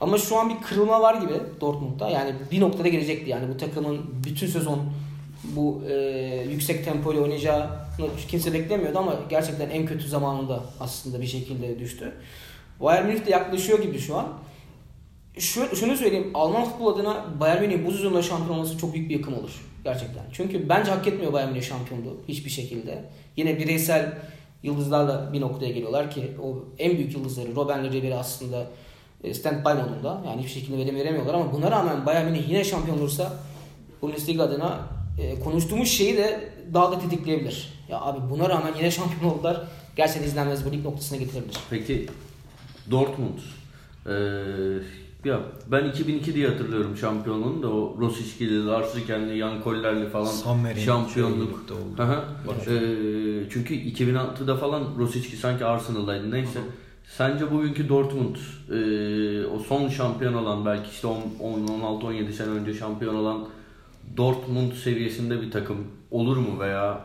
Ama 0.00 0.18
şu 0.18 0.36
an 0.38 0.50
bir 0.50 0.62
kırılma 0.62 1.00
var 1.00 1.14
gibi 1.14 1.34
Dortmund'da. 1.60 2.08
Yani 2.08 2.34
bir 2.50 2.60
noktada 2.60 2.88
gelecekti 2.88 3.30
yani 3.30 3.54
bu 3.54 3.56
takımın 3.56 4.00
bütün 4.24 4.46
sezon 4.46 4.80
bu 5.44 5.82
e, 5.90 5.94
yüksek 6.50 6.84
tempo 6.84 7.12
ile 7.12 7.20
oynayacağını 7.20 7.66
kimse 8.28 8.52
beklemiyordu 8.52 8.98
ama 8.98 9.14
gerçekten 9.30 9.70
en 9.70 9.86
kötü 9.86 10.08
zamanında 10.08 10.60
aslında 10.80 11.20
bir 11.20 11.26
şekilde 11.26 11.78
düştü. 11.78 12.12
Bayern 12.80 13.06
Münih 13.06 13.26
de 13.26 13.30
yaklaşıyor 13.30 13.82
gibi 13.82 13.98
şu 13.98 14.16
an. 14.16 14.26
Şu, 15.38 15.76
şunu 15.76 15.96
söyleyeyim. 15.96 16.30
Alman 16.34 16.64
futbol 16.64 16.94
adına 16.94 17.24
Bayern 17.40 17.62
Münih 17.62 17.86
bu 17.86 17.92
sezonda 17.92 18.22
şampiyon 18.22 18.58
olması 18.58 18.78
çok 18.78 18.94
büyük 18.94 19.08
bir 19.10 19.14
yıkım 19.14 19.34
olur. 19.34 19.66
Gerçekten. 19.84 20.22
Çünkü 20.32 20.68
bence 20.68 20.90
hak 20.90 21.06
etmiyor 21.06 21.32
Bayern 21.32 21.48
Münih 21.48 21.62
şampiyonluğu 21.62 22.16
hiçbir 22.28 22.50
şekilde. 22.50 23.04
Yine 23.36 23.58
bireysel 23.58 24.12
yıldızlarla 24.62 25.32
bir 25.32 25.40
noktaya 25.40 25.68
geliyorlar 25.68 26.10
ki 26.10 26.30
o 26.42 26.64
en 26.78 26.96
büyük 26.96 27.14
yıldızları 27.14 27.56
Robben 27.56 27.92
Ribery 27.92 28.14
aslında 28.14 28.66
stand-by 29.24 29.82
modunda. 29.82 30.22
Yani 30.26 30.42
hiçbir 30.42 30.60
şekilde 30.60 30.78
verim 30.78 30.96
veremiyorlar 30.96 31.34
ama 31.34 31.52
buna 31.52 31.70
rağmen 31.70 32.06
Bayern 32.06 32.26
Münih 32.26 32.48
yine 32.48 32.64
şampiyon 32.64 32.98
olursa 32.98 33.32
Bundesliga 34.02 34.42
adına 34.42 34.78
e, 35.18 35.40
konuştuğumuz 35.40 35.88
şeyi 35.88 36.16
de 36.16 36.52
daha 36.74 36.92
da 36.92 36.98
tetikleyebilir. 36.98 37.72
Ya 37.88 38.00
abi 38.00 38.30
buna 38.30 38.48
rağmen 38.48 38.74
yine 38.78 38.90
şampiyon 38.90 39.32
oldular. 39.32 39.60
Gerçekten 39.96 40.28
izlenmez 40.28 40.66
bu 40.66 40.72
lig 40.72 40.84
noktasına 40.84 41.18
getirebilir. 41.18 41.56
Peki 41.70 42.06
Dortmund. 42.90 43.38
Ee, 44.06 44.12
ya 45.24 45.40
ben 45.66 45.84
2002 45.84 46.34
diye 46.34 46.48
hatırlıyorum 46.48 46.96
şampiyonluğunu 46.96 47.62
da 47.62 47.68
o 47.68 47.96
Rosicki'li, 48.00 48.66
Lars 48.66 48.96
Ricken'li, 48.96 49.38
Jan 49.38 49.62
Koller'li 49.62 50.08
falan 50.08 50.24
Sommer'in 50.24 50.80
şampiyonluk. 50.80 51.52
oldu. 51.52 51.76
Hı 51.96 52.02
hı. 52.02 52.24
Ee, 52.70 53.50
çünkü 53.50 53.74
2006'da 53.74 54.56
falan 54.56 54.84
Rosicki 54.98 55.36
sanki 55.36 55.64
Arsenal'daydı 55.64 56.30
neyse. 56.30 56.60
Sence 57.16 57.50
bugünkü 57.50 57.88
Dortmund 57.88 58.36
e, 58.36 59.46
o 59.46 59.58
son 59.58 59.88
şampiyon 59.88 60.34
olan 60.34 60.66
belki 60.66 60.90
işte 60.90 61.08
16-17 61.08 62.32
sene 62.32 62.48
önce 62.48 62.74
şampiyon 62.74 63.14
olan 63.14 63.48
Dortmund 64.16 64.72
seviyesinde 64.72 65.42
bir 65.42 65.50
takım 65.50 65.86
olur 66.10 66.36
mu 66.36 66.60
veya 66.60 67.00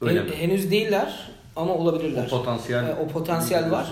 öyle 0.00 0.18
Hen- 0.20 0.26
mi? 0.26 0.32
henüz 0.36 0.70
değiller 0.70 1.30
ama 1.56 1.74
olabilirler. 1.74 2.26
O 2.26 2.30
potansiyel 2.38 2.84
E, 2.88 2.94
o 2.94 3.08
potansiyel 3.08 3.70
var. 3.70 3.90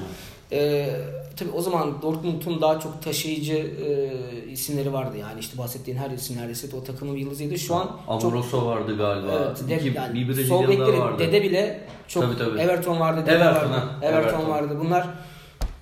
Ee, 0.52 0.90
tabii 1.38 1.50
o 1.50 1.60
zaman 1.60 2.02
Dortmund'un 2.02 2.60
daha 2.60 2.80
çok 2.80 3.02
taşıyıcı 3.02 3.54
e, 3.54 4.50
isimleri 4.50 4.92
vardı 4.92 5.16
yani 5.16 5.40
işte 5.40 5.58
bahsettiğin 5.58 5.98
her 5.98 6.10
isim 6.10 6.36
neredeyse 6.36 6.76
o 6.76 6.84
takımın 6.84 7.16
yıldızıydı. 7.16 7.58
Şu 7.58 7.74
an 7.74 7.96
çok 8.06 8.24
Amoroso 8.24 8.66
vardı 8.66 8.96
galiba. 8.96 9.32
evet, 9.46 9.68
de, 9.68 9.76
İki, 9.88 9.96
yani 9.96 10.28
bir 10.28 10.44
sol 10.44 10.68
Brezilyalı 10.68 10.98
vardı. 10.98 11.18
Dede 11.18 11.42
bile 11.42 11.80
çok 12.08 12.22
Tabii, 12.22 12.38
tabii. 12.38 12.60
Everton 12.60 13.00
vardı, 13.00 13.22
Dede 13.26 13.34
Everton, 13.34 13.54
vardı. 13.54 13.68
ha. 13.72 13.98
Everton, 14.02 14.28
Everton. 14.28 14.50
vardı. 14.50 14.76
Bunlar 14.84 15.08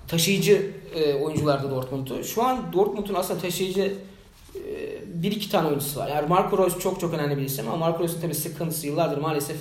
taşıyıcı 0.09 0.70
e, 0.94 1.14
oyunculardı 1.14 1.70
Dortmund'u. 1.70 2.24
Şu 2.24 2.42
an 2.44 2.72
Dortmund'un 2.72 3.14
aslında 3.14 3.40
taşıyıcı 3.40 3.94
e, 4.54 4.62
bir 5.22 5.32
iki 5.32 5.50
tane 5.50 5.68
oyuncusu 5.68 6.00
var. 6.00 6.09
Yani 6.09 6.28
Marco 6.28 6.59
Reus 6.59 6.78
çok 6.78 7.00
çok 7.00 7.14
önemli 7.14 7.36
bir 7.36 7.42
isim 7.42 7.68
ama 7.68 7.76
Marco 7.76 8.00
Reus'un 8.02 8.20
tabii 8.20 8.34
sıkıntısı 8.34 8.86
yıllardır 8.86 9.18
maalesef 9.18 9.57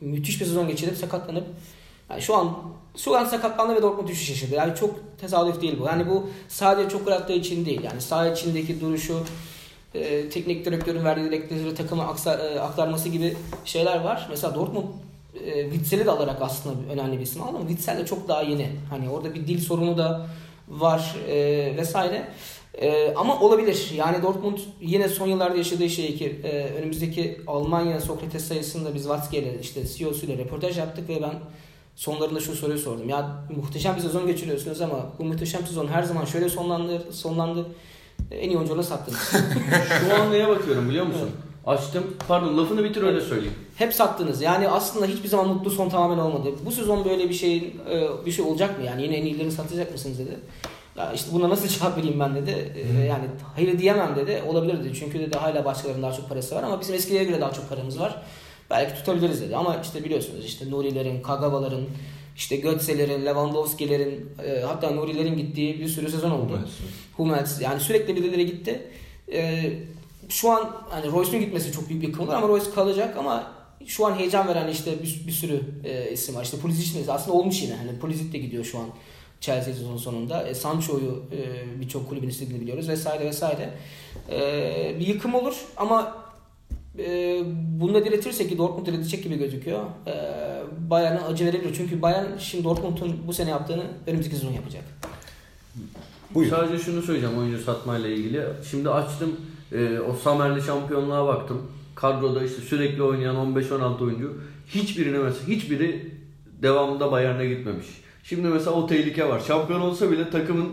müthiş 0.00 0.40
bir 0.40 0.46
sezon 0.46 0.68
geçirip 0.68 0.96
sakatlanıp 0.96 1.44
yani 2.10 2.22
şu 2.22 2.36
an 2.36 2.56
şu 2.96 3.16
an 3.16 3.24
sakatlandı 3.24 3.74
ve 3.74 3.82
Dortmund 3.82 4.08
düşüş 4.08 4.30
yaşadı. 4.30 4.54
Yani 4.54 4.74
çok 4.74 4.94
tesadüf 5.20 5.60
değil 5.60 5.76
bu. 5.80 5.86
Yani 5.86 6.08
bu 6.08 6.26
sadece 6.48 6.88
çok 6.88 7.10
attığı 7.10 7.32
için 7.32 7.66
değil. 7.66 7.82
Yani 7.82 8.00
saha 8.00 8.28
içindeki 8.28 8.80
duruşu, 8.80 9.18
e, 9.94 10.28
teknik 10.28 10.64
direktörün 10.64 11.04
verdiği 11.04 11.24
direktörü 11.24 11.74
takıma 11.74 12.04
aksa- 12.04 12.54
e, 12.54 12.60
aktarması 12.60 13.08
gibi 13.08 13.36
şeyler 13.64 14.00
var. 14.00 14.26
Mesela 14.30 14.54
Dortmund 14.54 14.84
e, 15.46 15.62
Witzel'i 15.62 16.06
de 16.06 16.10
alarak 16.10 16.42
aslında 16.42 16.92
önemli 16.92 17.18
bir 17.18 17.22
isim 17.22 17.42
aldı 17.42 17.56
ama 17.56 17.68
Witzel 17.68 17.98
de 17.98 18.06
çok 18.06 18.28
daha 18.28 18.42
yeni. 18.42 18.68
Hani 18.90 19.10
orada 19.10 19.34
bir 19.34 19.46
dil 19.46 19.60
sorunu 19.60 19.98
da 19.98 20.26
var 20.68 21.16
e, 21.28 21.36
vesaire. 21.76 22.28
E, 22.80 23.14
ama 23.14 23.40
olabilir. 23.40 23.92
Yani 23.96 24.22
Dortmund 24.22 24.58
yine 24.80 25.08
son 25.08 25.26
yıllarda 25.26 25.56
yaşadığı 25.56 25.90
şey 25.90 26.16
ki 26.16 26.40
e, 26.44 26.48
önümüzdeki 26.78 27.40
Almanya 27.46 28.00
Sokrates 28.00 28.44
sayısında 28.44 28.94
biz 28.94 29.02
Watzke 29.02 29.38
ile 29.38 29.60
işte 29.60 29.86
CEO'su 29.86 30.26
ile 30.26 30.38
röportaj 30.38 30.78
yaptık 30.78 31.08
ve 31.08 31.22
ben 31.22 31.34
sonlarında 31.96 32.40
şu 32.40 32.56
soruyu 32.56 32.78
sordum. 32.78 33.08
Ya 33.08 33.30
muhteşem 33.56 33.96
bir 33.96 34.00
sezon 34.00 34.26
geçiriyorsunuz 34.26 34.80
ama 34.80 35.06
bu 35.18 35.24
muhteşem 35.24 35.66
sezon 35.66 35.86
her 35.88 36.02
zaman 36.02 36.24
şöyle 36.24 36.48
sonlandı, 36.48 37.12
sonlandı. 37.12 37.66
E, 38.30 38.36
En 38.36 38.48
iyi 38.50 38.56
oyuncuları 38.56 38.84
sattınız. 38.84 39.18
Şu 40.08 40.22
an 40.22 40.32
neye 40.32 40.48
bakıyorum 40.48 40.88
biliyor 40.88 41.06
musun? 41.06 41.30
Açtım. 41.66 42.16
Pardon 42.28 42.58
lafını 42.58 42.84
bitir 42.84 43.02
öyle 43.02 43.20
söyleyeyim. 43.20 43.54
Hep 43.76 43.94
sattınız. 43.94 44.42
Yani 44.42 44.68
aslında 44.68 45.06
hiçbir 45.06 45.28
zaman 45.28 45.48
mutlu 45.48 45.70
son 45.70 45.88
tamamen 45.88 46.18
olmadı. 46.18 46.48
Bu 46.66 46.72
sezon 46.72 47.04
böyle 47.04 47.28
bir 47.28 47.34
şey 47.34 47.76
bir 48.26 48.32
şey 48.32 48.44
olacak 48.44 48.78
mı? 48.78 48.84
Yani 48.84 49.02
yine 49.02 49.16
en 49.16 49.26
iyilerini 49.26 49.52
satacak 49.52 49.92
mısınız 49.92 50.18
dedi. 50.18 50.38
Ya 50.96 51.12
işte 51.12 51.32
buna 51.32 51.48
nasıl 51.48 51.68
cevap 51.78 51.98
vereyim 51.98 52.20
ben 52.20 52.34
dedi. 52.34 52.72
Ee, 52.76 53.04
yani 53.04 53.24
hayır 53.54 53.78
diyemem 53.78 54.16
dedi. 54.16 54.42
Olabilir 54.48 54.84
dedi. 54.84 54.94
Çünkü 54.94 55.18
dedi 55.18 55.38
hala 55.38 55.64
başkalarının 55.64 56.02
daha 56.02 56.12
çok 56.12 56.28
parası 56.28 56.54
var 56.54 56.62
ama 56.62 56.80
bizim 56.80 56.94
eskilere 56.94 57.24
göre 57.24 57.40
daha 57.40 57.52
çok 57.52 57.68
paramız 57.68 58.00
var. 58.00 58.22
Belki 58.70 58.94
tutabiliriz 58.94 59.40
dedi. 59.40 59.56
Ama 59.56 59.80
işte 59.82 60.04
biliyorsunuz 60.04 60.44
işte 60.44 60.70
Nurilerin, 60.70 61.22
Kagawa'ların, 61.22 61.88
işte 62.36 62.56
Götze'lerin, 62.56 63.26
Lewandowski'lerin 63.26 64.30
e, 64.46 64.60
hatta 64.60 64.90
Nurilerin 64.90 65.36
gittiği 65.36 65.80
bir 65.80 65.88
sürü 65.88 66.10
sezon 66.10 66.30
oldu. 66.30 66.60
Hummels 67.16 67.60
yani 67.60 67.80
sürekli 67.80 68.16
birileri 68.16 68.46
gitti. 68.46 68.82
Ee, 69.32 69.72
şu 70.28 70.50
an 70.50 70.70
hani 70.90 71.12
Royce'un 71.12 71.40
gitmesi 71.40 71.72
çok 71.72 71.88
büyük 71.88 72.02
bir 72.02 72.08
yıkım 72.08 72.24
olur 72.24 72.32
ama 72.34 72.48
Royce 72.48 72.70
kalacak 72.74 73.16
ama 73.16 73.52
şu 73.86 74.06
an 74.06 74.18
heyecan 74.18 74.48
veren 74.48 74.68
işte 74.68 75.02
bir, 75.02 75.26
bir 75.26 75.32
sürü 75.32 75.60
e, 75.84 76.10
isim 76.12 76.34
var. 76.34 76.44
İşte 76.44 76.56
Pulisic 76.56 77.06
de 77.06 77.12
aslında 77.12 77.36
olmuş 77.36 77.62
yine. 77.62 77.74
Hani 77.74 77.98
Pulisic 77.98 78.32
de 78.32 78.38
gidiyor 78.38 78.64
şu 78.64 78.78
an 78.78 78.86
Chelsea 79.40 79.74
sezon 79.74 79.96
sonunda. 79.96 80.48
E, 80.48 80.54
Sancho'yu 80.54 81.22
e, 81.32 81.80
birçok 81.80 82.08
kulübün 82.08 82.28
istediğini 82.28 82.60
biliyoruz 82.60 82.88
vesaire 82.88 83.24
vesaire. 83.24 83.70
E, 84.30 84.96
bir 85.00 85.06
yıkım 85.06 85.34
olur 85.34 85.54
ama 85.76 86.23
e, 86.98 87.40
bunu 87.80 87.94
da 87.94 88.04
diretirse 88.04 88.48
ki 88.48 88.58
Dortmund 88.58 88.86
diretecek 88.86 89.24
gibi 89.24 89.38
gözüküyor. 89.38 89.84
E, 90.06 90.14
Bayern'e 90.90 91.20
acı 91.20 91.46
verebilir. 91.46 91.74
Çünkü 91.76 92.02
Bayern 92.02 92.38
şimdi 92.38 92.64
Dortmund'un 92.64 93.16
bu 93.26 93.32
sene 93.32 93.50
yaptığını 93.50 93.84
önümüzdeki 94.06 94.36
sezon 94.36 94.52
yapacak. 94.52 94.84
Buyur. 96.34 96.50
Sadece 96.50 96.84
şunu 96.84 97.02
söyleyeceğim 97.02 97.38
oyuncu 97.38 97.62
satmayla 97.62 98.08
ilgili. 98.08 98.42
Şimdi 98.70 98.90
açtım 98.90 99.36
e, 99.72 99.98
o 99.98 100.12
Samer'li 100.12 100.62
şampiyonluğa 100.62 101.26
baktım. 101.26 101.62
Kadroda 101.94 102.44
işte 102.44 102.62
sürekli 102.62 103.02
oynayan 103.02 103.36
15-16 103.36 104.04
oyuncu. 104.04 104.34
Hiçbirine 104.68 105.18
mesela 105.18 105.48
hiçbiri 105.48 106.12
devamında 106.62 107.12
Bayern'e 107.12 107.46
gitmemiş. 107.46 107.86
Şimdi 108.24 108.48
mesela 108.48 108.70
o 108.70 108.86
tehlike 108.86 109.28
var. 109.28 109.40
Şampiyon 109.40 109.80
olsa 109.80 110.10
bile 110.10 110.30
takımın 110.30 110.68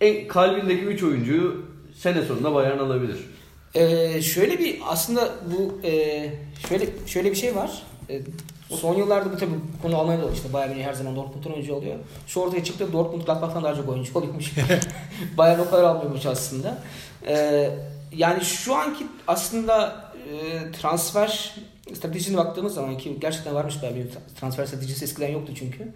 en 0.00 0.28
kalbindeki 0.28 0.84
3 0.84 1.02
oyuncuyu 1.02 1.62
sene 1.94 2.22
sonunda 2.22 2.54
Bayern 2.54 2.78
alabilir. 2.78 3.16
Ee, 3.74 4.22
şöyle 4.22 4.58
bir 4.58 4.80
aslında 4.86 5.30
bu 5.56 5.86
e, 5.86 6.30
şöyle 6.68 6.86
şöyle 7.06 7.30
bir 7.30 7.36
şey 7.36 7.56
var. 7.56 7.82
E, 8.10 8.20
son 8.68 8.94
yıllarda 8.94 9.32
bu 9.32 9.38
tabii 9.38 9.54
konu 9.82 9.98
Almanya'da 9.98 10.30
işte 10.30 10.52
Bayern 10.52 10.70
Münih 10.70 10.84
her 10.84 10.92
zaman 10.92 11.16
Dortmund'un 11.16 11.52
oyuncu 11.52 11.74
oluyor. 11.74 11.96
Şu 12.26 12.40
ortaya 12.40 12.64
çıktı 12.64 12.92
Dortmund 12.92 13.22
Gladbach'tan 13.22 13.64
daha 13.64 13.74
çok 13.74 13.88
oyuncu 13.88 14.18
oluyormuş. 14.18 14.52
Bayern 15.38 15.60
o 15.60 15.70
kadar 15.70 15.82
almıyormuş 15.84 16.26
aslında. 16.26 16.78
Ee, 17.26 17.70
yani 18.12 18.44
şu 18.44 18.74
anki 18.74 19.06
aslında 19.26 20.04
e, 20.32 20.72
transfer 20.72 21.54
stratejisine 21.94 22.36
baktığımız 22.36 22.74
zaman 22.74 22.98
ki 22.98 23.16
gerçekten 23.20 23.54
varmış 23.54 23.82
böyle 23.82 23.96
bir 23.96 24.06
transfer 24.40 24.66
stratejisi 24.66 25.04
eskiden 25.04 25.30
yoktu 25.30 25.52
çünkü. 25.58 25.92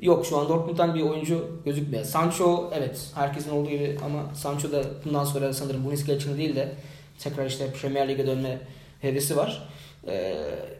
Yok 0.00 0.26
şu 0.26 0.38
an 0.38 0.48
Dortmund'dan 0.48 0.94
bir 0.94 1.02
oyuncu 1.02 1.60
gözükmüyor. 1.64 2.04
Sancho 2.04 2.70
evet 2.74 3.00
herkesin 3.14 3.50
olduğu 3.50 3.70
gibi 3.70 3.98
ama 4.04 4.34
Sancho 4.34 4.72
da 4.72 4.82
bundan 5.04 5.24
sonra 5.24 5.52
sanırım 5.54 5.84
Bundesliga 5.84 6.12
için 6.12 6.38
değil 6.38 6.56
de 6.56 6.72
tekrar 7.22 7.46
işte 7.46 7.72
Premier 7.72 8.08
Lig'e 8.08 8.26
dönme 8.26 8.58
hevesi 9.00 9.36
var. 9.36 9.68
Ee, 10.08 10.34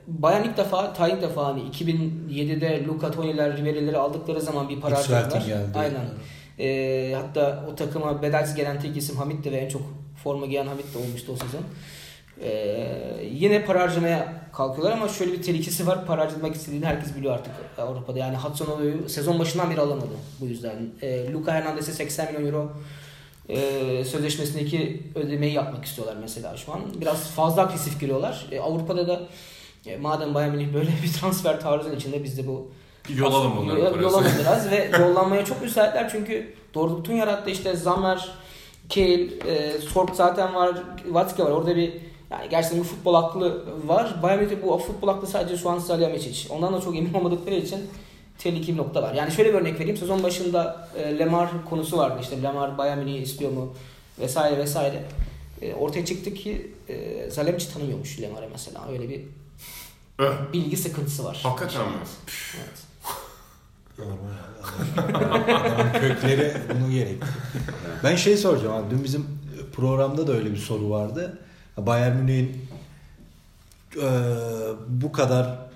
Bayern 0.06 0.44
ilk 0.44 0.56
defa, 0.56 0.92
ta 0.92 1.08
ilk 1.08 1.22
defa 1.22 1.46
hani 1.46 1.60
2007'de 1.60 2.84
Luka 2.84 3.10
Toni'ler, 3.10 3.56
Ribery'leri 3.56 3.98
aldıkları 3.98 4.40
zaman 4.40 4.68
bir 4.68 4.80
para 4.80 4.96
harcadılar. 4.98 5.42
Aynen. 5.74 6.06
Ee, 6.58 7.14
hatta 7.14 7.64
o 7.72 7.74
takıma 7.74 8.22
bedelsiz 8.22 8.54
gelen 8.54 8.80
tek 8.80 8.96
isim 8.96 9.16
Hamit'ti 9.16 9.52
ve 9.52 9.56
en 9.56 9.68
çok 9.68 9.82
forma 10.24 10.46
giyen 10.46 10.66
Hamit 10.66 10.94
de 10.94 10.98
olmuştu 10.98 11.32
o 11.32 11.36
sezon. 11.36 11.62
Ee, 12.42 13.28
yine 13.32 13.64
para 13.64 13.80
harcamaya 13.80 14.34
kalkıyorlar 14.52 14.92
ama 14.92 15.08
şöyle 15.08 15.32
bir 15.32 15.42
tehlikesi 15.42 15.86
var. 15.86 16.06
Para 16.06 16.22
harcamak 16.22 16.54
istediğini 16.54 16.86
herkes 16.86 17.16
biliyor 17.16 17.34
artık 17.34 17.52
Avrupa'da. 17.78 18.18
Yani 18.18 18.36
Hudson 18.36 18.66
Odoi'yu 18.66 19.08
sezon 19.08 19.38
başından 19.38 19.70
beri 19.70 19.80
alamadı 19.80 20.14
bu 20.40 20.46
yüzden. 20.46 20.76
Ee, 21.02 21.32
Luka 21.32 21.52
Hernandez'e 21.52 21.92
80 21.92 22.32
milyon 22.32 22.46
euro 22.46 22.72
e, 23.50 24.04
sözleşmesindeki 24.04 25.02
ödemeyi 25.14 25.52
yapmak 25.52 25.84
istiyorlar 25.84 26.16
mesela 26.20 26.56
şu 26.56 26.72
an. 26.72 26.80
Biraz 27.00 27.30
fazla 27.30 27.62
agresif 27.62 28.00
giriyorlar. 28.00 28.46
E, 28.52 28.60
Avrupa'da 28.60 29.08
da 29.08 29.20
e, 29.86 29.96
madem 29.96 30.34
Bayern 30.34 30.50
Münih 30.50 30.74
böyle 30.74 30.90
bir 31.02 31.12
transfer 31.20 31.60
tarzının 31.60 31.96
içinde 31.96 32.24
biz 32.24 32.38
de 32.38 32.46
bu 32.46 32.68
Yolalım 33.16 33.58
onları 33.58 33.80
Yol-. 33.80 34.02
Yolalım 34.02 34.32
biraz 34.40 34.70
ve 34.70 34.90
yollanmaya 35.00 35.44
çok 35.44 35.62
müsaitler 35.62 36.08
çünkü 36.12 36.54
Dortmund'un 36.74 37.12
yarattığı 37.12 37.50
işte 37.50 37.76
Zammer, 37.76 38.28
Kehl, 38.88 39.46
e, 39.46 39.78
Sorp 39.78 40.10
zaten 40.14 40.54
var, 40.54 40.82
Watzke 41.04 41.44
var. 41.44 41.50
Orada 41.50 41.76
bir 41.76 41.92
yani 42.30 42.48
gerçekten 42.50 42.80
bir 42.80 42.84
futbol 42.84 43.14
aklı 43.14 43.64
var. 43.86 44.22
Bayern 44.22 44.42
Münih 44.42 44.62
bu 44.62 44.78
futbol 44.78 45.08
aklı 45.08 45.26
sadece 45.26 45.56
şu 45.56 45.70
an 45.70 45.78
Salihamidzic. 45.78 46.48
Ondan 46.50 46.74
da 46.74 46.80
çok 46.80 46.96
emin 46.96 47.14
olmadıkları 47.14 47.54
için 47.54 47.80
tehlikeli 48.40 48.72
bir 48.72 48.82
nokta 48.82 49.02
var. 49.02 49.14
Yani 49.14 49.32
şöyle 49.32 49.48
bir 49.48 49.58
örnek 49.58 49.80
vereyim. 49.80 49.96
Sezon 49.96 50.22
başında 50.22 50.88
e, 50.96 51.18
Lemar 51.18 51.48
konusu 51.70 51.98
vardı. 51.98 52.18
İşte 52.22 52.42
Lemar 52.42 52.78
Bayern 52.78 52.98
Münih'i 52.98 53.22
istiyor 53.22 53.50
mu 53.52 53.74
vesaire 54.18 54.58
vesaire. 54.58 55.04
E, 55.62 55.74
ortaya 55.74 56.04
çıktı 56.04 56.34
ki 56.34 56.72
e, 56.88 57.30
Salihamidzic 57.30 57.72
tanımıyormuş 57.72 58.20
Lemar'ı 58.20 58.48
mesela. 58.52 58.88
Öyle 58.92 59.08
bir 59.08 59.20
Öh. 60.18 60.52
bilgi 60.52 60.76
sıkıntısı 60.76 61.24
var. 61.24 61.40
Hakikaten 61.42 61.80
mi? 61.80 61.92
Evet. 62.56 62.90
Kökleri 66.00 66.52
bunu 66.74 66.90
gerektiriyor. 66.90 67.34
Ben 68.04 68.16
şey 68.16 68.36
soracağım 68.36 68.74
abi. 68.74 68.90
Dün 68.90 69.04
bizim 69.04 69.26
programda 69.72 70.26
da 70.26 70.32
öyle 70.32 70.50
bir 70.52 70.56
soru 70.56 70.90
vardı. 70.90 71.38
Bayern 71.76 72.16
Münih'in 72.16 72.68
e, 73.96 74.08
bu 74.88 75.12
kadar 75.12 75.69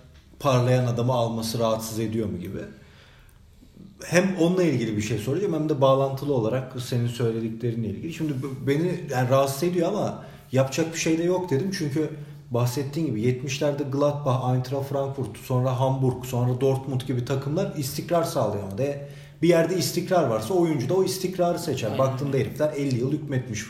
parlayan 0.45 0.87
adamı 0.87 1.13
alması 1.13 1.59
rahatsız 1.59 1.99
ediyor 2.01 2.29
mu 2.29 2.39
gibi. 2.39 2.59
Hem 4.05 4.37
onunla 4.41 4.63
ilgili 4.63 4.97
bir 4.97 5.03
şey 5.03 5.19
soracağım 5.19 5.55
hem 5.55 5.69
de 5.69 5.81
bağlantılı 5.81 6.35
olarak 6.35 6.73
senin 6.83 7.09
söylediklerinle 7.09 7.89
ilgili. 7.89 8.15
Şimdi 8.15 8.33
beni 8.67 9.05
yani 9.11 9.31
rahatsız 9.31 9.63
ediyor 9.63 9.89
ama 9.89 10.25
yapacak 10.53 10.95
bir 10.95 10.99
şey 10.99 11.19
de 11.19 11.23
yok 11.23 11.51
dedim. 11.51 11.71
Çünkü 11.79 12.11
bahsettiğin 12.51 13.07
gibi 13.07 13.23
70'lerde 13.23 13.91
Gladbach, 13.91 14.55
Eintracht 14.55 14.89
Frankfurt, 14.89 15.39
sonra 15.39 15.81
Hamburg, 15.81 16.25
sonra 16.25 16.61
Dortmund 16.61 17.01
gibi 17.01 17.25
takımlar 17.25 17.77
istikrar 17.77 18.25
sağlayamadı. 18.25 18.83
E, 18.83 19.09
Bir 19.43 19.49
yerde 19.49 19.77
istikrar 19.77 20.27
varsa 20.27 20.55
oyuncu 20.55 20.89
da 20.89 20.95
o 20.95 21.05
istikrarı 21.05 21.59
seçer. 21.59 21.87
Aynen. 21.87 21.99
Baktığında 21.99 22.37
herifler 22.37 22.73
50 22.73 22.99
yıl 22.99 23.13
hükmetmiş 23.13 23.65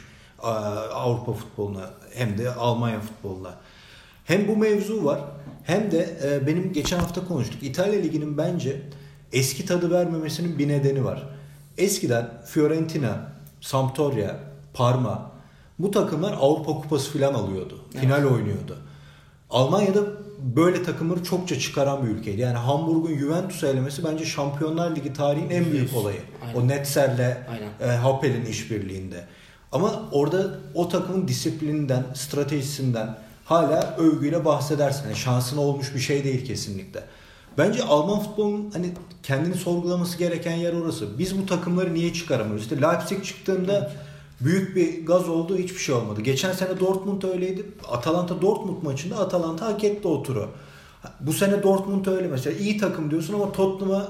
Avrupa 0.94 1.32
futboluna 1.32 1.90
hem 2.14 2.38
de 2.38 2.54
Almanya 2.54 3.00
futboluna. 3.00 3.54
Hem 4.24 4.48
bu 4.48 4.56
mevzu 4.56 5.04
var 5.04 5.20
hem 5.64 5.90
de 5.90 6.16
e, 6.24 6.46
benim 6.46 6.72
geçen 6.72 6.98
hafta 6.98 7.24
konuştuk. 7.28 7.62
İtalya 7.62 8.00
Ligi'nin 8.00 8.38
bence 8.38 8.80
eski 9.32 9.66
tadı 9.66 9.90
vermemesinin 9.90 10.58
bir 10.58 10.68
nedeni 10.68 11.04
var. 11.04 11.28
Eskiden 11.78 12.30
Fiorentina, 12.46 13.32
Sampdoria, 13.60 14.36
Parma 14.74 15.34
bu 15.78 15.90
takımlar 15.90 16.32
Avrupa 16.32 16.72
Kupası 16.72 17.18
falan 17.18 17.34
alıyordu. 17.34 17.80
Final 18.00 18.24
oynuyordu. 18.24 18.78
Almanya'da 19.50 20.00
böyle 20.56 20.82
takımları 20.82 21.24
çokça 21.24 21.58
çıkaran 21.58 22.06
bir 22.06 22.10
ülkeydi. 22.10 22.40
Yani 22.40 22.56
Hamburg'un 22.56 23.18
Juventus'u 23.18 23.66
elemesi 23.66 24.04
bence 24.04 24.24
Şampiyonlar 24.24 24.96
Ligi 24.96 25.12
tarihinin 25.12 25.50
en 25.50 25.72
büyük 25.72 25.96
olayı. 25.96 26.20
Aynen. 26.46 26.54
O 26.54 26.68
Netzer'le 26.68 27.36
e, 27.80 27.86
Happel'in 27.86 28.44
işbirliğinde. 28.44 29.24
Ama 29.72 30.08
orada 30.12 30.58
o 30.74 30.88
takımın 30.88 31.28
disiplininden, 31.28 32.04
stratejisinden 32.14 33.16
hala 33.44 33.96
övgüyle 33.98 34.44
bahsedersin. 34.44 35.04
Yani 35.04 35.16
şansına 35.16 35.60
olmuş 35.60 35.94
bir 35.94 36.00
şey 36.00 36.24
değil 36.24 36.46
kesinlikle. 36.46 37.02
Bence 37.58 37.82
Alman 37.82 38.20
futbolunun 38.20 38.70
hani 38.72 38.92
kendini 39.22 39.54
sorgulaması 39.54 40.18
gereken 40.18 40.56
yer 40.56 40.72
orası. 40.72 41.18
Biz 41.18 41.38
bu 41.38 41.46
takımları 41.46 41.94
niye 41.94 42.12
çıkaramıyoruz? 42.12 42.62
İşte 42.62 42.82
Leipzig 42.82 43.24
çıktığında 43.24 43.92
büyük 44.40 44.76
bir 44.76 45.06
gaz 45.06 45.28
oldu 45.28 45.56
hiçbir 45.58 45.78
şey 45.78 45.94
olmadı. 45.94 46.20
Geçen 46.20 46.52
sene 46.52 46.80
Dortmund 46.80 47.22
öyleydi. 47.22 47.66
Atalanta 47.90 48.42
Dortmund 48.42 48.82
maçında 48.82 49.18
Atalanta 49.18 49.66
hak 49.66 49.84
etti 49.84 50.08
o 50.08 50.22
turu. 50.22 50.48
Bu 51.20 51.32
sene 51.32 51.62
Dortmund 51.62 52.06
öyle 52.06 52.28
mesela. 52.28 52.58
iyi 52.58 52.78
takım 52.78 53.10
diyorsun 53.10 53.34
ama 53.34 53.52
Tottenham'a 53.52 54.08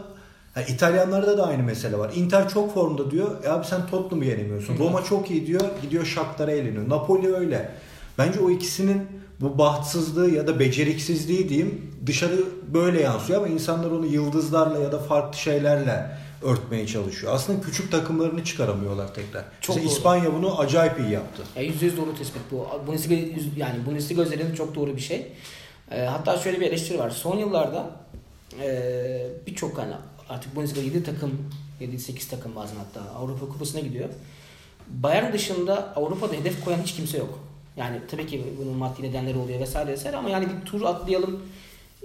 yani 0.56 0.66
İtalyanlarda 0.68 1.38
da 1.38 1.46
aynı 1.46 1.62
mesele 1.62 1.98
var. 1.98 2.12
Inter 2.14 2.48
çok 2.48 2.74
formda 2.74 3.10
diyor. 3.10 3.44
E 3.44 3.48
abi 3.48 3.66
sen 3.66 3.86
Tottenham'ı 3.86 4.24
yenemiyorsun. 4.24 4.78
Roma 4.78 5.04
çok 5.04 5.30
iyi 5.30 5.46
diyor. 5.46 5.60
Gidiyor 5.82 6.04
Shakhtar'a 6.04 6.52
eğleniyor. 6.52 6.88
Napoli 6.88 7.34
öyle. 7.34 7.70
Bence 8.18 8.40
o 8.40 8.50
ikisinin 8.50 9.06
bu 9.40 9.58
bahtsızlığı 9.58 10.30
ya 10.30 10.46
da 10.46 10.58
beceriksizliği 10.58 11.48
diyeyim 11.48 11.92
dışarı 12.06 12.36
böyle 12.74 13.00
yansıyor 13.00 13.38
ama 13.38 13.48
insanlar 13.48 13.90
onu 13.90 14.06
yıldızlarla 14.06 14.78
ya 14.78 14.92
da 14.92 14.98
farklı 14.98 15.38
şeylerle 15.38 16.18
örtmeye 16.42 16.86
çalışıyor. 16.86 17.32
Aslında 17.34 17.60
küçük 17.60 17.92
takımlarını 17.92 18.44
çıkaramıyorlar 18.44 19.14
tekrar. 19.14 19.44
Çok 19.60 19.76
Mesela 19.76 19.90
doğru. 19.90 19.96
İspanya 19.96 20.34
bunu 20.34 20.58
acayip 20.60 21.00
iyi 21.00 21.10
yaptı. 21.10 21.42
Ya 21.56 21.62
%100 21.62 21.96
doğru 21.96 22.16
tespit 22.18 22.42
bu. 22.50 22.68
Bundesliga 22.86 23.40
yani 23.56 23.86
Bundesliga 23.86 24.22
üzerinde 24.22 24.54
çok 24.54 24.74
doğru 24.74 24.96
bir 24.96 25.00
şey. 25.00 25.32
Ee, 25.90 26.00
hatta 26.00 26.38
şöyle 26.38 26.60
bir 26.60 26.66
eleştiri 26.66 26.98
var. 26.98 27.10
Son 27.10 27.38
yıllarda 27.38 27.90
e, 28.62 29.26
birçok 29.46 29.78
hani 29.78 29.94
artık 30.28 30.56
Bundesliga 30.56 30.80
7 30.80 31.04
takım 31.04 31.50
7-8 31.80 32.30
takım 32.30 32.56
bazen 32.56 32.76
hatta 32.76 33.10
Avrupa 33.14 33.48
Kupası'na 33.48 33.80
gidiyor. 33.80 34.08
Bayern 34.88 35.32
dışında 35.32 35.92
Avrupa'da 35.96 36.34
hedef 36.34 36.64
koyan 36.64 36.82
hiç 36.82 36.94
kimse 36.94 37.18
yok. 37.18 37.38
Yani 37.76 37.96
tabii 38.08 38.26
ki 38.26 38.44
bunun 38.60 38.76
maddi 38.76 39.02
nedenleri 39.02 39.38
oluyor 39.38 39.60
vesaire 39.60 39.92
vesaire 39.92 40.16
ama 40.16 40.30
yani 40.30 40.46
bir 40.46 40.66
tur 40.66 40.82
atlayalım 40.82 41.42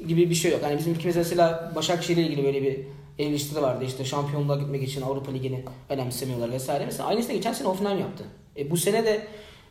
gibi 0.07 0.29
bir 0.29 0.35
şey 0.35 0.51
yok. 0.51 0.61
Yani 0.63 0.77
bizim 0.77 0.93
ülkemizde 0.93 1.19
mesela 1.19 1.71
Başakşehir'le 1.75 2.25
ilgili 2.25 2.43
böyle 2.43 2.61
bir 2.63 2.79
eleştiri 3.19 3.61
vardı. 3.61 3.85
İşte 3.85 4.05
şampiyonluğa 4.05 4.57
gitmek 4.57 4.83
için 4.83 5.01
Avrupa 5.01 5.31
Ligi'ni 5.31 5.63
önemsemiyorlar 5.89 6.51
vesaire. 6.51 6.85
Mesela 6.85 7.09
aynısını 7.09 7.33
geçen 7.33 7.53
sene 7.53 7.67
Hoffenheim 7.67 7.99
yaptı. 7.99 8.23
E, 8.57 8.71
bu 8.71 8.77
sene 8.77 9.05
de 9.05 9.27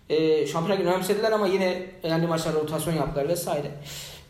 e, 0.08 0.46
Şampiyonlar 0.46 0.78
Ligi'ni 0.78 0.94
önemsediler 0.94 1.32
ama 1.32 1.46
yine 1.46 1.86
önemli 2.02 2.26
maçlarda 2.26 2.60
rotasyon 2.60 2.94
yaptılar 2.94 3.28
vesaire. 3.28 3.70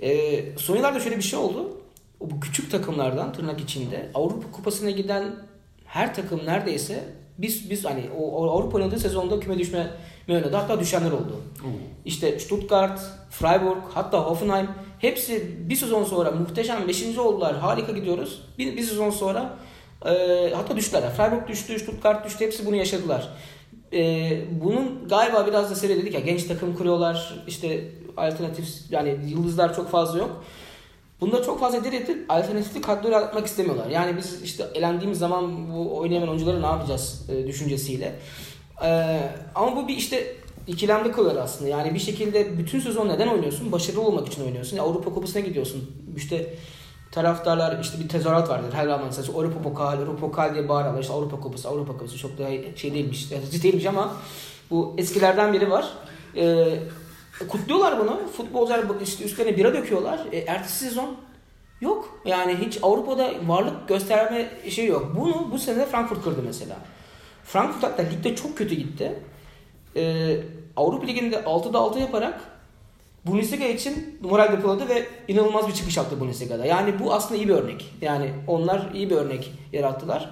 E, 0.03 0.41
son 0.57 0.77
yıllarda 0.77 1.01
şöyle 1.01 1.17
bir 1.17 1.23
şey 1.23 1.39
oldu. 1.39 1.81
O 2.21 2.31
bu 2.31 2.41
küçük 2.41 2.71
takımlardan 2.71 3.33
tırnak 3.33 3.61
içinde 3.61 4.11
Avrupa 4.15 4.51
Kupası'na 4.53 4.91
giden 4.91 5.35
her 5.85 6.15
takım 6.15 6.47
neredeyse 6.47 7.05
biz 7.39 7.71
biz 7.71 7.85
hani 7.85 8.05
o, 8.19 8.51
Avrupa 8.51 8.79
oynadığı 8.79 8.99
sezonda 8.99 9.41
küme 9.41 9.59
düşme 9.59 9.91
oynadı. 10.29 10.57
Hatta 10.57 10.81
düşenler 10.81 11.11
oldu. 11.11 11.41
İşte 12.05 12.39
Stuttgart, 12.39 13.01
Freiburg, 13.31 13.83
hatta 13.95 14.19
Hoffenheim 14.19 14.69
hepsi 14.99 15.57
bir 15.71 15.77
sezon 15.77 16.05
sonra 16.05 16.31
muhteşem 16.31 16.89
5. 16.89 17.19
oldular. 17.19 17.57
Harika 17.57 17.93
gidiyoruz. 17.93 18.43
Bir, 18.59 18.77
bir 18.77 18.83
sezon 18.83 19.11
sonra 19.11 19.57
e, 20.07 20.11
hatta 20.55 20.77
düştüler. 20.77 21.03
Freiburg 21.17 21.49
düştü, 21.49 21.79
Stuttgart 21.79 22.27
düştü. 22.27 22.45
Hepsi 22.45 22.67
bunu 22.67 22.77
yaşadılar. 22.77 23.29
E, 23.93 24.31
bunun 24.61 25.09
galiba 25.09 25.47
biraz 25.47 25.71
da 25.71 25.75
sebebi 25.75 26.01
dedik 26.01 26.15
ya 26.15 26.21
genç 26.21 26.45
takım 26.45 26.77
kuruyorlar. 26.77 27.45
İşte 27.47 27.85
alternatif 28.17 28.69
yani 28.91 29.19
yıldızlar 29.29 29.75
çok 29.75 29.91
fazla 29.91 30.19
yok. 30.19 30.45
Bunda 31.21 31.43
çok 31.43 31.61
fazla 31.61 31.85
diretip 31.85 32.25
alternatifli 32.29 32.81
kadroyu 32.81 33.15
yaratmak 33.15 33.47
istemiyorlar. 33.47 33.87
Yani 33.87 34.17
biz 34.17 34.43
işte 34.43 34.67
elendiğimiz 34.75 35.19
zaman 35.19 35.73
bu 35.75 35.97
oynayamayan 35.97 36.31
oyuncuları 36.31 36.63
ne 36.63 36.67
yapacağız 36.67 37.27
e, 37.29 37.47
düşüncesiyle. 37.47 38.15
E, 38.85 39.21
ama 39.55 39.77
bu 39.77 39.89
bir 39.89 39.97
işte 39.97 40.37
ikilemde 40.67 41.13
kalıyor 41.13 41.37
aslında. 41.37 41.71
Yani 41.71 41.95
bir 41.95 41.99
şekilde 41.99 42.59
bütün 42.59 42.81
sezon 42.81 43.09
neden 43.09 43.29
oynuyorsun? 43.29 43.73
Başarılı 43.73 44.01
olmak 44.01 44.29
için 44.29 44.45
oynuyorsun. 44.45 44.77
Ya 44.77 44.83
Avrupa 44.83 45.15
Kupası'na 45.15 45.41
gidiyorsun. 45.41 45.91
İşte 46.17 46.55
taraftarlar 47.13 47.81
işte 47.81 48.01
bir 48.01 48.09
tezahürat 48.09 48.49
vardır 48.49 48.73
her 48.73 48.85
zaman 48.85 49.07
mesela 49.07 49.39
Avrupa 49.39 49.63
Pokal, 49.63 49.99
Avrupa 49.99 50.17
Pokal 50.17 50.55
diye 50.55 50.69
bağırırlar. 50.69 51.01
İşte 51.01 51.13
Avrupa 51.13 51.41
Kupası, 51.41 51.69
Avrupa 51.69 51.93
Kupası 51.93 52.19
çok 52.19 52.39
daha 52.39 52.49
şey 52.77 52.95
değilmiş, 52.95 53.31
yaratıcı 53.31 53.63
değilmiş 53.63 53.87
ama 53.87 54.17
bu 54.71 54.95
eskilerden 54.99 55.53
biri 55.53 55.71
var. 55.71 55.89
Ee, 56.37 56.79
kutluyorlar 57.49 58.01
bunu. 58.01 58.21
Futbolcular 58.37 58.85
işte 59.03 59.25
üstlerine 59.25 59.57
bira 59.57 59.75
döküyorlar. 59.75 60.21
E, 60.33 60.39
ertesi 60.39 60.85
sezon 60.85 61.17
yok. 61.81 62.21
Yani 62.25 62.57
hiç 62.67 62.79
Avrupa'da 62.83 63.33
varlık 63.47 63.89
gösterme 63.89 64.51
şey 64.71 64.87
yok. 64.87 65.13
Bunu 65.21 65.49
bu 65.53 65.59
sene 65.59 65.87
Frankfurt 65.87 66.25
kırdı 66.25 66.43
mesela. 66.47 66.77
Frankfurt 67.45 67.83
hatta 67.83 68.03
ligde 68.03 68.37
çok 68.37 68.59
kötü 68.59 68.75
gitti. 68.75 69.23
Ee, 69.97 70.37
Avrupa 70.77 71.07
Ligi'nde 71.07 71.37
6'da 71.37 71.79
6 71.79 71.99
yaparak 71.99 72.41
Bundesliga 73.27 73.65
için 73.65 74.19
moral 74.23 74.53
depoladı 74.53 74.89
ve 74.89 75.07
inanılmaz 75.29 75.69
bir 75.69 75.73
çıkış 75.73 75.97
yaptı 75.97 76.21
Bundesliga'da. 76.21 76.67
Yani 76.67 76.99
bu 76.99 77.15
aslında 77.15 77.37
iyi 77.41 77.49
bir 77.49 77.55
örnek. 77.55 77.95
Yani 78.01 78.33
onlar 78.47 78.91
iyi 78.95 79.11
bir 79.11 79.17
örnek 79.17 79.53
yarattılar. 79.73 80.31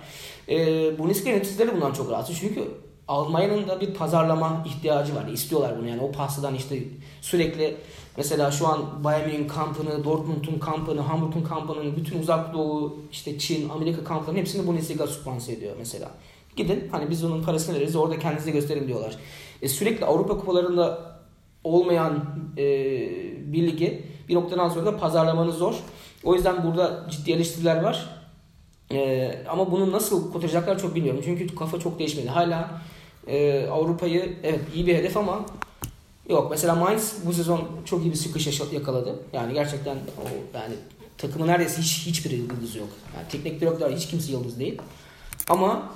Ee, 0.49 0.99
Bundesliga 0.99 1.31
yöneticileri 1.31 1.75
bundan 1.75 1.93
çok 1.93 2.11
rahatsız. 2.11 2.39
Çünkü 2.41 2.65
Almanya'nın 3.09 3.69
da 3.69 3.81
bir 3.81 3.95
pazarlama 3.95 4.65
ihtiyacı 4.67 5.15
var. 5.15 5.27
İstiyorlar 5.29 5.79
bunu 5.79 5.89
yani 5.89 6.03
o 6.03 6.13
pastadan 6.13 6.55
işte 6.55 6.83
sürekli 7.21 7.77
mesela 8.17 8.51
şu 8.51 8.69
an 8.69 9.05
Bayern 9.05 9.29
Münih 9.29 9.49
kampını, 9.49 10.05
Dortmund'un 10.05 10.59
kampını, 10.59 11.01
Hamburg'un 11.01 11.43
kampının, 11.43 11.97
bütün 11.97 12.21
uzak 12.21 12.55
doğu, 12.55 12.99
işte 13.13 13.39
Çin, 13.39 13.69
Amerika 13.69 14.05
kamplarının 14.05 14.41
hepsini 14.41 14.67
Bundesliga 14.67 15.07
sponsor 15.07 15.53
ediyor 15.53 15.75
mesela. 15.79 16.11
Gidin 16.57 16.89
hani 16.93 17.11
biz 17.11 17.25
onun 17.25 17.43
parasını 17.43 17.77
veririz 17.77 17.97
orada 17.97 18.19
kendinize 18.19 18.51
gösterin 18.51 18.89
diyorlar. 18.89 19.17
E, 19.63 19.69
sürekli 19.69 20.05
Avrupa 20.05 20.39
kupalarında 20.39 21.17
olmayan 21.65 22.25
e, 22.59 22.65
bir 23.53 23.63
ligi 23.63 24.03
bir 24.29 24.35
noktadan 24.35 24.69
sonra 24.69 24.87
da 24.87 24.97
pazarlamanız 24.97 25.55
zor. 25.55 25.75
O 26.25 26.35
yüzden 26.35 26.65
burada 26.65 27.07
ciddi 27.11 27.33
eleştiriler 27.33 27.83
var. 27.83 28.11
E, 28.93 29.33
ama 29.49 29.71
bunu 29.71 29.93
nasıl 29.93 30.33
kurtaracaklar 30.33 30.79
çok 30.79 30.95
bilmiyorum. 30.95 31.21
Çünkü 31.25 31.55
kafa 31.55 31.81
çok 31.81 31.99
değişmedi. 31.99 32.29
Hala 32.29 32.81
e, 33.27 33.67
Avrupa'yı 33.67 34.37
evet 34.43 34.61
iyi 34.75 34.87
bir 34.87 34.95
hedef 34.95 35.17
ama 35.17 35.47
yok. 36.29 36.51
Mesela 36.51 36.75
Mainz 36.75 37.15
bu 37.25 37.33
sezon 37.33 37.69
çok 37.85 38.03
iyi 38.03 38.11
bir 38.11 38.17
sıkış 38.17 38.61
yakaladı. 38.73 39.17
Yani 39.33 39.55
gerçekten 39.55 39.97
o 39.97 40.57
yani 40.59 40.75
takımın 41.19 41.47
neredeyse 41.47 41.83
hiç 41.83 42.07
hiçbir 42.07 42.31
yıldız 42.31 42.77
yok. 42.77 42.89
Yani 43.17 43.29
teknik 43.29 43.61
direktör 43.61 43.97
hiç 43.97 44.07
kimse 44.09 44.33
yıldız 44.33 44.59
değil. 44.59 44.79
Ama 45.49 45.93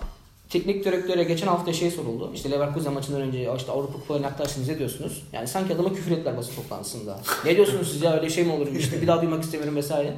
teknik 0.49 0.85
direktöre 0.85 1.25
geçen 1.25 1.47
hafta 1.47 1.73
şey 1.73 1.91
soruldu. 1.91 2.31
İşte 2.35 2.51
Leverkusen 2.51 2.93
maçından 2.93 3.21
önce 3.21 3.39
"Ya 3.39 3.57
işte 3.57 3.73
Avrupa 3.73 3.93
Kupalarına 3.93 4.27
yaklaştınız 4.27 4.69
ne 4.69 4.79
diyorsunuz? 4.79 5.23
Yani 5.33 5.49
sanki 5.49 5.75
adama 5.75 5.93
küfür 5.95 6.11
ettiler 6.11 6.37
basın 6.37 6.55
toplantısında. 6.55 7.21
ne 7.45 7.57
diyorsunuz 7.57 7.93
siz 7.93 8.03
ya 8.03 8.17
öyle 8.17 8.31
şey 8.31 8.45
mi 8.45 8.53
olur? 8.53 8.67
İşte 8.77 9.03
bir 9.03 9.07
daha 9.07 9.21
duymak 9.23 9.45
istemiyorum 9.45 9.77
vesaire. 9.77 10.17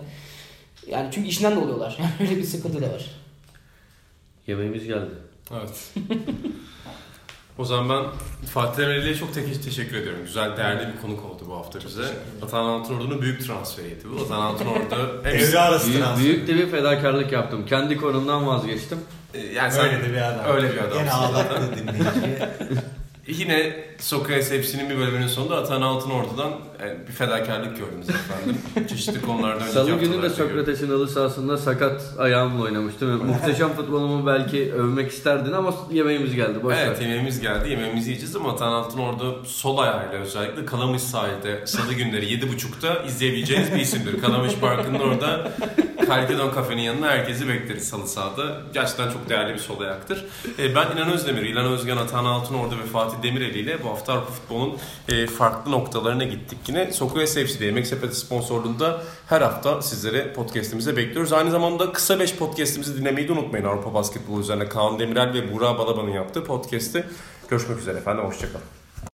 Yani 0.86 1.08
çünkü 1.12 1.28
işinden 1.28 1.56
de 1.56 1.60
oluyorlar. 1.60 1.96
Yani 2.00 2.10
öyle 2.30 2.36
bir 2.40 2.44
sıkıntı 2.46 2.82
da 2.82 2.86
var. 2.92 3.10
Yemeğimiz 4.46 4.84
geldi. 4.84 5.10
Evet. 5.52 5.92
o 7.59 7.64
zaman 7.64 7.88
ben 8.42 8.46
Fatih 8.48 8.76
Terimli'ye 8.76 9.14
çok 9.14 9.34
te- 9.34 9.61
teşekkür 9.64 9.96
ediyorum. 9.96 10.20
Güzel, 10.24 10.57
değerli 10.57 10.88
bir 10.96 11.00
konuk 11.03 11.24
oldu 11.24 11.42
bu 11.48 11.55
hafta 11.57 11.78
bize. 11.86 12.05
Atan 12.42 12.64
Altınordu'nun 12.64 13.22
büyük 13.22 13.46
transferiydi 13.46 14.05
bu. 14.18 14.22
Atan 14.24 14.40
Altınordu 14.40 15.20
hem 15.24 15.32
Devre 15.40 15.59
arası 15.59 15.86
Büyük, 15.86 16.00
transfer. 16.03 16.24
büyük 16.24 16.48
de 16.48 16.55
bir 16.57 16.70
fedakarlık 16.70 17.32
yaptım. 17.32 17.66
Kendi 17.66 17.96
konumdan 17.96 18.46
vazgeçtim. 18.46 18.98
Ee, 19.34 19.38
yani 19.40 19.72
sen 19.72 19.84
Öyle 19.84 20.05
de 20.05 20.12
bir 20.12 20.22
adam. 20.30 20.57
Öyle 20.57 20.72
bir 20.72 20.78
adam. 20.78 20.98
Gene 20.98 21.11
ağlattı 21.12 21.62
dinleyiciyi. 21.76 22.38
Yine 23.26 23.76
Sokrates 23.98 24.50
hepsinin 24.50 24.90
bir 24.90 24.98
bölümünün 24.98 25.26
sonunda 25.26 25.57
Atan 25.57 25.82
Altınordu'dan 25.82 26.53
bir 27.09 27.12
fedakarlık 27.12 27.76
gördünüz 27.78 28.09
efendim. 28.09 28.57
Çeşitli 28.89 29.22
konularda 29.22 29.61
Salı 29.61 29.91
günü 29.99 30.22
de. 30.22 30.30
Sokrates'in 30.30 30.89
halı 30.91 31.09
sahasında 31.09 31.59
sakat 31.59 32.03
ayağımla 32.18 32.62
oynamıştım. 32.62 33.26
Muhteşem 33.26 33.68
futbolumu 33.72 34.26
belki 34.26 34.72
övmek 34.72 35.11
isterdin 35.11 35.53
ama 35.53 35.74
yemeğimiz 35.93 36.35
geldi. 36.35 36.62
Boş 36.62 36.74
Evet 36.78 36.99
ver. 36.99 37.03
yemeğimiz 37.03 37.41
geldi. 37.41 37.68
Yemeğimizi 37.68 38.09
yiyeceğiz 38.11 38.37
ama 38.37 38.53
Atan 38.53 38.72
Altınordu 38.72 39.45
sol 39.45 39.78
ayağıyla 39.78 40.18
özellikle 40.18 40.66
Kalamış 40.66 41.03
sahilde 41.03 41.66
salı 41.66 41.93
günleri 41.95 42.26
7.30'da 42.26 43.03
izleyebileceğiniz 43.03 43.72
bir 43.74 43.80
isimdir. 43.80 44.20
Kalamış 44.20 44.55
Parkı'nın 44.55 45.01
orada 45.01 45.53
Kalkedon 46.07 46.51
Kafe'nin 46.51 46.83
yanına 46.83 47.07
herkesi 47.11 47.49
bekleriz 47.49 47.89
salı 47.89 48.09
sahada. 48.09 48.61
Gerçekten 48.74 49.11
çok 49.11 49.28
değerli 49.28 49.55
bir 49.55 49.59
sol 49.59 49.80
ayaktır. 49.80 50.24
Ee, 50.59 50.74
ben 50.74 50.87
İnan 50.97 51.12
Özdemir, 51.12 51.43
İlhan 51.43 51.64
Özgen, 51.66 51.97
Atan 51.97 52.24
Altınordu 52.24 52.74
ve 52.78 52.87
Fatih 52.93 53.22
Demireli 53.22 53.59
ile 53.59 53.83
bu 53.85 53.89
hafta 53.89 54.12
Avrupa 54.12 54.30
futbolun 54.33 54.76
e, 55.09 55.26
farklı 55.26 55.72
noktalarına 55.72 56.24
gittik 56.24 56.59
yine. 56.73 56.93
Sokrates 56.93 57.35
FC'de 57.35 57.64
Yemek 57.64 57.87
Sepeti 57.87 58.16
sponsorluğunda 58.16 59.03
her 59.27 59.41
hafta 59.41 59.83
sizlere 59.83 60.33
podcastimize 60.33 60.97
bekliyoruz. 60.97 61.33
Aynı 61.33 61.51
zamanda 61.51 61.93
kısa 61.93 62.20
5 62.20 62.37
podcastimizi 62.37 63.01
dinlemeyi 63.01 63.29
de 63.29 63.33
unutmayın. 63.33 63.64
Avrupa 63.64 63.95
basketbolu 63.95 64.41
üzerine 64.41 64.68
Kaan 64.68 64.99
Demirel 64.99 65.35
ve 65.35 65.55
Burak 65.55 65.79
Balaban'ın 65.79 66.11
yaptığı 66.11 66.45
podcast'i. 66.45 67.05
Görüşmek 67.49 67.79
üzere 67.79 67.99
efendim, 67.99 68.25
hoşçakalın. 68.25 68.82